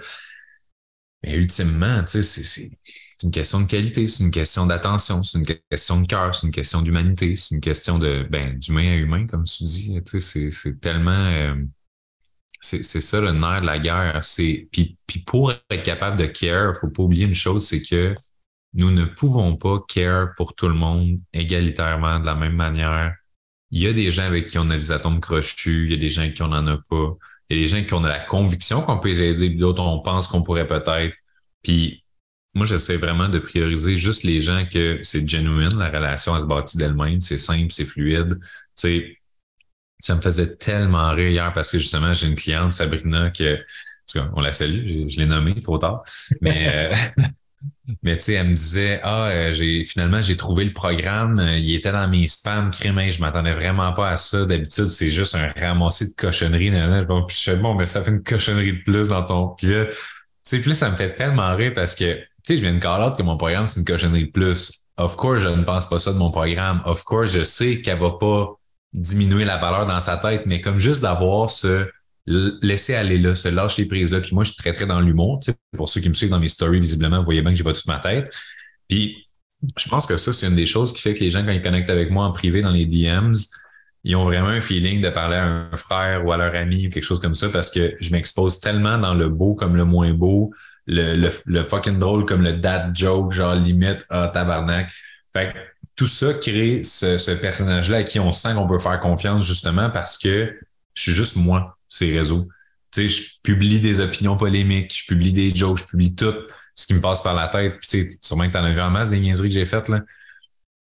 Mais 1.24 1.34
ultimement, 1.34 2.04
tu 2.04 2.22
sais, 2.22 2.72
c'est 3.20 3.28
une 3.28 3.32
question 3.32 3.60
de 3.60 3.68
qualité, 3.68 4.08
c'est 4.08 4.24
une 4.24 4.32
question 4.32 4.66
d'attention, 4.66 5.24
c'est 5.24 5.40
une 5.40 5.46
question 5.46 6.00
de 6.00 6.08
cœur, 6.08 6.34
c'est 6.34 6.48
une 6.48 6.54
question 6.54 6.82
d'humanité, 6.82 7.36
c'est 7.36 7.54
une 7.54 7.60
question 7.60 8.00
de 8.00 8.26
ben, 8.30 8.58
d'humain 8.58 8.94
à 8.94 8.96
humain, 8.96 9.28
comme 9.28 9.44
tu 9.44 9.66
dis. 9.66 10.02
Tu 10.06 10.22
sais, 10.22 10.50
c'est 10.52 10.80
tellement 10.80 11.12
euh, 11.12 11.56
c'est 12.62 12.84
ça 12.84 13.20
le 13.20 13.34
nerf 13.34 13.60
de 13.60 13.66
la 13.66 13.78
guerre. 13.80 14.22
Puis, 14.72 14.98
puis 15.06 15.20
pour 15.20 15.52
être 15.52 15.84
capable 15.84 16.18
de 16.18 16.28
care, 16.28 16.78
faut 16.80 16.90
pas 16.90 17.04
oublier 17.04 17.26
une 17.26 17.34
chose, 17.34 17.68
c'est 17.68 17.82
que 17.84 18.16
nous 18.74 18.92
ne 18.92 19.04
pouvons 19.04 19.58
pas 19.58 19.80
care 19.90 20.30
pour 20.38 20.56
tout 20.56 20.70
le 20.70 20.76
monde 20.76 21.18
égalitairement 21.34 22.22
de 22.22 22.26
la 22.26 22.36
même 22.36 22.56
manière. 22.56 23.14
Il 23.72 23.84
y 23.84 23.88
a 23.88 23.94
des 23.94 24.12
gens 24.12 24.24
avec 24.24 24.48
qui 24.48 24.58
on 24.58 24.70
a 24.70 24.76
des 24.76 24.94
atomes 24.94 25.20
crochus, 25.20 25.88
il 25.88 25.92
y 25.92 25.96
a 25.96 25.98
des 25.98 26.10
gens 26.10 26.22
avec 26.22 26.36
qui 26.36 26.44
on 26.44 26.48
n'en 26.48 26.66
a 26.68 26.78
pas, 26.78 27.18
il 27.50 27.58
y 27.58 27.60
a 27.60 27.64
des 27.64 27.68
gens 27.68 27.84
qui 27.84 27.94
ont 27.94 28.00
la 28.00 28.20
conviction 28.20 28.82
qu'on 28.82 28.98
peut 29.00 29.10
les 29.10 29.22
aider, 29.22 29.50
d'autres 29.50 29.82
on 29.84 30.00
pense 30.00 30.30
qu'on 30.30 30.42
pourrait 30.42 30.68
peut-être. 30.68 31.16
Puis 31.64 32.04
moi, 32.56 32.66
j'essaie 32.66 32.98
vraiment 32.98 33.30
de 33.30 33.40
prioriser 33.40 33.98
juste 33.98 34.24
les 34.24 34.42
gens 34.42 34.66
que 34.72 35.00
c'est 35.04 35.28
genuine, 35.28 35.78
la 35.78 35.90
relation 35.90 36.36
elle 36.36 36.42
se 36.42 36.48
bâtit 36.48 36.78
d'elle-même, 36.78 37.22
c'est 37.22 37.38
simple, 37.38 37.72
c'est 37.72 37.86
fluide. 37.86 38.40
Tu 38.42 38.48
sais, 38.76 39.18
ça 40.00 40.16
me 40.16 40.22
faisait 40.22 40.56
tellement 40.56 41.12
rire 41.14 41.30
hier 41.30 41.54
parce 41.54 41.72
que 41.72 41.78
justement, 41.78 42.14
j'ai 42.14 42.28
une 42.28 42.36
cliente, 42.36 42.74
Sabrina, 42.74 43.30
que 43.32 43.60
on 44.36 44.42
la 44.42 44.54
salue, 44.54 45.08
je 45.08 45.18
l'ai 45.20 45.26
nommée 45.28 45.60
trop 45.60 45.78
tard. 45.78 46.04
Mais 46.42 46.68
euh, 46.74 46.96
mais 48.04 48.18
tu 48.18 48.26
sais, 48.26 48.34
elle 48.34 48.50
me 48.50 48.56
disait 48.56 49.00
Ah, 49.04 49.28
euh, 49.28 49.54
j'ai 49.54 49.84
finalement 49.84 50.22
j'ai 50.22 50.38
trouvé 50.38 50.66
le 50.66 50.74
programme, 50.74 51.40
euh, 51.40 51.58
il 51.58 51.76
était 51.76 51.92
dans 51.92 52.08
mes 52.08 52.28
spams, 52.28 52.72
crémés, 52.72 53.12
je 53.12 53.22
m'attendais 53.22 53.54
vraiment 53.54 53.94
pas 53.94 54.10
à 54.10 54.18
ça. 54.18 54.46
D'habitude, 54.46 54.88
c'est 54.88 55.10
juste 55.10 55.36
un 55.36 55.52
ramassé 55.52 56.06
de 56.08 56.16
cochonneries. 56.18 56.72
Bon, 57.06 57.28
je 57.30 57.36
fais 57.36 57.56
bon, 57.58 57.76
mais 57.76 57.86
ça 57.86 58.04
fait 58.04 58.12
une 58.12 58.24
cochonnerie 58.24 58.74
de 58.74 58.84
plus 58.84 59.10
dans 59.10 59.24
ton. 59.24 59.50
Puis 59.50 59.68
là, 59.68 59.86
tu 59.86 59.94
sais, 60.44 60.62
plus 60.62 60.76
ça 60.76 60.90
me 60.90 60.96
fait 60.96 61.14
tellement 61.14 61.56
rire 61.56 61.74
parce 61.76 61.96
que 61.96 62.20
sais, 62.50 62.58
je 62.58 62.62
viens 62.62 62.74
de 62.74 62.80
call 62.80 63.16
que 63.16 63.24
mon 63.24 63.38
programme, 63.38 63.66
c'est 63.66 63.80
une 63.80 63.86
cochonnerie 63.86 64.26
plus. 64.26 64.86
Of 64.98 65.16
course, 65.16 65.40
je 65.42 65.50
ne 65.50 65.64
pense 65.64 65.88
pas 65.88 66.00
ça 66.00 66.14
de 66.14 66.18
mon 66.18 66.32
programme. 66.32 66.82
Of 66.86 67.04
course, 67.04 67.34
je 67.34 67.44
sais 67.44 67.82
qu'elle 67.82 68.00
va 68.00 68.12
pas 68.12 68.56
diminuer 68.94 69.46
la 69.46 69.58
valeur 69.58 69.86
dans 69.86 70.00
sa 70.00 70.18
tête, 70.18 70.44
mais 70.46 70.62
comme 70.62 70.80
juste 70.80 71.02
d'avoir 71.02 71.50
ce 71.50 71.88
laisser 72.26 72.96
aller 72.96 73.18
là, 73.18 73.34
se 73.34 73.50
lâcher 73.50 73.86
prise 73.86 74.12
là. 74.12 74.22
Puis 74.22 74.36
moi, 74.36 74.44
je 74.44 74.52
suis 74.52 74.58
très, 74.58 74.74
très 74.74 74.86
dans 74.86 75.00
l'humour. 75.00 75.40
pour 75.76 75.90
ceux 75.90 76.02
qui 76.02 76.10
me 76.10 76.14
suivent 76.14 76.30
dans 76.30 76.40
mes 76.40 76.50
stories, 76.50 76.80
visiblement, 76.80 77.18
vous 77.18 77.26
voyez 77.26 77.42
bien 77.42 77.52
que 77.52 77.58
j'ai 77.58 77.64
pas 77.64 77.74
toute 77.74 77.88
ma 77.88 77.98
tête. 77.98 78.32
Puis 78.88 79.28
je 79.78 79.90
pense 79.90 80.06
que 80.06 80.18
ça, 80.18 80.32
c'est 80.32 80.48
une 80.48 80.56
des 80.56 80.66
choses 80.66 80.94
qui 80.94 81.02
fait 81.02 81.14
que 81.14 81.22
les 81.22 81.30
gens, 81.30 81.46
quand 81.46 81.52
ils 81.52 81.62
connectent 81.62 81.90
avec 81.90 82.12
moi 82.12 82.26
en 82.26 82.32
privé 82.32 82.62
dans 82.62 82.72
les 82.72 82.86
DMs, 82.86 83.36
ils 84.04 84.16
ont 84.16 84.24
vraiment 84.24 84.48
un 84.48 84.62
feeling 84.62 85.02
de 85.02 85.10
parler 85.10 85.36
à 85.36 85.46
un 85.46 85.78
frère 85.78 86.26
ou 86.26 86.32
à 86.32 86.38
leur 86.38 86.56
ami 86.56 86.88
ou 86.88 86.90
quelque 86.90 87.04
chose 87.04 87.20
comme 87.20 87.34
ça 87.34 87.50
parce 87.50 87.70
que 87.70 87.96
je 88.00 88.12
m'expose 88.12 88.60
tellement 88.60 88.98
dans 88.98 89.14
le 89.14 89.28
beau 89.28 89.56
comme 89.56 89.76
le 89.76 89.84
moins 89.84 90.14
beau, 90.14 90.54
le, 90.90 91.30
le, 91.46 91.64
fucking 91.64 92.00
drôle 92.00 92.26
comme 92.26 92.42
le 92.42 92.54
dad 92.54 92.96
joke, 92.96 93.32
genre 93.32 93.56
limite, 93.56 94.06
ah, 94.10 94.30
tabarnak. 94.34 94.92
Fait 95.34 95.54
tout 95.96 96.08
ça 96.08 96.34
crée 96.34 96.82
ce, 96.84 97.32
personnage-là 97.36 97.98
à 97.98 98.04
qui 98.04 98.20
on 98.20 98.32
sent 98.32 98.54
qu'on 98.56 98.68
peut 98.68 98.80
faire 98.80 99.00
confiance 99.00 99.46
justement 99.46 99.90
parce 99.90 100.18
que 100.18 100.58
je 100.94 101.02
suis 101.02 101.14
juste 101.14 101.36
moi, 101.36 101.78
ces 101.88 102.18
réseaux. 102.18 102.48
Tu 102.92 103.08
sais, 103.08 103.08
je 103.08 103.30
publie 103.44 103.80
des 103.80 104.00
opinions 104.00 104.36
polémiques, 104.36 104.98
je 104.98 105.06
publie 105.06 105.34
des 105.34 105.54
jokes, 105.54 105.80
je 105.80 105.86
publie 105.86 106.16
tout 106.16 106.34
ce 106.74 106.88
qui 106.88 106.94
me 106.94 107.02
passe 107.02 107.22
par 107.22 107.36
la 107.36 107.48
tête. 107.48 107.78
Puis 107.80 107.88
tu 107.88 108.12
sais, 108.12 108.18
sûrement 108.22 108.48
que 108.48 108.54
t'en 108.54 108.64
as 108.64 108.74
vu 108.74 108.82
en 108.82 108.90
masse 108.90 109.10
des 109.10 109.20
niaiseries 109.20 109.50
que 109.50 109.54
j'ai 109.54 109.66
faites, 109.66 109.90
là. 109.90 110.02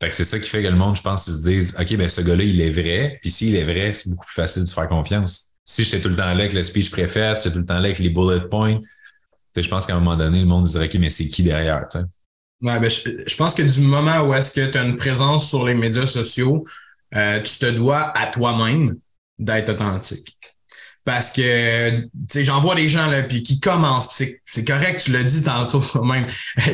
Fait 0.02 0.10
que 0.10 0.16
c'est 0.16 0.24
ça 0.24 0.40
qui 0.40 0.50
fait 0.50 0.64
que 0.64 0.68
le 0.68 0.78
monde, 0.78 0.96
je 0.96 1.02
pense, 1.02 1.28
ils 1.28 1.34
se 1.34 1.42
disent, 1.42 1.78
OK, 1.78 1.96
ben, 1.98 2.08
ce 2.08 2.22
gars-là, 2.22 2.44
il 2.44 2.62
est 2.62 2.70
vrai. 2.70 3.20
Puis 3.22 3.32
s'il 3.32 3.56
est 3.56 3.66
vrai, 3.66 3.92
c'est 3.94 4.10
beaucoup 4.10 4.26
plus 4.26 4.36
facile 4.36 4.64
de 4.64 4.68
se 4.68 4.74
faire 4.74 4.88
confiance. 4.88 5.50
Si 5.66 5.84
j'étais 5.84 6.00
tout 6.00 6.10
le 6.10 6.16
temps 6.16 6.24
là 6.24 6.32
avec 6.32 6.54
le 6.54 6.64
speech 6.64 6.90
préfet, 6.90 7.34
j'étais 7.36 7.52
tout 7.52 7.60
le 7.60 7.66
temps 7.66 7.80
là 7.80 7.86
avec 7.86 8.00
les 8.00 8.10
bullet 8.10 8.42
points, 8.50 8.80
je 9.56 9.68
pense 9.68 9.86
qu'à 9.86 9.96
un 9.96 10.00
moment 10.00 10.16
donné, 10.18 10.40
le 10.40 10.46
monde 10.46 10.66
dirait, 10.66 10.86
OK, 10.86 10.96
mais 10.96 11.10
c'est 11.10 11.28
qui 11.28 11.44
derrière? 11.44 11.88
Ouais, 12.62 12.80
ben, 12.80 12.90
je, 12.90 13.24
je, 13.26 13.36
pense 13.36 13.56
que 13.56 13.62
du 13.62 13.82
moment 13.82 14.20
où 14.22 14.34
est-ce 14.34 14.54
que 14.54 14.70
tu 14.70 14.78
as 14.78 14.84
une 14.84 14.98
présence 14.98 15.48
sur 15.48 15.66
les 15.66 15.76
médias 15.76 16.06
sociaux, 16.06 16.66
euh, 17.16 17.42
tu 17.42 17.58
te 17.58 17.66
dois 17.66 18.18
à 18.18 18.28
toi-même 18.28 18.98
d'être 19.38 19.70
authentique. 19.70 20.38
Parce 21.06 21.32
que, 21.32 21.92
tu 22.02 22.10
sais, 22.30 22.44
j'en 22.44 22.60
vois 22.60 22.76
des 22.76 22.90
gens, 22.90 23.08
là, 23.08 23.24
puis 23.24 23.42
qui 23.42 23.60
commencent, 23.60 24.24
c'est 24.46 24.66
correct, 24.66 25.02
tu 25.04 25.12
l'as 25.12 25.24
dit 25.24 25.44
tantôt 25.44 25.82
même. 26.04 26.26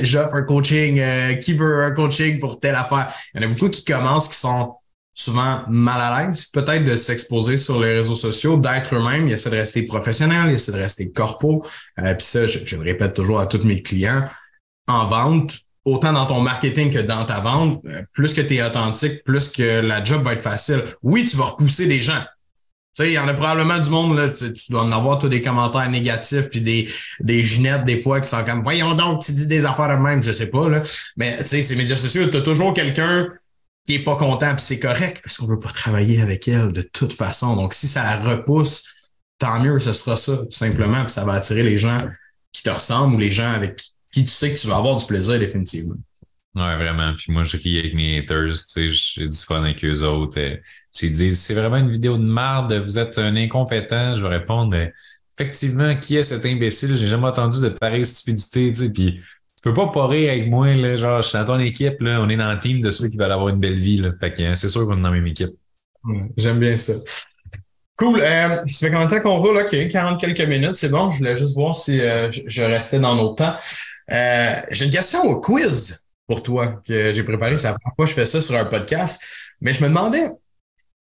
J'offre 0.01 0.35
un 0.35 0.41
coaching, 0.41 0.99
euh, 0.99 1.35
qui 1.35 1.53
veut 1.53 1.85
un 1.85 1.91
coaching 1.91 2.39
pour 2.39 2.59
telle 2.59 2.75
affaire? 2.75 3.13
Il 3.33 3.41
y 3.41 3.45
en 3.45 3.49
a 3.49 3.53
beaucoup 3.53 3.69
qui 3.69 3.85
commencent, 3.85 4.27
qui 4.27 4.35
sont 4.35 4.75
souvent 5.15 5.63
mal 5.69 6.01
à 6.01 6.27
l'aise, 6.27 6.45
peut-être 6.47 6.83
de 6.83 6.97
s'exposer 6.97 7.55
sur 7.55 7.81
les 7.81 7.93
réseaux 7.93 8.15
sociaux, 8.15 8.57
d'être 8.57 8.93
eux-mêmes. 8.93 9.27
Ils 9.27 9.33
essaient 9.33 9.49
de 9.49 9.55
rester 9.55 9.83
professionnels, 9.83 10.49
ils 10.49 10.55
essaient 10.55 10.73
de 10.73 10.77
rester 10.77 11.11
corpo. 11.11 11.65
Euh, 11.99 12.13
puis 12.13 12.27
ça, 12.27 12.45
je, 12.45 12.59
je, 12.65 12.75
le 12.75 12.83
répète 12.83 13.13
toujours 13.13 13.39
à 13.39 13.47
tous 13.47 13.65
mes 13.65 13.81
clients, 13.81 14.27
en 14.87 15.05
vente, 15.05 15.57
autant 15.85 16.11
dans 16.11 16.25
ton 16.25 16.41
marketing 16.41 16.91
que 16.91 16.99
dans 16.99 17.23
ta 17.23 17.39
vente, 17.39 17.81
euh, 17.85 18.01
plus 18.11 18.33
que 18.33 18.41
tu 18.41 18.55
es 18.55 18.63
authentique, 18.63 19.23
plus 19.23 19.49
que 19.49 19.79
la 19.79 20.03
job 20.03 20.21
va 20.21 20.33
être 20.33 20.43
facile. 20.43 20.83
Oui, 21.01 21.25
tu 21.25 21.37
vas 21.37 21.45
repousser 21.45 21.87
des 21.87 22.01
gens. 22.01 22.21
Tu 22.97 23.03
sais, 23.03 23.11
il 23.11 23.13
y 23.13 23.19
en 23.19 23.27
a 23.27 23.33
probablement 23.33 23.79
du 23.79 23.89
monde, 23.89 24.17
là, 24.17 24.29
tu, 24.29 24.53
dois 24.69 24.83
en 24.83 24.91
avoir 24.91 25.19
tous 25.19 25.29
des 25.29 25.41
commentaires 25.41 25.89
négatifs, 25.89 26.49
puis 26.49 26.61
des, 26.61 26.89
des 27.21 27.41
ginettes 27.41 27.85
des 27.85 28.01
fois 28.01 28.19
qui 28.19 28.27
sont 28.27 28.43
comme 28.43 28.63
Voyons 28.63 28.95
donc, 28.95 29.21
tu 29.21 29.31
dis 29.31 29.47
des 29.47 29.65
affaires 29.65 29.97
de 29.97 30.01
même, 30.01 30.21
je 30.21 30.31
sais 30.31 30.49
pas. 30.49 30.69
Là. 30.69 30.81
Mais 31.15 31.37
tu 31.37 31.45
sais, 31.45 31.61
ces 31.61 31.75
médias 31.75 31.97
sociaux, 31.97 32.27
tu 32.27 32.37
as 32.37 32.41
toujours 32.41 32.73
quelqu'un 32.73 33.27
qui 33.85 33.95
est 33.95 34.03
pas 34.03 34.15
content, 34.15 34.51
puis 34.55 34.65
c'est 34.65 34.79
correct, 34.79 35.21
parce 35.23 35.37
qu'on 35.37 35.45
veut 35.45 35.59
pas 35.59 35.69
travailler 35.69 36.21
avec 36.21 36.47
elle 36.47 36.71
de 36.71 36.81
toute 36.81 37.13
façon. 37.13 37.55
Donc, 37.55 37.73
si 37.73 37.87
ça 37.87 38.03
la 38.03 38.17
repousse, 38.17 38.85
tant 39.37 39.59
mieux, 39.59 39.77
ce 39.79 39.93
sera 39.93 40.17
ça, 40.17 40.37
tout 40.37 40.47
simplement, 40.49 41.01
puis 41.03 41.11
ça 41.11 41.23
va 41.23 41.33
attirer 41.33 41.63
les 41.63 41.77
gens 41.77 42.07
qui 42.51 42.63
te 42.63 42.69
ressemblent 42.69 43.15
ou 43.15 43.19
les 43.19 43.29
gens 43.29 43.51
avec 43.51 43.81
qui 44.11 44.23
tu 44.23 44.31
sais 44.31 44.53
que 44.53 44.59
tu 44.59 44.67
vas 44.67 44.77
avoir 44.77 44.95
du 44.95 45.05
plaisir 45.05 45.37
définitivement. 45.39 45.95
Ouais, 46.55 46.77
vraiment. 46.77 47.13
Puis 47.15 47.33
moi, 47.33 47.43
je 47.43 47.57
ris 47.57 47.79
avec 47.79 47.93
mes 47.95 48.17
haters, 48.17 48.53
tu 48.53 48.57
sais, 48.57 48.89
j'ai 48.89 49.27
du 49.27 49.37
fun 49.37 49.61
avec 49.61 49.83
eux 49.83 50.01
autres. 50.03 50.39
S'ils 50.91 51.11
disent, 51.11 51.39
c'est 51.39 51.53
vraiment 51.53 51.77
une 51.77 51.91
vidéo 51.91 52.17
de 52.17 52.23
merde, 52.23 52.73
vous 52.73 52.97
êtes 52.97 53.19
un 53.19 53.35
incompétent, 53.35 54.15
je 54.15 54.21
vais 54.21 54.37
répondre, 54.37 54.73
effectivement, 55.37 55.95
qui 55.97 56.15
est 56.15 56.23
cet 56.23 56.45
imbécile? 56.45 56.95
J'ai 56.95 57.09
jamais 57.09 57.27
entendu 57.27 57.59
de 57.59 57.67
pareille 57.69 58.05
stupidité, 58.05 58.71
tu 58.71 58.75
sais, 58.77 58.89
puis 58.89 59.21
peux 59.65 59.73
pas 59.73 59.87
parler 59.87 60.29
avec 60.29 60.47
moi, 60.47 60.73
là, 60.73 60.95
genre, 60.95 61.21
je 61.21 61.27
suis 61.27 61.37
dans 61.37 61.45
ton 61.45 61.59
équipe, 61.59 61.99
là, 61.99 62.21
on 62.21 62.29
est 62.29 62.37
dans 62.37 62.51
le 62.51 62.59
team 62.59 62.81
de 62.81 62.91
ceux 62.91 63.07
qui 63.07 63.17
veulent 63.17 63.31
avoir 63.31 63.49
une 63.49 63.59
belle 63.59 63.79
vie, 63.79 63.97
là. 63.97 64.11
Fait 64.19 64.31
que 64.31 64.43
hein, 64.43 64.55
c'est 64.55 64.69
sûr 64.69 64.85
qu'on 64.85 64.93
est 64.93 65.01
dans 65.01 65.09
la 65.09 65.15
même 65.15 65.25
équipe. 65.25 65.55
J'aime 66.37 66.59
bien 66.59 66.77
ça. 66.77 66.93
Cool. 67.97 68.19
Euh, 68.19 68.47
ça 68.67 68.87
fait 68.87 68.91
combien 68.91 69.05
de 69.05 69.09
temps 69.09 69.21
qu'on 69.21 69.37
roule? 69.37 69.57
OK, 69.57 69.89
40 69.89 70.19
quelques 70.19 70.41
minutes, 70.41 70.75
c'est 70.75 70.89
bon. 70.89 71.09
Je 71.09 71.17
voulais 71.17 71.35
juste 71.35 71.55
voir 71.55 71.73
si 71.73 71.99
euh, 71.99 72.29
je 72.29 72.61
restais 72.61 72.99
dans 72.99 73.15
notre 73.15 73.35
temps. 73.35 73.55
Euh, 74.11 74.53
j'ai 74.69 74.85
une 74.85 74.91
question 74.91 75.23
au 75.23 75.39
quiz 75.39 76.05
pour 76.27 76.43
toi 76.43 76.81
que 76.85 77.11
j'ai 77.11 77.23
préparé. 77.23 77.57
C'est 77.57 77.67
la 77.67 77.73
première 77.73 77.95
fois 77.95 78.05
que 78.05 78.11
je 78.11 78.15
fais 78.15 78.25
ça 78.25 78.41
sur 78.41 78.55
un 78.55 78.65
podcast. 78.65 79.23
Mais 79.61 79.73
je 79.73 79.81
me 79.81 79.87
demandais, 79.87 80.29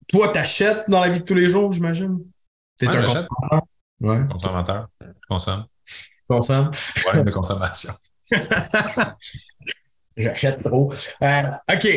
toi, 0.08 0.28
t'achètes 0.28 0.88
dans 0.88 1.00
la 1.00 1.10
vie 1.10 1.20
de 1.20 1.24
tous 1.24 1.34
les 1.34 1.48
jours, 1.48 1.72
j'imagine? 1.72 2.20
T'es 2.78 2.86
un 2.86 3.02
consommateur? 3.02 3.62
Ouais. 4.00 4.20
Consommateur. 4.30 4.88
Je 5.02 5.26
consomme. 5.28 5.64
Consomme? 6.28 6.70
Ouais, 7.12 7.22
de 7.24 7.30
consommation. 7.30 7.92
J'achète 10.16 10.62
trop. 10.62 10.92
Euh, 11.22 11.42
OK. 11.72 11.88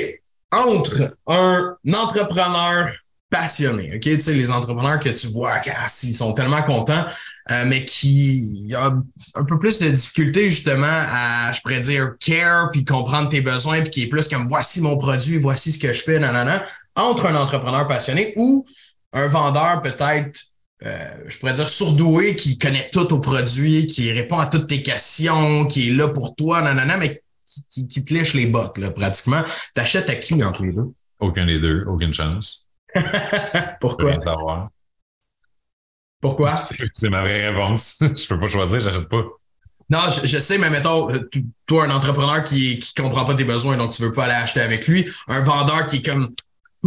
Entre 0.52 1.18
un 1.28 1.78
entrepreneur 1.94 2.90
passionné, 3.30 3.92
OK? 3.96 4.00
Tu 4.00 4.22
sais, 4.22 4.34
les 4.34 4.52
entrepreneurs 4.52 5.00
que 5.00 5.10
tu 5.10 5.28
vois, 5.28 5.52
ah, 5.54 5.88
ils 6.04 6.16
sont 6.16 6.34
tellement 6.34 6.64
contents, 6.64 7.06
euh, 7.52 7.66
mais 7.68 7.84
qui 7.84 8.74
ont 8.78 9.04
un 9.36 9.44
peu 9.44 9.60
plus 9.60 9.80
de 9.80 9.90
difficulté 9.90 10.50
justement 10.50 10.88
à, 10.88 11.52
je 11.52 11.60
pourrais 11.62 11.82
dire, 11.82 12.14
care, 12.20 12.72
puis 12.72 12.86
comprendre 12.86 13.30
tes 13.30 13.42
besoins, 13.42 13.82
puis 13.82 13.90
qui 13.90 14.04
est 14.04 14.08
plus 14.08 14.30
comme 14.30 14.46
voici 14.48 14.80
mon 14.80 14.98
produit, 14.98 15.40
voici 15.40 15.74
ce 15.74 15.80
que 15.80 15.92
je 15.92 16.02
fais, 16.02 16.20
nanana, 16.20 16.64
entre 16.96 17.26
un 17.26 17.36
entrepreneur 17.36 17.86
passionné 17.86 18.34
ou 18.38 18.66
un 19.12 19.28
vendeur 19.28 19.82
peut-être 19.82 20.40
euh, 20.86 21.10
je 21.28 21.38
pourrais 21.40 21.54
dire 21.54 21.70
surdoué, 21.70 22.36
qui 22.36 22.60
connaît 22.60 22.90
tout 22.92 23.12
au 23.14 23.20
produit, 23.20 23.88
qui 23.88 24.12
répond 24.12 24.38
à 24.38 24.46
toutes 24.46 24.68
tes 24.68 24.84
questions, 24.84 25.66
qui 25.66 25.90
est 25.90 25.94
là 25.94 26.10
pour 26.10 26.36
toi, 26.36 26.62
nanana, 26.62 26.98
mais 26.98 27.24
qui, 27.70 27.88
qui, 27.88 28.04
te 28.06 28.14
lèche 28.14 28.34
les 28.34 28.46
bottes, 28.46 28.78
là, 28.78 28.92
pratiquement. 28.92 29.42
T'achètes 29.74 30.10
à 30.10 30.16
qui 30.16 30.42
entre 30.44 30.64
les 30.64 30.74
deux? 30.74 30.94
Aucun 31.20 31.46
des 31.46 31.60
deux, 31.60 31.84
aucune 31.88 32.14
chance. 32.14 32.70
Pourquoi? 33.82 34.14
Je 34.14 34.20
savoir. 34.20 34.70
Pourquoi? 36.22 36.56
C'est 36.94 37.10
ma 37.10 37.22
vraie 37.22 37.50
réponse. 37.50 37.98
je 38.02 38.28
peux 38.28 38.40
pas 38.40 38.48
choisir, 38.48 38.80
j'achète 38.80 39.10
pas. 39.10 39.24
Non, 39.90 40.02
je, 40.10 40.40
sais, 40.40 40.58
mais 40.58 40.70
mettons, 40.70 41.08
toi, 41.66 41.86
un 41.86 41.92
entrepreneur 41.92 42.44
qui, 42.44 42.78
qui 42.78 42.94
comprend 42.94 43.24
pas 43.24 43.36
tes 43.36 43.46
besoins, 43.46 43.78
donc 43.78 43.94
tu 43.94 44.02
veux 44.02 44.12
pas 44.12 44.26
aller 44.26 44.34
acheter 44.34 44.60
avec 44.60 44.86
lui. 44.86 45.08
Un 45.28 45.42
vendeur 45.42 45.88
qui 45.88 45.98
est 45.98 46.06
comme 46.06 46.36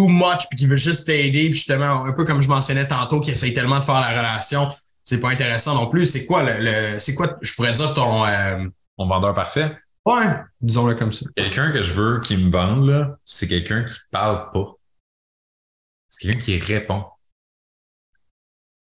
too 0.01 0.09
much 0.09 0.49
puis 0.49 0.59
qui 0.59 0.67
veut 0.67 0.77
juste 0.77 1.07
t'aider, 1.07 1.45
puis 1.45 1.55
justement, 1.55 2.05
un 2.05 2.13
peu 2.15 2.25
comme 2.25 2.41
je 2.41 2.49
mentionnais 2.49 2.89
tantôt, 2.89 3.21
qui 3.21 3.31
essaye 3.33 3.53
tellement 3.53 3.79
de 3.79 3.85
faire 3.85 4.01
la 4.01 4.11
relation, 4.11 4.69
c'est 5.05 5.21
pas 5.21 5.31
intéressant 5.31 5.75
non 5.75 5.89
plus. 5.89 6.07
C'est 6.07 6.25
quoi 6.25 6.43
le, 6.43 6.99
c'est 6.99 7.15
quoi, 7.15 7.39
je 7.43 7.55
pourrais 7.55 7.73
dire 7.73 7.93
ton. 7.95 8.27
Euh... 8.27 8.67
Mon 8.99 9.07
vendeur 9.07 9.35
parfait? 9.35 9.77
Ouais, 10.07 10.37
disons-le 10.61 10.95
comme 10.95 11.13
ça. 11.13 11.27
Quelqu'un 11.37 11.73
que 11.73 11.83
je 11.83 11.95
veux 11.95 12.21
qui 12.21 12.37
me 12.37 12.51
vende, 12.51 12.89
là, 12.89 13.17
c'est 13.25 13.47
quelqu'un 13.47 13.85
qui 13.85 13.95
parle 14.11 14.51
pas. 14.53 14.75
C'est 16.09 16.27
quelqu'un 16.27 16.41
qui 16.41 16.59
répond. 16.59 17.05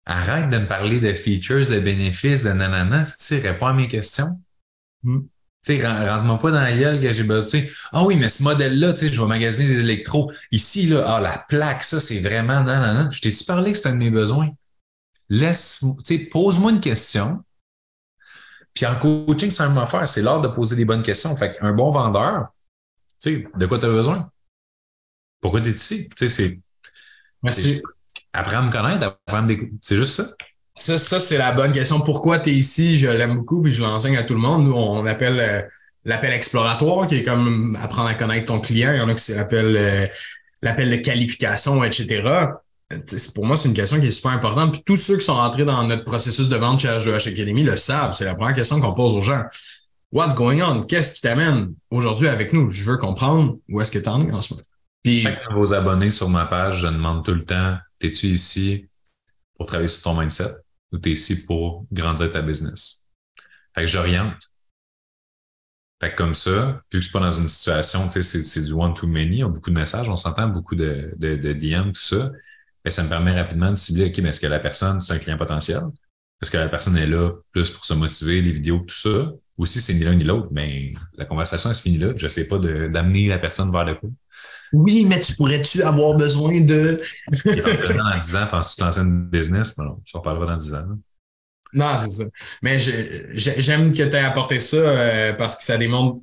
Arrête 0.05 0.51
de 0.51 0.59
me 0.59 0.69
parler 0.69 1.01
de 1.01 1.13
features, 1.13 1.69
de 1.69 1.81
bénéfices, 1.81 2.45
de 2.45 2.53
nanana, 2.53 3.07
si 3.07 3.41
tu 3.41 3.47
réponds 3.47 3.67
à 3.67 3.73
mes 3.73 3.89
questions. 3.89 4.41
Hmm. 5.03 5.23
Tu 5.67 5.81
sais, 5.81 5.87
rentre-moi 5.87 6.39
pas 6.39 6.51
dans 6.53 6.61
la 6.61 6.77
gueule 6.77 7.01
que 7.01 7.13
j'ai 7.13 7.25
besoin. 7.25 7.63
Ah 7.91 8.05
oui, 8.05 8.15
mais 8.17 8.29
ce 8.29 8.45
modèle-là, 8.45 8.93
tu 8.93 9.01
sais, 9.01 9.13
je 9.13 9.21
vais 9.21 9.27
magasiner 9.27 9.67
des 9.67 9.81
électros. 9.81 10.33
Ici, 10.53 10.87
là, 10.87 11.05
ah, 11.09 11.21
la 11.21 11.45
plaque, 11.49 11.83
ça, 11.83 12.01
c'est 12.01 12.21
vraiment 12.21 12.63
nanana. 12.63 13.11
Je 13.11 13.21
t'ai-tu 13.21 13.45
parlé 13.45 13.73
que 13.73 13.79
c'est 13.79 13.89
un 13.89 13.93
de 13.93 13.97
mes 13.97 14.11
besoins? 14.11 14.51
Laisse, 15.29 15.85
tu 16.05 16.17
sais, 16.17 16.25
pose-moi 16.27 16.71
une 16.71 16.81
question. 16.81 17.43
Puis 18.75 18.87
en 18.87 18.95
coaching, 18.95 19.51
c'est 19.51 19.65
un 19.65 19.87
faire. 19.87 20.07
C'est 20.07 20.23
l'art 20.23 20.41
de 20.41 20.49
poser 20.49 20.77
des 20.77 20.85
bonnes 20.85 21.03
questions. 21.03 21.37
Fait 21.37 21.59
qu'un 21.59 21.73
bon 21.73 21.91
vendeur, 21.91 22.47
tu 23.21 23.43
sais, 23.43 23.49
de 23.53 23.67
quoi 23.67 23.81
tu 23.81 23.87
as 23.87 23.91
besoin? 23.91 24.31
Pourquoi 25.41 25.61
tu 25.61 25.71
es 25.71 25.73
ici? 25.73 26.09
Tu 26.11 26.29
sais, 26.29 26.29
c'est 26.29 26.61
Merci. 27.43 27.83
Apprendre 28.33 28.59
à 28.59 28.67
me 28.67 28.73
connaître, 28.73 29.19
apprendre 29.27 29.49
des... 29.49 29.73
C'est 29.81 29.97
juste 29.97 30.13
ça. 30.13 30.25
Ça, 30.77 30.99
ça 30.99 31.19
c'est 31.21 31.39
la 31.39 31.53
bonne 31.53 31.73
question. 31.73 32.01
Pourquoi 32.01 32.39
tu 32.39 32.51
es 32.51 32.53
ici? 32.53 32.99
Je 32.99 33.09
l'aime 33.09 33.37
beaucoup 33.37 33.63
puis 33.63 33.73
je 33.73 33.83
l'enseigne 33.83 34.17
à 34.17 34.23
tout 34.23 34.35
le 34.35 34.41
monde. 34.41 34.65
Nous, 34.65 34.75
on 34.75 35.07
appelle 35.07 35.41
euh, 35.41 35.63
l'appel 36.05 36.33
exploratoire, 36.33 37.07
qui 37.07 37.17
est 37.17 37.23
comme 37.23 37.77
apprendre 37.81 38.09
à 38.09 38.15
connaître 38.15 38.47
ton 38.47 38.61
client. 38.61 38.93
Il 38.93 38.99
y 38.99 39.01
en 39.01 39.09
a 39.09 39.15
qui 39.15 39.23
s'appelle 39.23 39.75
euh, 39.77 40.07
l'appel 40.63 40.91
de 40.91 40.97
qualification, 40.97 41.83
etc. 41.83 42.23
Pour 43.35 43.47
moi, 43.47 43.57
c'est 43.57 43.69
une 43.69 43.75
question 43.75 43.99
qui 44.01 44.07
est 44.07 44.13
super 44.13 44.33
importante. 44.33 44.73
Puis 44.73 44.83
tous 44.85 44.99
ceux 44.99 45.17
qui 45.17 45.25
sont 45.25 45.35
rentrés 45.35 45.65
dans 45.65 45.83
notre 45.85 46.05
processus 46.05 46.49
de 46.49 46.57
vente 46.57 46.81
chez 46.81 46.89
H2H 46.89 47.33
Academy 47.33 47.65
le 47.65 47.77
savent. 47.79 48.13
C'est 48.13 48.27
la 48.27 48.35
première 48.35 48.55
question 48.55 48.79
qu'on 48.79 48.95
pose 48.95 49.15
aux 49.15 49.23
gens. 49.23 49.43
What's 50.13 50.35
going 50.37 50.61
on? 50.61 50.83
Qu'est-ce 50.83 51.15
qui 51.15 51.23
t'amène 51.23 51.75
aujourd'hui 51.91 52.29
avec 52.29 52.53
nous? 52.53 52.71
Je 52.71 52.85
veux 52.85 52.99
comprendre 52.99 53.59
où 53.69 53.81
est-ce 53.81 53.91
que 53.91 53.99
tu 53.99 54.09
en 54.09 54.29
es 54.29 54.33
en 54.33 54.43
ce 54.43 54.55
moment. 54.55 54.63
Chacun 55.05 55.51
de 55.51 55.55
vos 55.55 55.73
abonnés 55.73 56.11
sur 56.11 56.29
ma 56.29 56.47
page, 56.47 56.81
je 56.81 56.87
demande 56.87 57.25
tout 57.25 57.35
le 57.35 57.45
temps, 57.45 57.77
es-tu 58.01 58.27
ici 58.27 58.87
pour 59.57 59.67
travailler 59.67 59.89
sur 59.89 60.03
ton 60.03 60.21
mindset? 60.21 60.66
Ou 60.93 60.99
t'es 60.99 61.11
ici 61.11 61.45
pour 61.47 61.87
grandir 61.93 62.33
ta 62.33 62.43
business? 62.43 63.07
Fait 63.75 63.83
que 63.83 63.87
j'oriente. 63.87 64.51
Fait 66.01 66.11
que 66.11 66.17
comme 66.17 66.35
ça, 66.35 66.83
vu 66.93 66.99
que 66.99 67.05
suis 67.05 67.13
pas 67.13 67.21
dans 67.21 67.31
une 67.31 67.49
situation, 67.49 68.09
tu 68.09 68.23
sais, 68.23 68.43
c'est 68.43 68.63
du 68.63 68.73
one-to-many, 68.73 69.45
on 69.45 69.49
a 69.49 69.51
beaucoup 69.51 69.71
de 69.71 69.79
messages, 69.79 70.11
on 70.11 70.17
s'entend 70.17 70.49
beaucoup 70.49 70.75
de, 70.75 71.15
DM, 71.19 71.93
tout 71.93 72.03
ça. 72.03 72.31
Et 72.85 72.91
ça 72.91 73.03
me 73.03 73.09
permet 73.09 73.33
rapidement 73.33 73.71
de 73.71 73.77
cibler, 73.77 74.07
OK, 74.07 74.19
mais 74.19 74.29
est-ce 74.29 74.41
que 74.41 74.47
la 74.47 74.61
personne, 74.61 75.01
c'est 75.01 75.15
un 75.15 75.19
client 75.19 75.39
potentiel? 75.39 75.81
Est-ce 76.43 76.51
que 76.51 76.59
la 76.59 76.69
personne 76.69 76.97
est 76.99 77.07
là 77.07 77.33
plus 77.51 77.71
pour 77.71 77.85
se 77.85 77.95
motiver, 77.95 78.43
les 78.43 78.53
vidéos, 78.53 78.81
tout 78.81 78.95
ça? 78.95 79.33
Ou 79.57 79.65
si 79.65 79.81
c'est 79.81 79.95
ni 79.95 80.05
l'un 80.05 80.15
ni 80.15 80.25
l'autre, 80.25 80.49
mais 80.53 80.93
la 81.15 81.25
conversation, 81.25 81.71
elle 81.71 81.77
se 81.77 81.83
finit 81.83 81.99
là. 81.99 82.13
Je 82.15 82.29
sais 82.29 82.47
pas 82.47 82.59
d'amener 82.59 83.29
la 83.29 83.39
personne 83.39 83.73
vers 83.73 83.85
le 83.87 83.95
coup. 83.95 84.15
Oui, 84.73 85.07
mais 85.09 85.21
tu 85.21 85.35
pourrais-tu 85.35 85.83
avoir 85.83 86.17
besoin 86.17 86.61
de? 86.61 87.01
dans 87.45 88.19
10 88.19 88.37
ans, 88.37 88.47
penses-tu 88.51 88.83
lancer 88.83 89.01
une 89.01 89.27
business? 89.27 89.77
Non, 89.79 90.01
tu 90.05 90.17
en 90.17 90.21
parleras 90.21 90.47
dans 90.47 90.57
10 90.57 90.75
ans. 90.75 90.87
Non, 91.73 91.99
c'est 91.99 92.09
ça. 92.09 92.25
Mais 92.63 92.79
j'aime 92.79 93.93
que 93.93 94.03
tu 94.03 94.17
aies 94.17 94.21
apporté 94.21 94.59
ça 94.61 94.77
euh, 94.77 95.33
parce 95.35 95.57
que 95.57 95.65
ça 95.65 95.77
démontre 95.77 96.21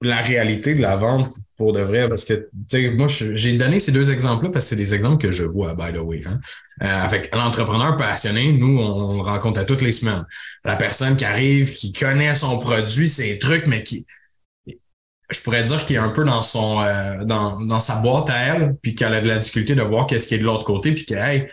la 0.00 0.16
réalité 0.18 0.74
de 0.74 0.82
la 0.82 0.96
vente 0.96 1.34
pour 1.56 1.72
de 1.72 1.80
vrai. 1.80 2.08
Parce 2.08 2.24
que, 2.24 2.34
tu 2.34 2.48
sais, 2.68 2.90
moi, 2.90 3.06
j'ai 3.08 3.56
donné 3.56 3.80
ces 3.80 3.92
deux 3.92 4.10
exemples-là 4.10 4.50
parce 4.50 4.64
que 4.64 4.68
c'est 4.70 4.76
des 4.76 4.94
exemples 4.94 5.18
que 5.18 5.30
je 5.30 5.44
vois, 5.44 5.74
by 5.74 5.92
the 5.92 5.98
way. 5.98 6.22
Hein. 6.26 6.40
Euh, 6.82 7.04
avec 7.04 7.34
l'entrepreneur 7.34 7.96
passionné, 7.96 8.52
nous, 8.52 8.78
on 8.78 9.16
le 9.16 9.22
rencontre 9.22 9.60
à 9.60 9.64
toutes 9.64 9.82
les 9.82 9.92
semaines. 9.92 10.24
La 10.64 10.76
personne 10.76 11.16
qui 11.16 11.24
arrive, 11.24 11.72
qui 11.74 11.92
connaît 11.92 12.34
son 12.34 12.58
produit, 12.58 13.08
ses 13.08 13.38
trucs, 13.38 13.66
mais 13.66 13.82
qui, 13.82 14.06
je 15.30 15.42
pourrais 15.42 15.62
dire 15.62 15.84
qu'il 15.84 15.96
est 15.96 16.00
un 16.00 16.10
peu 16.10 16.24
dans 16.24 16.42
son 16.42 16.80
euh, 16.80 17.24
dans, 17.24 17.60
dans 17.64 17.80
sa 17.80 18.00
boîte 18.00 18.30
à 18.30 18.38
elle, 18.38 18.76
puis 18.82 18.94
qu'elle 18.94 19.14
a 19.14 19.20
de 19.20 19.28
la 19.28 19.38
difficulté 19.38 19.74
de 19.74 19.82
voir 19.82 20.06
qu'est-ce 20.06 20.26
qui 20.26 20.34
est 20.34 20.38
de 20.38 20.44
l'autre 20.44 20.64
côté, 20.64 20.92
puis 20.92 21.04
que 21.04 21.14
hey, 21.14 21.48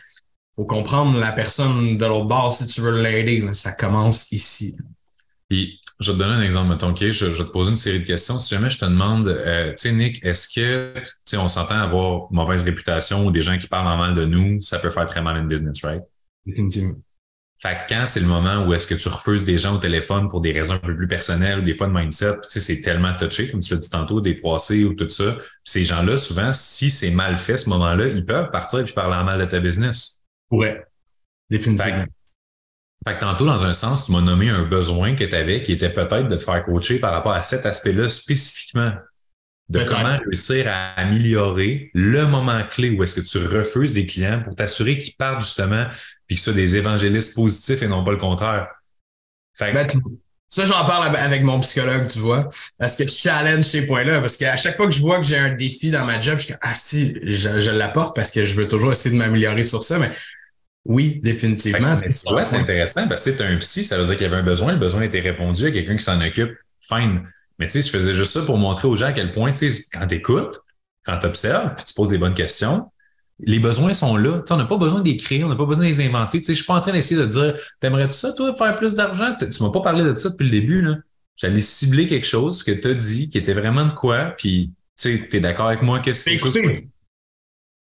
faut 0.55 0.65
comprendre 0.65 1.19
la 1.19 1.33
personne 1.33 1.97
de 1.97 2.05
l'autre 2.05 2.27
bord 2.27 2.53
si 2.53 2.65
tu 2.67 2.81
veux 2.81 3.01
l'aider. 3.01 3.47
Ça 3.53 3.73
commence 3.73 4.31
ici. 4.31 4.75
Puis 5.49 5.79
je 5.99 6.11
vais 6.11 6.17
te 6.17 6.23
donner 6.23 6.35
un 6.35 6.41
exemple, 6.41 6.69
mettons, 6.69 6.89
OK, 6.89 7.09
je, 7.09 7.25
vais 7.25 7.43
te 7.43 7.51
poser 7.51 7.71
une 7.71 7.77
série 7.77 7.99
de 7.99 8.05
questions. 8.05 8.37
Si 8.39 8.53
jamais 8.53 8.69
je 8.69 8.79
te 8.79 8.85
demande, 8.85 9.27
euh, 9.27 9.71
tu 9.71 9.75
sais, 9.77 9.91
Nick, 9.93 10.23
est-ce 10.25 10.47
que, 10.53 10.93
tu 10.99 11.11
sais, 11.25 11.37
on 11.37 11.47
s'entend 11.47 11.75
avoir 11.75 12.31
mauvaise 12.31 12.63
réputation 12.63 13.25
ou 13.25 13.31
des 13.31 13.41
gens 13.41 13.57
qui 13.57 13.67
parlent 13.67 13.87
en 13.87 13.97
mal 13.97 14.15
de 14.15 14.25
nous, 14.25 14.59
ça 14.61 14.79
peut 14.79 14.89
faire 14.89 15.05
très 15.05 15.21
mal 15.21 15.37
une 15.37 15.47
business, 15.47 15.81
right? 15.83 16.03
Définitivement. 16.45 16.95
Fait 17.57 17.77
que 17.87 17.93
quand 17.93 18.05
c'est 18.05 18.19
le 18.19 18.27
moment 18.27 18.65
où 18.65 18.73
est-ce 18.73 18.85
que 18.85 18.95
tu 18.95 19.07
refuses 19.07 19.45
des 19.45 19.57
gens 19.57 19.75
au 19.75 19.77
téléphone 19.77 20.27
pour 20.27 20.41
des 20.41 20.51
raisons 20.51 20.73
un 20.73 20.79
peu 20.79 20.95
plus 20.95 21.07
personnelles 21.07 21.59
ou 21.59 21.61
des 21.61 21.73
fois 21.73 21.87
de 21.87 21.93
mindset, 21.93 22.41
tu 22.41 22.49
sais, 22.49 22.59
c'est 22.59 22.81
tellement 22.81 23.13
touché, 23.13 23.49
comme 23.49 23.61
tu 23.61 23.73
l'as 23.73 23.79
dit 23.79 23.89
tantôt, 23.89 24.19
des 24.19 24.35
froissés 24.35 24.83
ou 24.83 24.93
tout 24.93 25.07
ça. 25.07 25.37
Ces 25.63 25.83
gens-là, 25.83 26.17
souvent, 26.17 26.51
si 26.51 26.89
c'est 26.89 27.11
mal 27.11 27.37
fait 27.37 27.57
ce 27.57 27.69
moment-là, 27.69 28.07
ils 28.07 28.25
peuvent 28.25 28.51
partir 28.51 28.79
et 28.79 28.91
parler 28.91 29.15
en 29.15 29.23
mal 29.23 29.39
de 29.39 29.45
ta 29.45 29.59
business. 29.59 30.23
Ouais. 30.51 30.83
Définitivement. 31.49 32.05
Fait 33.07 33.15
que 33.15 33.19
tantôt, 33.19 33.45
dans 33.45 33.63
un 33.63 33.73
sens, 33.73 34.05
tu 34.05 34.11
m'as 34.11 34.21
nommé 34.21 34.49
un 34.49 34.63
besoin 34.63 35.15
que 35.15 35.23
tu 35.23 35.35
avais 35.35 35.63
qui 35.63 35.71
était 35.71 35.93
peut-être 35.93 36.27
de 36.27 36.35
te 36.35 36.41
faire 36.41 36.63
coacher 36.63 36.99
par 36.99 37.13
rapport 37.13 37.33
à 37.33 37.41
cet 37.41 37.65
aspect-là 37.65 38.09
spécifiquement. 38.09 38.93
De 39.67 39.83
comment 39.83 40.17
réussir 40.19 40.67
à 40.67 40.93
améliorer 40.93 41.89
le 41.95 42.27
moment 42.27 42.63
clé 42.67 42.91
où 42.91 43.01
est-ce 43.01 43.19
que 43.19 43.25
tu 43.25 43.39
refuses 43.39 43.93
des 43.93 44.05
clients 44.05 44.41
pour 44.43 44.55
t'assurer 44.55 44.99
qu'ils 44.99 45.15
partent 45.15 45.41
justement 45.41 45.87
puis 46.27 46.35
que 46.35 46.41
ce 46.41 46.51
soit 46.51 46.53
des 46.53 46.77
évangélistes 46.77 47.35
positifs 47.35 47.81
et 47.81 47.87
non 47.87 48.03
pas 48.03 48.11
le 48.11 48.17
contraire. 48.17 48.67
Fait 49.57 49.71
ben, 49.71 49.87
ça, 50.49 50.65
j'en 50.65 50.85
parle 50.85 51.15
avec 51.17 51.43
mon 51.43 51.59
psychologue, 51.59 52.07
tu 52.07 52.19
vois, 52.19 52.49
parce 52.77 52.95
que 52.95 53.07
je 53.07 53.13
challenge 53.13 53.65
ces 53.65 53.87
points-là, 53.87 54.21
parce 54.21 54.37
qu'à 54.37 54.55
chaque 54.55 54.77
fois 54.77 54.85
que 54.85 54.93
je 54.93 55.01
vois 55.01 55.17
que 55.17 55.25
j'ai 55.25 55.37
un 55.37 55.49
défi 55.49 55.91
dans 55.91 56.05
ma 56.05 56.21
job, 56.21 56.37
je 56.37 56.43
suis 56.43 56.53
ah 56.61 56.73
si, 56.73 57.17
je, 57.23 57.59
je 57.59 57.71
l'apporte 57.71 58.15
parce 58.15 58.31
que 58.31 58.45
je 58.45 58.53
veux 58.53 58.67
toujours 58.67 58.91
essayer 58.91 59.13
de 59.13 59.19
m'améliorer 59.19 59.65
sur 59.65 59.83
ça, 59.83 59.97
mais 59.97 60.11
oui, 60.85 61.19
définitivement. 61.21 61.97
C'est 62.09 62.57
intéressant 62.57 63.07
parce 63.07 63.23
que 63.23 63.31
tu 63.31 63.43
un 63.43 63.57
psy, 63.57 63.83
ça 63.83 63.97
veut 63.97 64.05
dire 64.05 64.13
qu'il 64.13 64.23
y 64.23 64.27
avait 64.27 64.37
un 64.37 64.43
besoin, 64.43 64.73
le 64.73 64.79
besoin 64.79 65.01
a 65.01 65.05
été 65.05 65.19
répondu 65.19 65.65
à 65.65 65.71
quelqu'un 65.71 65.97
qui 65.97 66.03
s'en 66.03 66.21
occupe. 66.21 66.51
Fine. 66.79 67.27
Mais 67.59 67.67
tu 67.67 67.73
sais, 67.73 67.81
je 67.81 67.89
faisais 67.89 68.13
juste 68.13 68.33
ça 68.33 68.41
pour 68.45 68.57
montrer 68.57 68.87
aux 68.87 68.95
gens 68.95 69.07
à 69.07 69.13
quel 69.13 69.33
point, 69.33 69.51
tu 69.51 69.71
sais, 69.71 69.83
quand 69.91 70.07
tu 70.07 70.15
écoutes, 70.15 70.61
quand 71.05 71.17
tu 71.19 71.25
observes, 71.27 71.75
puis 71.75 71.85
tu 71.85 71.93
poses 71.93 72.09
des 72.09 72.17
bonnes 72.17 72.33
questions, 72.33 72.91
les 73.39 73.59
besoins 73.59 73.93
sont 73.93 74.15
là. 74.15 74.43
on 74.49 74.55
n'a 74.55 74.65
pas 74.65 74.77
besoin 74.77 75.01
d'écrire, 75.01 75.45
on 75.45 75.49
n'a 75.49 75.55
pas 75.55 75.65
besoin 75.65 75.83
de 75.83 75.89
les 75.89 76.05
inventer. 76.05 76.39
Tu 76.39 76.45
sais, 76.45 76.53
je 76.53 76.59
suis 76.59 76.67
pas 76.67 76.75
en 76.75 76.81
train 76.81 76.93
d'essayer 76.93 77.19
de 77.19 77.25
dire 77.25 77.55
T'aimerais-tu 77.79 78.13
ça, 78.13 78.33
toi, 78.33 78.55
faire 78.55 78.75
plus 78.75 78.95
d'argent? 78.95 79.35
Tu 79.39 79.63
m'as 79.63 79.71
pas 79.71 79.81
parlé 79.81 80.03
de 80.03 80.15
ça 80.15 80.29
depuis 80.29 80.45
le 80.45 80.51
début. 80.51 80.81
Là. 80.81 80.95
J'allais 81.35 81.61
cibler 81.61 82.07
quelque 82.07 82.25
chose 82.25 82.63
que 82.63 82.71
tu 82.71 82.87
as 82.87 82.93
dit 82.93 83.29
qui 83.29 83.37
était 83.37 83.53
vraiment 83.53 83.85
de 83.85 83.91
quoi, 83.91 84.33
puis 84.37 84.71
tu 84.97 85.17
sais, 85.17 85.29
es 85.33 85.39
d'accord 85.41 85.67
avec 85.67 85.81
moi 85.81 85.99
qu'est-ce 85.99 86.23
que 86.23 86.51
c'est 86.51 86.87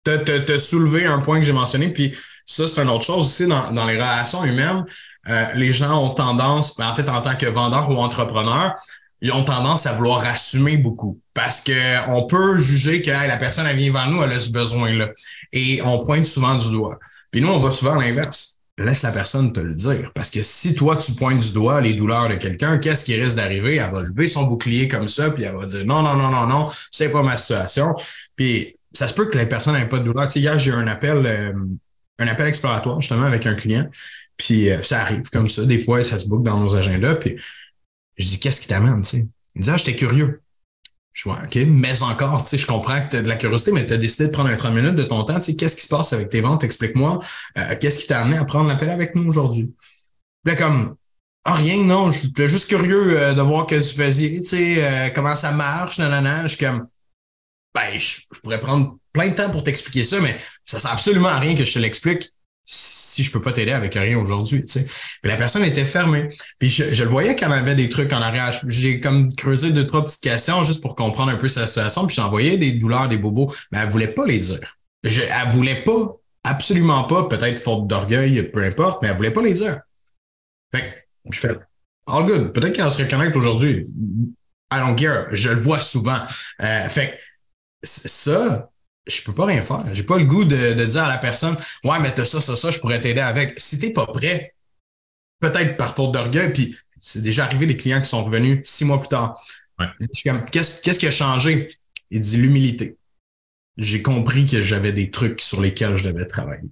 Tu 0.05 0.53
as 0.53 0.59
soulevé 0.59 1.05
un 1.05 1.19
point 1.19 1.39
que 1.39 1.45
j'ai 1.45 1.53
mentionné, 1.53 1.93
puis 1.93 2.15
ça, 2.47 2.67
c'est 2.67 2.81
une 2.81 2.89
autre 2.89 3.05
chose 3.05 3.27
aussi 3.27 3.47
dans, 3.47 3.73
dans 3.73 3.87
les 3.87 3.95
relations 3.95 4.45
humaines. 4.45 4.85
Euh, 5.29 5.45
les 5.55 5.73
gens 5.73 6.03
ont 6.03 6.15
tendance, 6.15 6.77
ben, 6.79 6.89
en 6.89 6.95
fait, 6.95 7.09
en 7.09 7.21
tant 7.21 7.35
que 7.35 7.47
vendeur 7.47 7.91
ou 7.91 7.97
entrepreneur, 7.97 8.75
ils 9.21 9.33
ont 9.33 9.45
tendance 9.45 9.87
à 9.87 9.95
vouloir 9.95 10.25
assumer 10.25 10.77
beaucoup 10.77 11.21
parce 11.33 11.61
que 11.61 12.09
on 12.09 12.27
peut 12.27 12.57
juger 12.59 13.03
que 13.03 13.11
la 13.11 13.37
personne 13.37 13.67
elle 13.67 13.77
vient 13.77 13.93
vers 13.93 14.11
nous, 14.11 14.23
elle 14.23 14.33
a 14.33 14.41
ce 14.41 14.51
besoin-là. 14.51 15.11
Et 15.53 15.81
on 15.83 16.05
pointe 16.05 16.27
souvent 16.27 16.55
du 16.57 16.71
doigt. 16.71 16.99
Puis 17.31 17.41
nous, 17.41 17.49
on 17.49 17.59
va 17.59 17.71
souvent 17.71 17.99
à 17.99 18.05
l'inverse. 18.05 18.61
Laisse 18.79 19.03
la 19.03 19.13
personne 19.13 19.55
te 19.55 19.61
le 19.61 19.75
dire. 19.75 20.13
Parce 20.15 20.31
que 20.31 20.43
si 20.43 20.75
toi, 20.75 20.97
tu 20.97 21.13
pointes 21.13 21.41
du 21.41 21.53
doigt 21.55 21.81
les 21.81 21.95
douleurs 21.95 22.29
de 22.29 22.35
quelqu'un, 22.35 22.77
qu'est-ce 22.77 23.07
qui 23.07 23.19
risque 23.19 23.37
d'arriver? 23.37 23.77
Elle 23.77 23.91
va 23.91 24.03
lever 24.03 24.29
son 24.29 24.45
bouclier 24.45 24.87
comme 24.87 25.09
ça, 25.09 25.31
puis 25.31 25.45
elle 25.45 25.57
va 25.57 25.65
dire 25.65 25.87
non, 25.87 26.03
non, 26.03 26.15
non, 26.15 26.31
non, 26.31 26.47
non, 26.47 26.71
c'est 26.93 27.11
pas 27.11 27.23
ma 27.23 27.39
situation. 27.39 27.95
Puis 28.35 28.77
ça 28.93 29.09
se 29.09 29.15
peut 29.15 29.27
que 29.27 29.39
la 29.39 29.47
personne 29.47 29.75
n'ait 29.75 29.89
pas 29.89 29.99
de 29.99 30.05
douleur. 30.05 30.27
Tu 30.27 30.35
sais, 30.35 30.41
hier, 30.41 30.59
j'ai 30.59 30.71
eu 30.71 30.75
un 30.75 30.87
appel, 30.89 31.25
euh, 31.25 31.53
un 32.19 32.29
appel 32.29 32.49
exploratoire, 32.49 33.01
justement, 33.01 33.25
avec 33.25 33.47
un 33.47 33.55
client. 33.55 33.87
Puis 34.37 34.71
euh, 34.71 34.83
ça 34.83 35.01
arrive 35.01 35.31
comme 35.31 35.49
ça. 35.49 35.65
Des 35.65 35.79
fois, 35.79 36.05
ça 36.05 36.19
se 36.19 36.29
boucle 36.29 36.43
dans 36.43 36.59
nos 36.59 36.77
agendas. 36.77 37.15
Puis 37.15 37.37
je 38.17 38.27
dis, 38.27 38.41
qu'est-ce 38.41 38.61
qui 38.61 38.69
t'amène, 38.69 39.03
tu 39.03 39.09
sais? 39.09 39.29
Il 39.55 39.63
dit, 39.63 39.71
ah, 39.71 39.77
j'étais 39.77 39.97
curieux. 39.97 40.43
Je 41.13 41.25
vois, 41.25 41.41
OK, 41.43 41.57
mais 41.67 42.03
encore, 42.03 42.45
tu 42.45 42.51
sais, 42.51 42.59
je 42.59 42.67
comprends 42.67 43.01
que 43.01 43.11
tu 43.11 43.17
as 43.17 43.23
de 43.23 43.29
la 43.29 43.37
curiosité, 43.37 43.73
mais 43.73 43.87
tu 43.87 43.93
as 43.95 43.97
décidé 43.97 44.27
de 44.27 44.33
prendre 44.33 44.51
un 44.51 44.57
30 44.57 44.75
minutes 44.75 44.97
de 44.97 45.03
ton 45.03 45.25
temps. 45.25 45.41
Tu 45.41 45.53
sais, 45.53 45.57
qu'est-ce 45.57 45.77
qui 45.77 45.83
se 45.83 45.89
passe 45.89 46.13
avec 46.13 46.29
tes 46.29 46.43
ventes? 46.43 46.63
Explique-moi. 46.63 47.21
Euh, 47.57 47.75
qu'est-ce 47.81 48.01
qui 48.01 48.07
t'a 48.07 48.21
amené 48.21 48.37
à 48.37 48.45
prendre 48.45 48.69
l'appel 48.69 48.91
avec 48.91 49.15
nous 49.15 49.27
aujourd'hui? 49.27 49.73
Là, 50.45 50.57
comme, 50.57 50.95
ah, 51.45 51.55
rien, 51.55 51.83
non, 51.85 52.11
j'étais 52.11 52.49
juste 52.49 52.69
curieux 52.69 53.19
euh, 53.19 53.33
de 53.33 53.41
voir 53.41 53.67
que 53.67 53.77
tu 53.77 53.95
faisais, 53.95 54.43
tu 54.43 54.45
sais, 54.45 54.85
euh, 54.85 55.09
comment 55.15 55.37
ça 55.37 55.53
marche, 55.53 55.99
nanana. 55.99 56.43
Je 56.43 56.49
suis 56.49 56.59
comme, 56.59 56.87
ben, 57.75 57.99
je, 57.99 58.41
pourrais 58.43 58.61
prendre 58.61 58.97
plein 59.13 59.29
de 59.29 59.35
temps 59.35 59.51
pour 59.51 59.63
t'expliquer 59.63 60.05
ça, 60.05 60.21
mais 60.21 60.37
ça 60.65 60.79
sert 60.79 60.93
absolument 60.93 61.29
à 61.29 61.39
rien 61.39 61.55
que 61.55 61.65
je 61.65 61.73
te 61.73 61.79
l'explique 61.79 62.31
si 62.67 63.23
je 63.23 63.31
peux 63.31 63.41
pas 63.41 63.53
t'aider 63.53 63.73
avec 63.73 63.95
rien 63.95 64.19
aujourd'hui, 64.19 64.61
tu 64.61 64.69
sais. 64.69 64.87
la 65.23 65.37
personne 65.37 65.63
était 65.63 65.85
fermée. 65.85 66.29
Puis 66.59 66.69
je, 66.69 67.03
le 67.03 67.09
voyais 67.09 67.37
qu'elle 67.37 67.53
avait 67.53 67.77
des 67.77 67.89
trucs 67.89 68.13
en 68.13 68.21
arrière. 68.21 68.53
J'ai 68.67 69.01
comme 69.01 69.35
creusé 69.35 69.71
deux, 69.71 69.87
trois 69.87 70.05
petites 70.05 70.23
questions 70.23 70.65
juste 70.65 70.83
pour 70.83 70.97
comprendre 70.97 71.31
un 71.31 71.37
peu 71.37 71.49
sa 71.49 71.67
situation. 71.67 72.07
Puis 72.07 72.17
j'envoyais 72.17 72.59
des 72.59 72.73
douleurs, 72.73 73.09
des 73.09 73.19
bobos, 73.19 73.53
mais 73.71 73.79
elle 73.79 73.89
voulait 73.89 74.13
pas 74.13 74.27
les 74.27 74.41
dire. 74.41 74.77
Je, 75.05 75.23
elle 75.23 75.49
voulait 75.49 75.85
pas, 75.85 76.17
absolument 76.45 77.05
pas, 77.05 77.25
peut-être 77.29 77.63
faute 77.63 77.87
d'orgueil, 77.87 78.43
peu 78.51 78.65
importe, 78.65 79.01
mais 79.01 79.09
elle 79.09 79.17
voulait 79.17 79.31
pas 79.31 79.43
les 79.43 79.55
dire. 79.55 79.81
Fait 80.75 80.83
que 80.83 80.87
je 81.33 81.39
fais 81.39 81.57
All 82.09 82.25
good. 82.25 82.53
Peut-être 82.53 82.73
qu'elle 82.73 82.93
se 82.93 83.03
reconnecte 83.03 83.35
aujourd'hui. 83.35 83.87
I 84.73 84.79
don't. 84.79 84.97
Je 85.33 85.49
le 85.51 85.61
vois 85.61 85.81
souvent. 85.81 86.21
Euh, 86.63 86.89
fait 86.89 87.13
que 87.13 87.17
ça, 87.83 88.71
je 89.07 89.23
peux 89.23 89.33
pas 89.33 89.47
rien 89.47 89.63
faire. 89.63 89.83
J'ai 89.93 90.03
pas 90.03 90.19
le 90.19 90.25
goût 90.25 90.45
de, 90.45 90.85
dire 90.85 91.05
à 91.05 91.09
la 91.09 91.19
personne 91.19 91.57
Ouais, 91.85 91.99
mais 92.01 92.13
t'as 92.15 92.25
ça, 92.25 92.41
ça, 92.41 92.57
ça, 92.57 92.71
je 92.71 92.81
pourrais 92.81 93.01
t'aider 93.01 93.21
avec. 93.21 93.59
Si 93.59 93.79
t'es 93.79 93.93
pas 93.93 94.07
prêt, 94.07 94.55
peut-être 95.41 95.77
par 95.77 95.95
faute 95.95 96.13
d'orgueil, 96.13 96.53
puis 96.53 96.77
c'est 96.99 97.23
déjà 97.23 97.45
arrivé 97.45 97.67
des 97.67 97.77
clients 97.77 98.01
qui 98.01 98.09
sont 98.09 98.25
revenus 98.25 98.61
six 98.65 98.85
mois 98.85 98.99
plus 98.99 99.09
tard. 99.09 99.41
qu'est-ce, 100.51 100.99
qui 100.99 101.07
a 101.07 101.11
changé? 101.11 101.69
Il 102.11 102.21
dit 102.21 102.37
l'humilité. 102.37 102.97
J'ai 103.77 104.03
compris 104.03 104.47
que 104.47 104.63
j'avais 104.63 104.93
des 104.93 105.11
trucs 105.11 105.43
sur 105.43 105.61
lesquels 105.61 105.97
je 105.97 106.05
devais 106.05 106.27
travailler. 106.27 106.69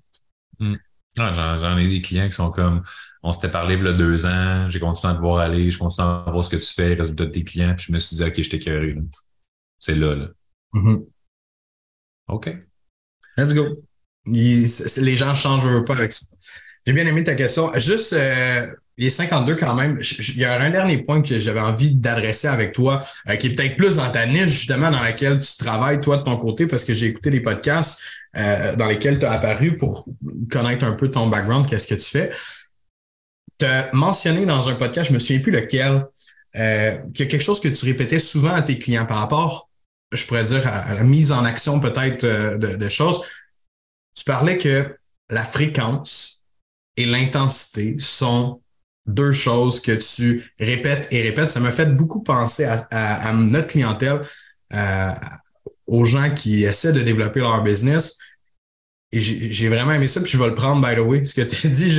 Hmm. 0.58 0.76
Ah, 1.18 1.30
j'en, 1.32 1.78
ai 1.78 1.86
des 1.86 2.02
clients 2.02 2.26
qui 2.26 2.32
sont 2.32 2.50
comme 2.50 2.82
on 3.22 3.32
s'était 3.32 3.50
parlé 3.50 3.76
il 3.76 3.84
y 3.84 3.88
a 3.88 3.92
deux 3.92 4.26
ans, 4.26 4.68
j'ai 4.68 4.80
continué 4.80 5.12
à 5.12 5.16
te 5.16 5.20
voir 5.20 5.38
aller, 5.38 5.70
je 5.70 5.78
continue 5.78 6.06
à 6.06 6.24
voir 6.28 6.44
ce 6.44 6.50
que 6.50 6.56
tu 6.56 6.74
fais, 6.74 6.88
les 6.88 6.94
résultats 6.94 7.26
de 7.26 7.30
tes 7.30 7.44
clients, 7.44 7.74
puis 7.76 7.86
je 7.88 7.92
me 7.92 8.00
suis 8.00 8.16
dit, 8.16 8.24
OK, 8.24 8.42
je 8.42 8.50
t'ai 8.50 8.96
C'est 9.78 9.94
là, 9.94 10.14
là. 10.14 10.28
Mm-hmm. 10.74 11.06
OK. 12.28 12.50
Let's 13.36 13.52
go. 13.52 13.82
les 14.26 15.16
gens 15.16 15.34
changent 15.34 15.84
pas 15.84 15.94
avec 15.94 16.12
ça. 16.12 16.26
J'ai 16.86 16.92
bien 16.92 17.06
aimé 17.06 17.24
ta 17.24 17.34
question. 17.34 17.72
Juste, 17.76 18.12
euh, 18.12 18.66
il 18.98 19.06
est 19.06 19.10
52 19.10 19.56
quand 19.56 19.74
même. 19.74 19.98
Il 20.00 20.38
y 20.38 20.44
a 20.44 20.60
un 20.60 20.70
dernier 20.70 20.98
point 20.98 21.22
que 21.22 21.38
j'avais 21.38 21.60
envie 21.60 21.94
d'adresser 21.94 22.46
avec 22.46 22.72
toi, 22.72 23.02
euh, 23.28 23.36
qui 23.36 23.48
est 23.48 23.50
peut-être 23.50 23.76
plus 23.76 23.96
dans 23.96 24.10
ta 24.10 24.26
niche, 24.26 24.48
justement, 24.48 24.90
dans 24.90 25.02
laquelle 25.02 25.38
tu 25.38 25.56
travailles, 25.56 26.00
toi, 26.00 26.18
de 26.18 26.22
ton 26.22 26.36
côté, 26.36 26.66
parce 26.66 26.84
que 26.84 26.92
j'ai 26.92 27.06
écouté 27.06 27.30
des 27.30 27.40
podcasts 27.40 28.00
euh, 28.36 28.76
dans 28.76 28.86
lesquels 28.86 29.18
tu 29.18 29.24
as 29.24 29.32
apparu 29.32 29.76
pour 29.76 30.06
connaître 30.50 30.84
un 30.84 30.92
peu 30.92 31.10
ton 31.10 31.28
background, 31.28 31.68
qu'est-ce 31.68 31.86
que 31.86 31.94
tu 31.94 32.10
fais. 32.10 32.30
Tu 33.58 33.64
as 33.64 33.90
mentionné 33.94 34.44
dans 34.44 34.68
un 34.68 34.74
podcast, 34.74 35.08
je 35.08 35.14
me 35.14 35.18
souviens 35.18 35.40
plus 35.40 35.52
lequel, 35.52 36.04
qu'il 36.54 36.62
y 36.62 37.22
a 37.22 37.26
quelque 37.26 37.40
chose 37.40 37.60
que 37.60 37.68
tu 37.68 37.84
répétais 37.86 38.18
souvent 38.18 38.52
à 38.52 38.62
tes 38.62 38.78
clients 38.78 39.06
par 39.06 39.18
rapport 39.18 39.68
je 40.14 40.26
pourrais 40.26 40.44
dire, 40.44 40.66
à, 40.66 40.94
la 40.94 41.04
mise 41.04 41.32
en 41.32 41.44
action 41.44 41.80
peut-être 41.80 42.24
euh, 42.24 42.56
de, 42.56 42.88
choses. 42.88 43.22
Tu 44.16 44.24
parlais 44.24 44.58
que 44.58 44.96
la 45.30 45.44
fréquence 45.44 46.44
et 46.96 47.06
l'intensité 47.06 47.96
sont 47.98 48.60
deux 49.06 49.32
choses 49.32 49.80
que 49.80 49.92
tu 49.92 50.52
répètes 50.58 51.08
et 51.10 51.22
répètes. 51.22 51.50
Ça 51.50 51.60
m'a 51.60 51.72
fait 51.72 51.86
beaucoup 51.86 52.22
penser 52.22 52.64
à, 52.64 53.32
notre 53.34 53.68
clientèle, 53.68 54.20
euh, 54.72 55.10
aux 55.86 56.04
gens 56.04 56.32
qui 56.32 56.64
essaient 56.64 56.92
de 56.92 57.02
développer 57.02 57.40
leur 57.40 57.62
business. 57.62 58.18
Et 59.12 59.20
j'ai 59.20 59.68
vraiment 59.68 59.92
aimé 59.92 60.08
ça, 60.08 60.20
puis 60.20 60.30
je 60.30 60.38
vais 60.38 60.48
le 60.48 60.54
prendre, 60.54 60.84
by 60.86 60.96
the 60.96 61.00
way. 61.00 61.24
Ce 61.24 61.34
que 61.34 61.42
tu 61.42 61.66
as 61.66 61.70
dit, 61.70 61.90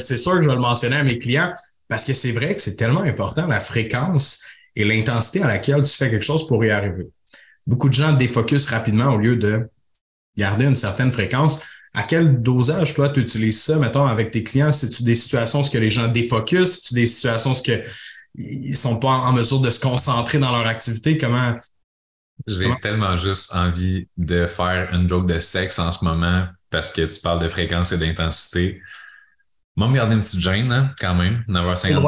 c'est 0.00 0.16
sûr 0.16 0.32
que 0.32 0.42
je 0.42 0.48
vais 0.48 0.54
le 0.54 0.60
mentionner 0.60 0.96
à 0.96 1.04
mes 1.04 1.18
clients, 1.18 1.54
parce 1.88 2.04
que 2.04 2.12
c'est 2.12 2.32
vrai 2.32 2.54
que 2.54 2.60
c'est 2.60 2.76
tellement 2.76 3.02
important, 3.02 3.46
la 3.46 3.60
fréquence 3.60 4.42
et 4.76 4.84
l'intensité 4.84 5.42
à 5.42 5.46
laquelle 5.46 5.82
tu 5.84 5.96
fais 5.96 6.10
quelque 6.10 6.24
chose 6.24 6.46
pour 6.46 6.64
y 6.64 6.70
arriver 6.70 7.06
beaucoup 7.68 7.90
de 7.90 7.94
gens 7.94 8.12
défocusent 8.12 8.70
rapidement 8.70 9.14
au 9.14 9.18
lieu 9.18 9.36
de 9.36 9.68
garder 10.36 10.64
une 10.64 10.74
certaine 10.74 11.12
fréquence. 11.12 11.62
À 11.94 12.02
quel 12.02 12.42
dosage, 12.42 12.94
toi, 12.94 13.10
tu 13.10 13.20
utilises 13.20 13.62
ça, 13.62 13.78
mettons, 13.78 14.06
avec 14.06 14.30
tes 14.30 14.42
clients? 14.42 14.72
C'est-tu 14.72 15.02
des 15.02 15.14
situations 15.14 15.62
où 15.62 15.68
les 15.74 15.90
gens 15.90 16.08
défocusent? 16.08 16.80
C'est-tu 16.80 16.94
des 16.94 17.06
situations 17.06 17.52
où 17.52 17.70
ils 18.36 18.76
sont 18.76 18.98
pas 18.98 19.08
en 19.08 19.32
mesure 19.32 19.60
de 19.60 19.70
se 19.70 19.80
concentrer 19.80 20.38
dans 20.38 20.50
leur 20.50 20.66
activité? 20.66 21.18
Comment? 21.18 21.54
J'ai 22.46 22.72
tellement 22.80 23.16
juste 23.16 23.54
envie 23.54 24.08
de 24.16 24.46
faire 24.46 24.88
une 24.94 25.08
joke 25.08 25.26
de 25.26 25.38
sexe 25.38 25.78
en 25.78 25.92
ce 25.92 26.04
moment 26.04 26.46
parce 26.70 26.92
que 26.92 27.02
tu 27.02 27.20
parles 27.20 27.42
de 27.42 27.48
fréquence 27.48 27.92
et 27.92 27.98
d'intensité. 27.98 28.80
Moi, 29.76 29.88
me 29.88 29.96
garder 29.96 30.14
une 30.14 30.22
petite 30.22 30.40
gêne, 30.40 30.72
hein, 30.72 30.94
quand 31.00 31.14
même, 31.14 31.44
d'avoir 31.48 31.76
50 31.76 32.02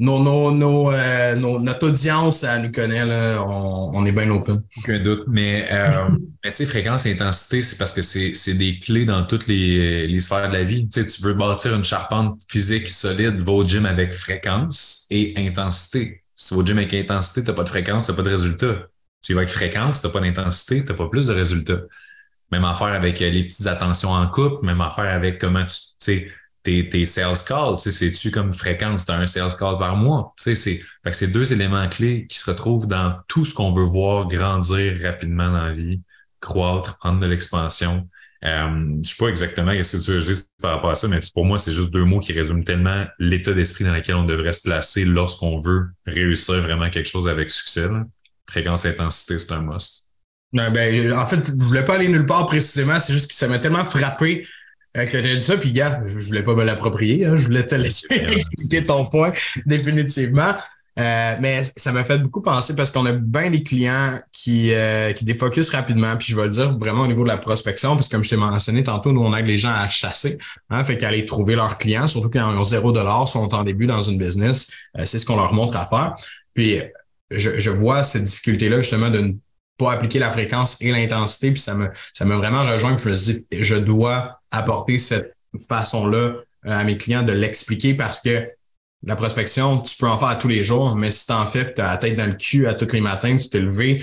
nos, 0.00 0.22
nos, 0.22 0.52
nos, 0.52 0.92
euh, 0.92 1.34
notre 1.34 1.88
audience, 1.88 2.44
elle 2.44 2.62
nous 2.62 2.70
connaît, 2.70 3.04
là, 3.04 3.42
on, 3.42 3.90
on 3.94 4.06
est 4.06 4.12
bien 4.12 4.30
open. 4.30 4.62
Aucun 4.78 4.98
doute. 5.00 5.24
Mais, 5.26 5.66
euh, 5.72 6.08
mais 6.44 6.52
tu 6.52 6.58
sais, 6.58 6.66
fréquence 6.66 7.06
et 7.06 7.12
intensité, 7.12 7.62
c'est 7.62 7.78
parce 7.78 7.94
que 7.94 8.02
c'est, 8.02 8.32
c'est 8.34 8.54
des 8.54 8.78
clés 8.78 9.04
dans 9.04 9.24
toutes 9.24 9.48
les, 9.48 10.06
les 10.06 10.20
sphères 10.20 10.48
de 10.48 10.52
la 10.52 10.62
vie. 10.62 10.88
Tu 10.88 11.02
sais, 11.02 11.06
tu 11.06 11.22
veux 11.22 11.34
bâtir 11.34 11.74
une 11.74 11.82
charpente 11.82 12.40
physique 12.48 12.88
solide, 12.88 13.40
va 13.42 13.52
au 13.52 13.64
gym 13.64 13.86
avec 13.86 14.12
fréquence 14.12 15.06
et 15.10 15.34
intensité. 15.36 16.22
Si 16.36 16.48
tu 16.48 16.54
vas 16.54 16.60
au 16.60 16.66
gym 16.66 16.78
avec 16.78 16.94
intensité, 16.94 17.42
t'as 17.42 17.52
pas 17.52 17.64
de 17.64 17.68
fréquence, 17.68 18.06
t'as 18.06 18.14
pas 18.14 18.22
de 18.22 18.30
résultat. 18.30 18.88
Tu 19.20 19.34
vas 19.34 19.40
avec 19.40 19.52
fréquence, 19.52 20.00
t'as 20.00 20.10
pas 20.10 20.20
d'intensité, 20.20 20.84
t'as 20.84 20.94
pas 20.94 21.08
plus 21.08 21.26
de 21.26 21.34
résultats. 21.34 21.80
Même 22.52 22.64
affaire 22.64 22.88
avec 22.88 23.18
les 23.18 23.44
petites 23.44 23.66
attentions 23.66 24.10
en 24.10 24.28
couple, 24.28 24.64
même 24.64 24.80
affaire 24.80 25.12
avec 25.12 25.38
comment 25.40 25.64
tu, 25.64 25.74
tu 25.74 25.96
sais, 25.98 26.28
tes, 26.90 27.04
sales 27.04 27.36
calls, 27.46 27.78
c'est-tu 27.78 28.30
comme 28.30 28.52
fréquence, 28.52 29.06
tu 29.06 29.12
un 29.12 29.26
sales 29.26 29.56
call 29.58 29.78
par 29.78 29.96
mois? 29.96 30.34
C'est, 30.36 31.32
deux 31.32 31.52
éléments 31.52 31.88
clés 31.88 32.26
qui 32.28 32.38
se 32.38 32.50
retrouvent 32.50 32.86
dans 32.86 33.16
tout 33.28 33.44
ce 33.44 33.54
qu'on 33.54 33.72
veut 33.72 33.84
voir 33.84 34.28
grandir 34.28 34.96
rapidement 35.02 35.50
dans 35.50 35.64
la 35.64 35.72
vie, 35.72 36.00
croître, 36.40 36.98
prendre 36.98 37.20
de 37.20 37.26
l'expansion. 37.26 38.08
Euh, 38.44 38.92
je 39.02 39.08
sais 39.08 39.16
pas 39.18 39.28
exactement 39.28 39.72
ce 39.82 39.96
que 39.96 40.02
tu 40.02 40.10
veux 40.12 40.20
dire 40.20 40.36
par 40.62 40.76
rapport 40.76 40.90
à 40.90 40.94
ça, 40.94 41.08
mais 41.08 41.18
pour 41.34 41.44
moi, 41.44 41.58
c'est 41.58 41.72
juste 41.72 41.90
deux 41.90 42.04
mots 42.04 42.20
qui 42.20 42.32
résument 42.32 42.62
tellement 42.62 43.04
l'état 43.18 43.52
d'esprit 43.52 43.84
dans 43.84 43.92
lequel 43.92 44.14
on 44.14 44.24
devrait 44.24 44.52
se 44.52 44.62
placer 44.62 45.04
lorsqu'on 45.04 45.58
veut 45.58 45.86
réussir 46.06 46.62
vraiment 46.62 46.88
quelque 46.90 47.08
chose 47.08 47.28
avec 47.28 47.50
succès. 47.50 47.88
Fréquence 48.48 48.86
intensité, 48.86 49.38
c'est 49.38 49.52
un 49.52 49.62
must. 49.62 50.08
ben, 50.52 51.12
en 51.12 51.26
fait, 51.26 51.46
je 51.46 51.64
voulais 51.64 51.84
pas 51.84 51.96
aller 51.96 52.08
nulle 52.08 52.26
part 52.26 52.46
précisément, 52.46 52.98
c'est 53.00 53.12
juste 53.12 53.28
que 53.28 53.34
ça 53.34 53.48
m'a 53.48 53.58
tellement 53.58 53.84
frappé 53.84 54.46
que 55.04 55.16
tu 55.16 55.22
dit 55.22 55.40
ça, 55.40 55.56
puis 55.56 55.72
gars, 55.72 56.02
je 56.06 56.18
voulais 56.18 56.42
pas 56.42 56.54
me 56.54 56.64
l'approprier, 56.64 57.26
hein, 57.26 57.36
je 57.36 57.42
voulais 57.42 57.64
te 57.64 57.74
laisser 57.74 58.06
expliquer 58.10 58.84
ton 58.84 59.06
point 59.06 59.32
définitivement. 59.66 60.54
Euh, 60.98 61.36
mais 61.38 61.62
ça 61.62 61.92
m'a 61.92 62.04
fait 62.04 62.18
beaucoup 62.18 62.40
penser 62.40 62.74
parce 62.74 62.90
qu'on 62.90 63.06
a 63.06 63.12
bien 63.12 63.50
des 63.50 63.62
clients 63.62 64.18
qui, 64.32 64.72
euh, 64.72 65.12
qui 65.12 65.24
défocusent 65.24 65.70
rapidement. 65.70 66.16
Puis 66.16 66.28
je 66.32 66.36
vais 66.36 66.44
le 66.44 66.48
dire 66.48 66.76
vraiment 66.76 67.02
au 67.02 67.06
niveau 67.06 67.22
de 67.22 67.28
la 67.28 67.36
prospection, 67.36 67.94
parce 67.94 68.08
que 68.08 68.16
comme 68.16 68.24
je 68.24 68.30
t'ai 68.30 68.36
mentionné 68.36 68.82
tantôt, 68.82 69.12
nous, 69.12 69.20
on 69.20 69.36
aide 69.36 69.46
les 69.46 69.58
gens 69.58 69.72
à 69.72 69.88
chasser. 69.88 70.38
Hein, 70.70 70.84
fait 70.84 70.98
qu'aller 70.98 71.24
trouver 71.24 71.54
leurs 71.54 71.78
clients, 71.78 72.08
surtout 72.08 72.30
quand 72.30 72.52
ils 72.52 72.58
ont 72.58 72.64
zéro 72.64 72.90
dollar, 72.90 73.28
sont 73.28 73.54
en 73.54 73.62
début 73.62 73.86
dans 73.86 74.02
une 74.02 74.18
business, 74.18 74.72
euh, 74.98 75.04
c'est 75.04 75.20
ce 75.20 75.26
qu'on 75.26 75.36
leur 75.36 75.52
montre 75.52 75.76
à 75.76 75.86
faire. 75.86 76.14
Puis 76.52 76.80
je, 77.30 77.60
je 77.60 77.70
vois 77.70 78.02
cette 78.02 78.24
difficulté-là 78.24 78.78
justement 78.78 79.10
de 79.10 79.18
ne 79.20 79.32
pas 79.76 79.92
appliquer 79.92 80.18
la 80.18 80.30
fréquence 80.30 80.82
et 80.82 80.90
l'intensité. 80.90 81.52
Puis 81.52 81.60
ça 81.60 81.74
me, 81.74 81.88
ça 82.12 82.24
m'a 82.24 82.36
vraiment 82.36 82.64
rejoint. 82.64 82.94
Puis 82.94 83.04
je 83.04 83.10
me 83.10 83.14
dis, 83.14 83.46
je 83.52 83.76
dois 83.76 84.37
apporter 84.50 84.98
cette 84.98 85.34
façon-là 85.68 86.18
euh, 86.18 86.42
à 86.64 86.84
mes 86.84 86.96
clients 86.96 87.22
de 87.22 87.32
l'expliquer 87.32 87.94
parce 87.94 88.20
que 88.20 88.48
la 89.04 89.16
prospection, 89.16 89.80
tu 89.80 89.96
peux 89.96 90.08
en 90.08 90.18
faire 90.18 90.28
à 90.28 90.36
tous 90.36 90.48
les 90.48 90.64
jours, 90.64 90.96
mais 90.96 91.12
si 91.12 91.26
t'en 91.26 91.46
fais, 91.46 91.72
tu 91.72 91.80
as 91.80 91.86
la 91.86 91.96
tête 91.98 92.16
dans 92.16 92.26
le 92.26 92.34
cul 92.34 92.66
à 92.66 92.74
tous 92.74 92.92
les 92.92 93.00
matins, 93.00 93.36
tu 93.36 93.48
t'es 93.48 93.60
levé, 93.60 94.02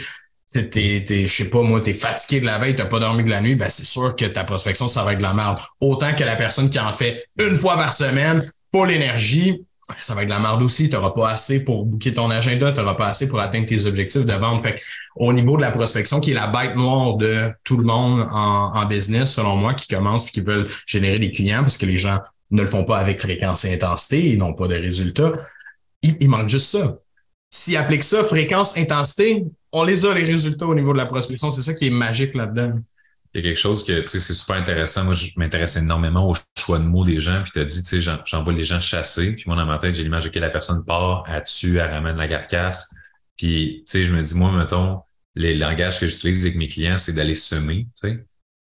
t'es, 0.52 1.04
je 1.08 1.28
sais 1.28 1.50
pas, 1.50 1.62
moi, 1.62 1.82
t'es 1.82 1.94
fatigué 1.94 2.40
de 2.40 2.46
la 2.46 2.58
veille, 2.60 2.76
t'as 2.76 2.86
pas 2.86 3.00
dormi 3.00 3.24
de 3.24 3.30
la 3.30 3.42
nuit, 3.42 3.56
ben 3.56 3.70
c'est 3.70 3.84
sûr 3.84 4.16
que 4.16 4.26
ta 4.26 4.46
prospection, 4.46 4.88
ça 4.88 5.04
va 5.04 5.12
être 5.12 5.18
de 5.18 5.24
la 5.24 5.34
merde. 5.34 5.58
Autant 5.82 6.14
que 6.14 6.24
la 6.24 6.38
personne 6.38 6.70
qui 6.70 6.80
en 6.80 6.94
fait 6.94 7.26
une 7.40 7.58
fois 7.58 7.76
par 7.76 7.92
semaine, 7.92 8.50
pour 8.72 8.86
l'énergie, 8.86 9.66
ça 10.00 10.16
va 10.16 10.24
être 10.24 10.28
de 10.28 10.34
la 10.34 10.40
merde 10.40 10.64
aussi. 10.64 10.90
Tu 10.90 10.96
n'auras 10.96 11.12
pas 11.12 11.30
assez 11.30 11.64
pour 11.64 11.86
booker 11.86 12.14
ton 12.14 12.30
agenda, 12.32 12.72
tu 12.72 12.80
n'auras 12.80 12.96
pas 12.96 13.08
assez 13.08 13.28
pour 13.28 13.40
atteindre 13.40 13.68
tes 13.68 13.86
objectifs 13.86 14.26
de 14.26 14.34
vente. 14.34 14.64
Fait 14.64 14.82
au 15.16 15.32
niveau 15.32 15.58
de 15.58 15.62
la 15.62 15.72
prospection, 15.72 16.20
qui 16.20 16.32
est 16.32 16.36
la 16.36 16.48
bête 16.48 16.76
noire 16.76 17.16
de 17.18 17.52
tout 17.64 17.78
le 17.78 17.84
monde 17.84 18.28
en, 18.32 18.86
business, 18.86 19.34
selon 19.34 19.56
moi, 19.56 19.74
qui 19.74 19.88
commence 19.88 20.28
et 20.28 20.32
qui 20.32 20.42
veulent 20.42 20.68
générer 20.86 21.20
des 21.20 21.32
clients 21.32 21.62
parce 21.62 21.78
que 21.78 21.86
les 21.86 21.98
gens 21.98 22.20
ne 22.52 22.62
le 22.62 22.68
font 22.68 22.84
pas 22.84 22.98
avec 22.98 23.22
fréquence 23.22 23.66
et 23.66 23.74
intensité, 23.74 24.30
ils 24.32 24.38
n'ont 24.38 24.54
pas 24.54 24.68
de 24.68 24.76
résultats. 24.76 25.32
Il, 26.02 26.30
manque 26.30 26.50
juste 26.50 26.68
ça. 26.68 26.98
S'ils 27.50 27.78
appliquent 27.78 28.04
ça, 28.04 28.24
fréquence, 28.24 28.78
intensité, 28.78 29.46
on 29.72 29.84
les 29.84 30.06
a 30.06 30.14
les 30.14 30.24
résultats 30.24 30.68
au 30.68 30.76
niveau 30.76 30.94
de 30.94 30.98
la 30.98 31.06
prospection. 31.06 31.50
C'est 31.50 31.62
ça 31.62 31.74
qui 31.74 31.88
est 31.88 31.92
magique 31.92 32.36
là-dedans 32.36 32.74
il 33.36 33.44
y 33.44 33.48
a 33.48 33.50
quelque 33.50 33.60
chose 33.60 33.84
que, 33.86 34.00
tu 34.00 34.08
sais, 34.08 34.20
c'est 34.22 34.34
super 34.34 34.56
intéressant. 34.56 35.04
Moi, 35.04 35.14
je 35.14 35.32
m'intéresse 35.36 35.76
énormément 35.76 36.30
au 36.32 36.34
choix 36.58 36.80
de 36.80 36.86
mots 36.86 37.04
des 37.04 37.20
gens. 37.20 37.44
Puis 37.44 37.52
tu 37.52 37.60
as 37.60 37.66
dit, 37.66 37.84
tu 37.84 38.02
sais, 38.02 38.16
j'envoie 38.26 38.54
les 38.54 38.64
gens 38.64 38.80
chasser. 38.80 39.36
Puis 39.36 39.44
moi, 39.48 39.58
dans 39.58 39.66
ma 39.66 39.78
tête, 39.78 39.94
j'ai 39.94 40.04
l'image 40.04 40.32
que 40.32 40.40
la 40.40 40.50
personne 40.50 40.86
part, 40.86 41.26
elle 41.28 41.44
tue, 41.44 41.78
elle 41.78 41.92
ramène 41.92 42.16
la 42.16 42.30
carcasse. 42.30 42.96
Puis, 43.36 43.84
tu 43.86 43.92
sais, 43.92 44.06
je 44.06 44.14
me 44.14 44.22
dis, 44.22 44.36
moi, 44.36 44.54
mettons, 44.54 45.02
les 45.36 45.54
langages 45.54 46.00
que 46.00 46.08
j'utilise 46.08 46.46
avec 46.46 46.56
mes 46.56 46.70
clients, 46.70 46.98
c'est 46.98 47.12
d'aller 47.12 47.36
semer, 47.36 47.88
tu 48.02 48.08
sais. 48.08 48.26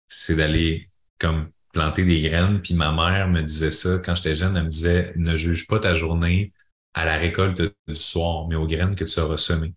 C'est 0.08 0.34
d'aller, 0.34 0.90
comme, 1.20 1.48
planter 1.72 2.04
des 2.04 2.20
graines. 2.22 2.60
Puis 2.60 2.74
ma 2.74 2.90
mère 2.90 3.28
me 3.28 3.42
disait 3.42 3.70
ça 3.70 3.98
quand 4.04 4.16
j'étais 4.16 4.34
jeune. 4.34 4.56
Elle 4.56 4.64
me 4.64 4.68
disait, 4.68 5.12
ne 5.14 5.36
juge 5.36 5.68
pas 5.68 5.78
ta 5.78 5.94
journée 5.94 6.52
à 6.92 7.04
la 7.04 7.16
récolte 7.18 7.62
du 7.86 7.94
soir, 7.94 8.48
mais 8.48 8.56
aux 8.56 8.66
graines 8.66 8.96
que 8.96 9.04
tu 9.04 9.20
auras 9.20 9.36
semées. 9.36 9.74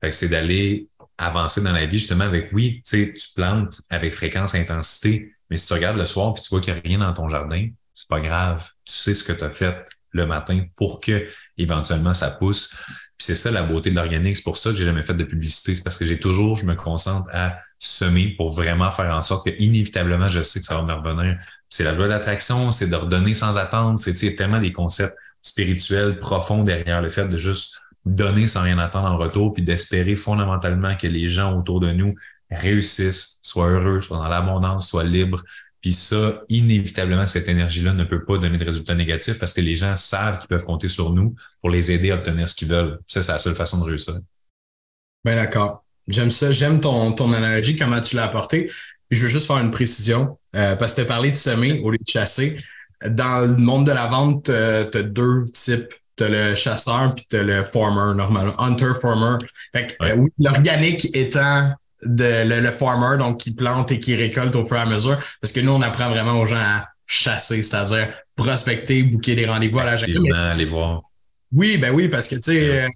Fait 0.00 0.08
que 0.08 0.14
c'est 0.16 0.28
d'aller 0.28 0.88
avancer 1.18 1.62
dans 1.62 1.72
la 1.72 1.84
vie 1.84 1.98
justement 1.98 2.24
avec, 2.24 2.50
oui, 2.52 2.82
tu 2.86 3.14
plantes 3.34 3.80
avec 3.90 4.14
fréquence, 4.14 4.54
intensité, 4.54 5.34
mais 5.50 5.56
si 5.56 5.66
tu 5.66 5.74
regardes 5.74 5.96
le 5.96 6.06
soir 6.06 6.32
puis 6.34 6.42
tu 6.42 6.48
vois 6.50 6.60
qu'il 6.60 6.72
n'y 6.72 6.78
a 6.78 6.82
rien 6.82 6.98
dans 6.98 7.12
ton 7.12 7.28
jardin, 7.28 7.68
c'est 7.94 8.08
pas 8.08 8.20
grave. 8.20 8.68
Tu 8.84 8.94
sais 8.94 9.14
ce 9.14 9.24
que 9.24 9.32
tu 9.32 9.42
as 9.42 9.50
fait 9.50 9.74
le 10.12 10.26
matin 10.26 10.64
pour 10.76 11.00
que 11.00 11.26
éventuellement 11.56 12.14
ça 12.14 12.30
pousse. 12.30 12.76
Puis 13.18 13.26
c'est 13.26 13.34
ça 13.34 13.50
la 13.50 13.64
beauté 13.64 13.90
de 13.90 13.96
l'organique. 13.96 14.36
C'est 14.36 14.44
pour 14.44 14.56
ça 14.56 14.70
que 14.70 14.76
j'ai 14.76 14.84
jamais 14.84 15.02
fait 15.02 15.14
de 15.14 15.24
publicité. 15.24 15.74
C'est 15.74 15.82
parce 15.82 15.96
que 15.96 16.04
j'ai 16.04 16.20
toujours, 16.20 16.56
je 16.56 16.64
me 16.64 16.74
concentre 16.74 17.28
à 17.32 17.58
semer 17.78 18.34
pour 18.36 18.50
vraiment 18.50 18.92
faire 18.92 19.14
en 19.14 19.22
sorte 19.22 19.46
que 19.46 19.54
inévitablement, 19.58 20.28
je 20.28 20.42
sais 20.42 20.60
que 20.60 20.66
ça 20.66 20.76
va 20.76 20.82
me 20.82 20.92
revenir. 20.92 21.38
C'est 21.68 21.84
la 21.84 21.92
loi 21.92 22.06
d'attraction, 22.06 22.70
c'est 22.70 22.88
de 22.88 22.94
redonner 22.94 23.34
sans 23.34 23.58
attendre. 23.58 23.98
C'est 23.98 24.36
tellement 24.36 24.60
des 24.60 24.72
concepts 24.72 25.16
spirituels 25.42 26.18
profonds 26.18 26.62
derrière 26.62 27.02
le 27.02 27.08
fait 27.08 27.26
de 27.26 27.36
juste 27.36 27.80
donner 28.04 28.46
sans 28.46 28.62
rien 28.62 28.78
attendre 28.78 29.08
en 29.08 29.16
retour, 29.18 29.52
puis 29.52 29.62
d'espérer 29.62 30.16
fondamentalement 30.16 30.94
que 30.96 31.06
les 31.06 31.26
gens 31.26 31.58
autour 31.58 31.80
de 31.80 31.92
nous 31.92 32.14
réussissent, 32.50 33.38
soient 33.42 33.68
heureux, 33.68 34.00
soient 34.00 34.18
dans 34.18 34.28
l'abondance, 34.28 34.88
soient 34.88 35.04
libres. 35.04 35.42
Puis 35.80 35.92
ça, 35.92 36.42
inévitablement, 36.48 37.26
cette 37.26 37.48
énergie-là 37.48 37.92
ne 37.92 38.04
peut 38.04 38.24
pas 38.24 38.38
donner 38.38 38.58
de 38.58 38.64
résultats 38.64 38.94
négatifs 38.94 39.38
parce 39.38 39.52
que 39.52 39.60
les 39.60 39.74
gens 39.74 39.94
savent 39.94 40.38
qu'ils 40.38 40.48
peuvent 40.48 40.64
compter 40.64 40.88
sur 40.88 41.12
nous 41.12 41.34
pour 41.60 41.70
les 41.70 41.92
aider 41.92 42.10
à 42.10 42.16
obtenir 42.16 42.48
ce 42.48 42.54
qu'ils 42.54 42.68
veulent. 42.68 42.98
Ça, 43.06 43.22
c'est 43.22 43.32
la 43.32 43.38
seule 43.38 43.54
façon 43.54 43.78
de 43.80 43.84
réussir. 43.84 44.18
Ben 45.24 45.36
d'accord. 45.36 45.84
J'aime 46.08 46.30
ça. 46.30 46.50
J'aime 46.50 46.80
ton, 46.80 47.12
ton 47.12 47.32
analogie, 47.32 47.76
comment 47.76 48.00
tu 48.00 48.16
l'as 48.16 48.24
apporté. 48.24 48.70
je 49.10 49.22
veux 49.22 49.28
juste 49.28 49.46
faire 49.46 49.58
une 49.58 49.70
précision, 49.70 50.38
euh, 50.56 50.74
parce 50.74 50.94
que 50.94 51.02
tu 51.02 51.02
as 51.02 51.08
parlé 51.08 51.30
de 51.30 51.36
semer 51.36 51.80
au 51.80 51.90
lieu 51.90 51.98
de 51.98 52.08
chasser. 52.08 52.56
Dans 53.06 53.46
le 53.46 53.56
monde 53.56 53.86
de 53.86 53.92
la 53.92 54.06
vente, 54.06 54.44
tu 54.46 54.52
as 54.52 55.02
deux 55.02 55.44
types 55.52 55.94
t'as 56.18 56.28
le 56.28 56.54
chasseur 56.54 57.14
puis 57.14 57.24
t'as 57.28 57.42
le 57.42 57.62
farmer 57.64 58.14
normalement 58.14 58.60
hunter 58.60 58.92
farmer 59.00 59.38
fait 59.74 59.86
que, 59.86 60.04
euh, 60.04 60.16
oui 60.16 60.30
l'organique 60.38 61.08
étant 61.14 61.72
de 62.02 62.44
le, 62.46 62.70
farmer 62.70 63.18
donc 63.18 63.38
qui 63.38 63.54
plante 63.54 63.90
et 63.92 63.98
qui 63.98 64.14
récolte 64.14 64.54
au 64.56 64.64
fur 64.64 64.76
et 64.76 64.80
à 64.80 64.86
mesure 64.86 65.18
parce 65.40 65.52
que 65.52 65.60
nous 65.60 65.72
on 65.72 65.82
apprend 65.82 66.10
vraiment 66.10 66.40
aux 66.40 66.46
gens 66.46 66.56
à 66.56 66.88
chasser 67.06 67.62
c'est-à-dire 67.62 68.08
prospecter 68.36 69.02
booker 69.02 69.34
des 69.34 69.46
rendez-vous 69.46 69.78
à 69.78 69.84
la 69.84 69.96
journée 69.96 70.30
aller 70.32 70.64
voir 70.66 71.02
oui 71.52 71.78
ben 71.78 71.94
oui 71.94 72.08
parce 72.08 72.28
que 72.28 72.34
tu 72.34 72.42
sais 72.42 72.82
euh, 72.82 72.88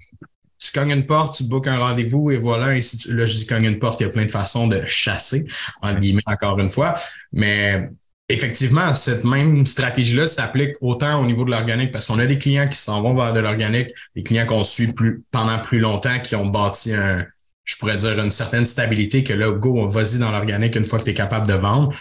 tu 0.63 0.71
cognes 0.71 0.93
une 0.93 1.07
porte, 1.07 1.35
tu 1.37 1.45
bookes 1.45 1.67
un 1.67 1.79
rendez-vous 1.79 2.31
et 2.31 2.37
voilà. 2.37 2.77
Et 2.77 2.83
si 2.83 2.97
tu, 2.97 3.17
là, 3.17 3.27
je 3.27 3.35
dis 3.35 3.47
cognes 3.47 3.65
une 3.65 3.81
porte, 3.81 4.01
il 4.01 4.05
y 4.05 4.07
a 4.07 4.11
plein 4.11 4.25
de 4.25 4.31
façons 4.31 4.69
de 4.69 4.81
chasser, 4.85 5.45
en 5.83 5.93
guillemets, 5.95 6.23
encore 6.25 6.57
une 6.61 6.71
fois. 6.71 6.95
Mais 7.33 7.91
effectivement, 8.33 8.95
cette 8.95 9.25
même 9.25 9.67
stratégie-là 9.67 10.29
s'applique 10.29 10.75
autant 10.81 11.21
au 11.21 11.27
niveau 11.27 11.45
de 11.45 11.51
l'organique 11.51 11.93
parce 11.93 12.07
qu'on 12.07 12.19
a 12.19 12.27
des 12.27 12.39
clients 12.39 12.69
qui 12.69 12.79
s'en 12.79 13.03
vont 13.03 13.15
vers 13.15 13.33
de 13.33 13.41
l'organique, 13.41 13.91
des 14.17 14.23
clients 14.23 14.47
qu'on 14.47 14.65
suit 14.65 14.93
plus, 14.93 15.23
pendant 15.31 15.59
plus 15.59 15.79
longtemps, 15.79 16.19
qui 16.21 16.35
ont 16.37 16.47
bâti 16.47 16.95
un, 16.95 17.25
je 17.65 17.77
pourrais 17.77 17.97
dire, 17.97 18.19
une 18.19 18.33
certaine 18.33 18.67
stabilité 18.67 19.25
que 19.25 19.33
là, 19.33 19.51
go, 19.51 19.89
vas-y 19.89 20.19
dans 20.19 20.31
l'organique 20.31 20.77
une 20.77 20.85
fois 20.85 20.99
que 20.99 21.05
tu 21.05 21.11
es 21.11 21.15
capable 21.15 21.47
de 21.47 21.55
vendre. 21.55 21.95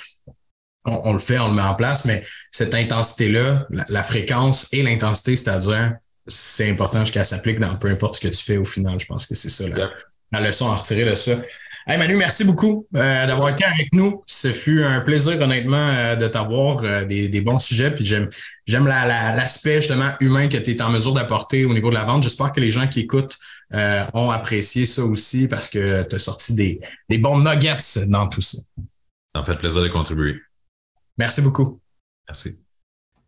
On, 0.85 1.13
le 1.13 1.19
fait, 1.19 1.37
on 1.37 1.49
le 1.49 1.53
met 1.53 1.61
en 1.61 1.75
place, 1.75 2.05
mais 2.05 2.23
cette 2.49 2.73
intensité-là, 2.73 3.67
la, 3.69 4.01
fréquence 4.01 4.67
et 4.71 4.81
l'intensité, 4.81 5.35
c'est-à-dire, 5.35 5.93
c'est 6.25 6.71
important 6.71 7.03
qu'elle 7.03 7.25
s'applique 7.25 7.59
dans 7.59 7.75
peu 7.75 7.89
importe 7.89 8.15
ce 8.15 8.21
que 8.21 8.27
tu 8.29 8.43
fais 8.43 8.57
au 8.57 8.65
final. 8.65 8.99
Je 8.99 9.05
pense 9.05 9.27
que 9.27 9.35
c'est 9.35 9.49
ça 9.49 9.69
la, 9.69 9.91
la 10.31 10.47
leçon 10.47 10.71
à 10.71 10.75
retirer 10.75 11.05
de 11.05 11.13
ça. 11.13 11.33
Hey 11.87 11.97
Manu, 11.97 12.15
merci 12.15 12.43
beaucoup 12.43 12.87
euh, 12.95 13.25
d'avoir 13.25 13.49
été 13.49 13.63
avec 13.65 13.91
nous. 13.91 14.23
Ce 14.27 14.53
fut 14.53 14.83
un 14.83 15.01
plaisir, 15.01 15.41
honnêtement, 15.41 15.77
euh, 15.77 16.15
de 16.15 16.27
t'avoir 16.27 16.83
euh, 16.83 17.05
des, 17.05 17.41
bons 17.41 17.57
sujets. 17.57 17.91
Puis 17.91 18.05
j'aime, 18.05 18.29
j'aime 18.67 18.85
l'aspect 18.85 19.81
justement 19.81 20.11
humain 20.19 20.47
que 20.47 20.57
tu 20.57 20.71
es 20.71 20.81
en 20.81 20.91
mesure 20.91 21.13
d'apporter 21.13 21.65
au 21.65 21.73
niveau 21.73 21.89
de 21.89 21.95
la 21.95 22.03
vente. 22.03 22.21
J'espère 22.21 22.51
que 22.51 22.59
les 22.59 22.69
gens 22.69 22.87
qui 22.87 23.01
écoutent 23.01 23.37
ont 24.13 24.29
apprécié 24.29 24.85
ça 24.85 25.03
aussi 25.03 25.47
parce 25.47 25.69
que 25.69 26.03
tu 26.03 26.15
as 26.15 26.19
sorti 26.19 26.53
des, 26.55 26.81
des 27.09 27.17
bons 27.17 27.39
nuggets 27.39 28.05
dans 28.07 28.27
tout 28.27 28.41
ça. 28.41 28.57
Ça 29.33 29.41
me 29.41 29.45
fait 29.45 29.57
plaisir 29.57 29.81
de 29.81 29.87
contribuer. 29.87 30.35
Merci 31.17 31.41
beaucoup. 31.41 31.79
Merci. 32.27 32.65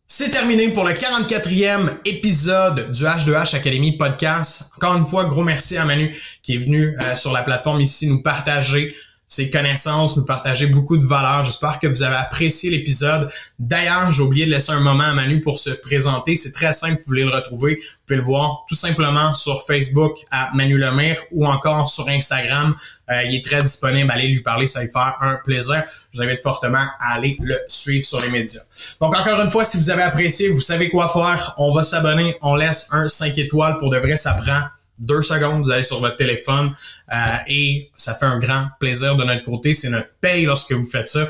C'est 0.06 0.32
terminé 0.32 0.68
pour 0.68 0.84
le 0.84 0.92
44e 0.92 1.90
épisode 2.06 2.92
du 2.92 3.04
H2H 3.04 3.56
Academy 3.56 3.98
podcast. 3.98 4.74
Encore 4.76 4.98
une 4.98 5.06
fois, 5.06 5.26
gros 5.26 5.44
merci 5.44 5.78
à 5.78 5.86
Manu 5.86 6.14
qui 6.42 6.56
est 6.56 6.58
venu 6.58 6.98
euh, 7.02 7.16
sur 7.16 7.32
la 7.32 7.42
plateforme 7.42 7.80
ici 7.80 8.08
nous 8.08 8.22
partager 8.22 8.94
ses 9.28 9.50
connaissances, 9.50 10.16
nous 10.18 10.26
partager 10.26 10.68
beaucoup 10.68 10.98
de 10.98 11.06
valeurs. 11.06 11.44
J'espère 11.46 11.80
que 11.80 11.88
vous 11.88 12.04
avez 12.04 12.16
apprécié 12.16 12.70
l'épisode. 12.70 13.30
D'ailleurs, 13.58 14.12
j'ai 14.12 14.22
oublié 14.22 14.46
de 14.46 14.52
laisser 14.52 14.72
un 14.72 14.80
moment 14.80 15.06
à 15.06 15.14
Manu 15.14 15.42
pour 15.42 15.60
se 15.60 15.72
présenter. 15.72 16.36
C'est 16.36 16.52
très 16.52 16.72
simple, 16.72 16.98
vous 16.98 17.08
voulez 17.08 17.24
le 17.24 17.32
retrouver. 17.32 17.76
Vous 17.76 17.98
pouvez 18.06 18.18
le 18.18 18.24
voir 18.24 18.66
tout 18.70 18.76
simplement 18.76 19.34
sur 19.34 19.66
Facebook 19.66 20.18
à 20.30 20.52
Manu 20.54 20.78
Lemire 20.78 21.18
ou 21.32 21.48
encore 21.48 21.90
sur 21.90 22.08
Instagram. 22.08 22.76
Euh, 23.10 23.24
il 23.24 23.36
est 23.36 23.44
très 23.44 23.62
disponible. 23.62 24.12
Allez 24.12 24.28
lui 24.28 24.42
parler, 24.42 24.68
ça 24.68 24.80
va 24.80 24.86
lui 24.86 24.92
faire 24.92 25.16
un 25.20 25.40
plaisir. 25.44 25.84
Je 26.12 26.18
vous 26.18 26.24
invite 26.24 26.42
fortement 26.42 26.86
à 27.00 27.16
aller 27.16 27.36
le 27.42 27.58
suivre 27.68 28.06
sur 28.06 28.22
les 28.22 28.30
médias. 28.30 28.62
Donc 29.02 29.16
encore 29.16 29.42
une 29.42 29.50
fois, 29.50 29.66
si 29.66 29.78
vous 29.78 29.90
avez 29.90 30.04
apprécié, 30.04 30.50
vous 30.50 30.62
savez 30.62 30.90
quoi 30.90 31.10
faire. 31.10 31.56
On 31.58 31.74
va 31.74 31.84
s'abonner, 31.84 32.36
on 32.42 32.56
laisse 32.56 32.90
un 32.92 33.08
5 33.08 33.38
étoiles. 33.38 33.78
Pour 33.80 33.90
de 33.90 33.98
vrai, 33.98 34.16
ça 34.16 34.34
prend 34.34 34.62
deux 35.00 35.22
secondes, 35.22 35.64
vous 35.64 35.72
allez 35.72 35.84
sur 35.84 36.00
votre 36.00 36.18
téléphone 36.18 36.74
euh, 37.14 37.18
et 37.48 37.92
ça 37.96 38.14
fait 38.14 38.26
un 38.26 38.40
grand 38.40 38.68
plaisir 38.80 39.16
de 39.16 39.24
notre 39.24 39.44
côté. 39.44 39.74
C'est 39.74 39.90
notre 39.90 40.10
paye 40.22 40.46
lorsque 40.46 40.72
vous 40.72 40.86
faites 40.86 41.10
ça. 41.10 41.28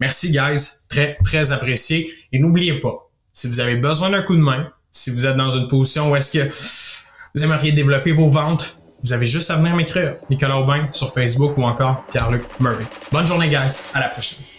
Merci, 0.00 0.30
guys. 0.32 0.80
Très, 0.88 1.16
très 1.24 1.52
apprécié. 1.52 2.12
Et 2.32 2.38
n'oubliez 2.38 2.80
pas, 2.80 3.08
si 3.32 3.48
vous 3.48 3.60
avez 3.60 3.76
besoin 3.76 4.10
d'un 4.10 4.22
coup 4.22 4.36
de 4.36 4.40
main, 4.40 4.72
si 4.90 5.10
vous 5.10 5.26
êtes 5.26 5.36
dans 5.36 5.50
une 5.50 5.68
position 5.68 6.10
où 6.10 6.16
est-ce 6.16 6.38
que 6.38 6.48
vous 7.34 7.42
aimeriez 7.42 7.72
développer 7.72 8.12
vos 8.12 8.28
ventes, 8.28 8.78
vous 9.02 9.12
avez 9.12 9.26
juste 9.26 9.50
à 9.50 9.56
venir 9.56 9.76
m'écrire. 9.76 10.16
Nicolas 10.30 10.58
Aubin 10.58 10.88
sur 10.92 11.12
Facebook 11.12 11.58
ou 11.58 11.62
encore 11.62 12.04
Pierre-Luc 12.10 12.42
Murray. 12.58 12.86
Bonne 13.12 13.26
journée, 13.26 13.48
guys. 13.48 13.84
À 13.92 14.00
la 14.00 14.08
prochaine. 14.08 14.53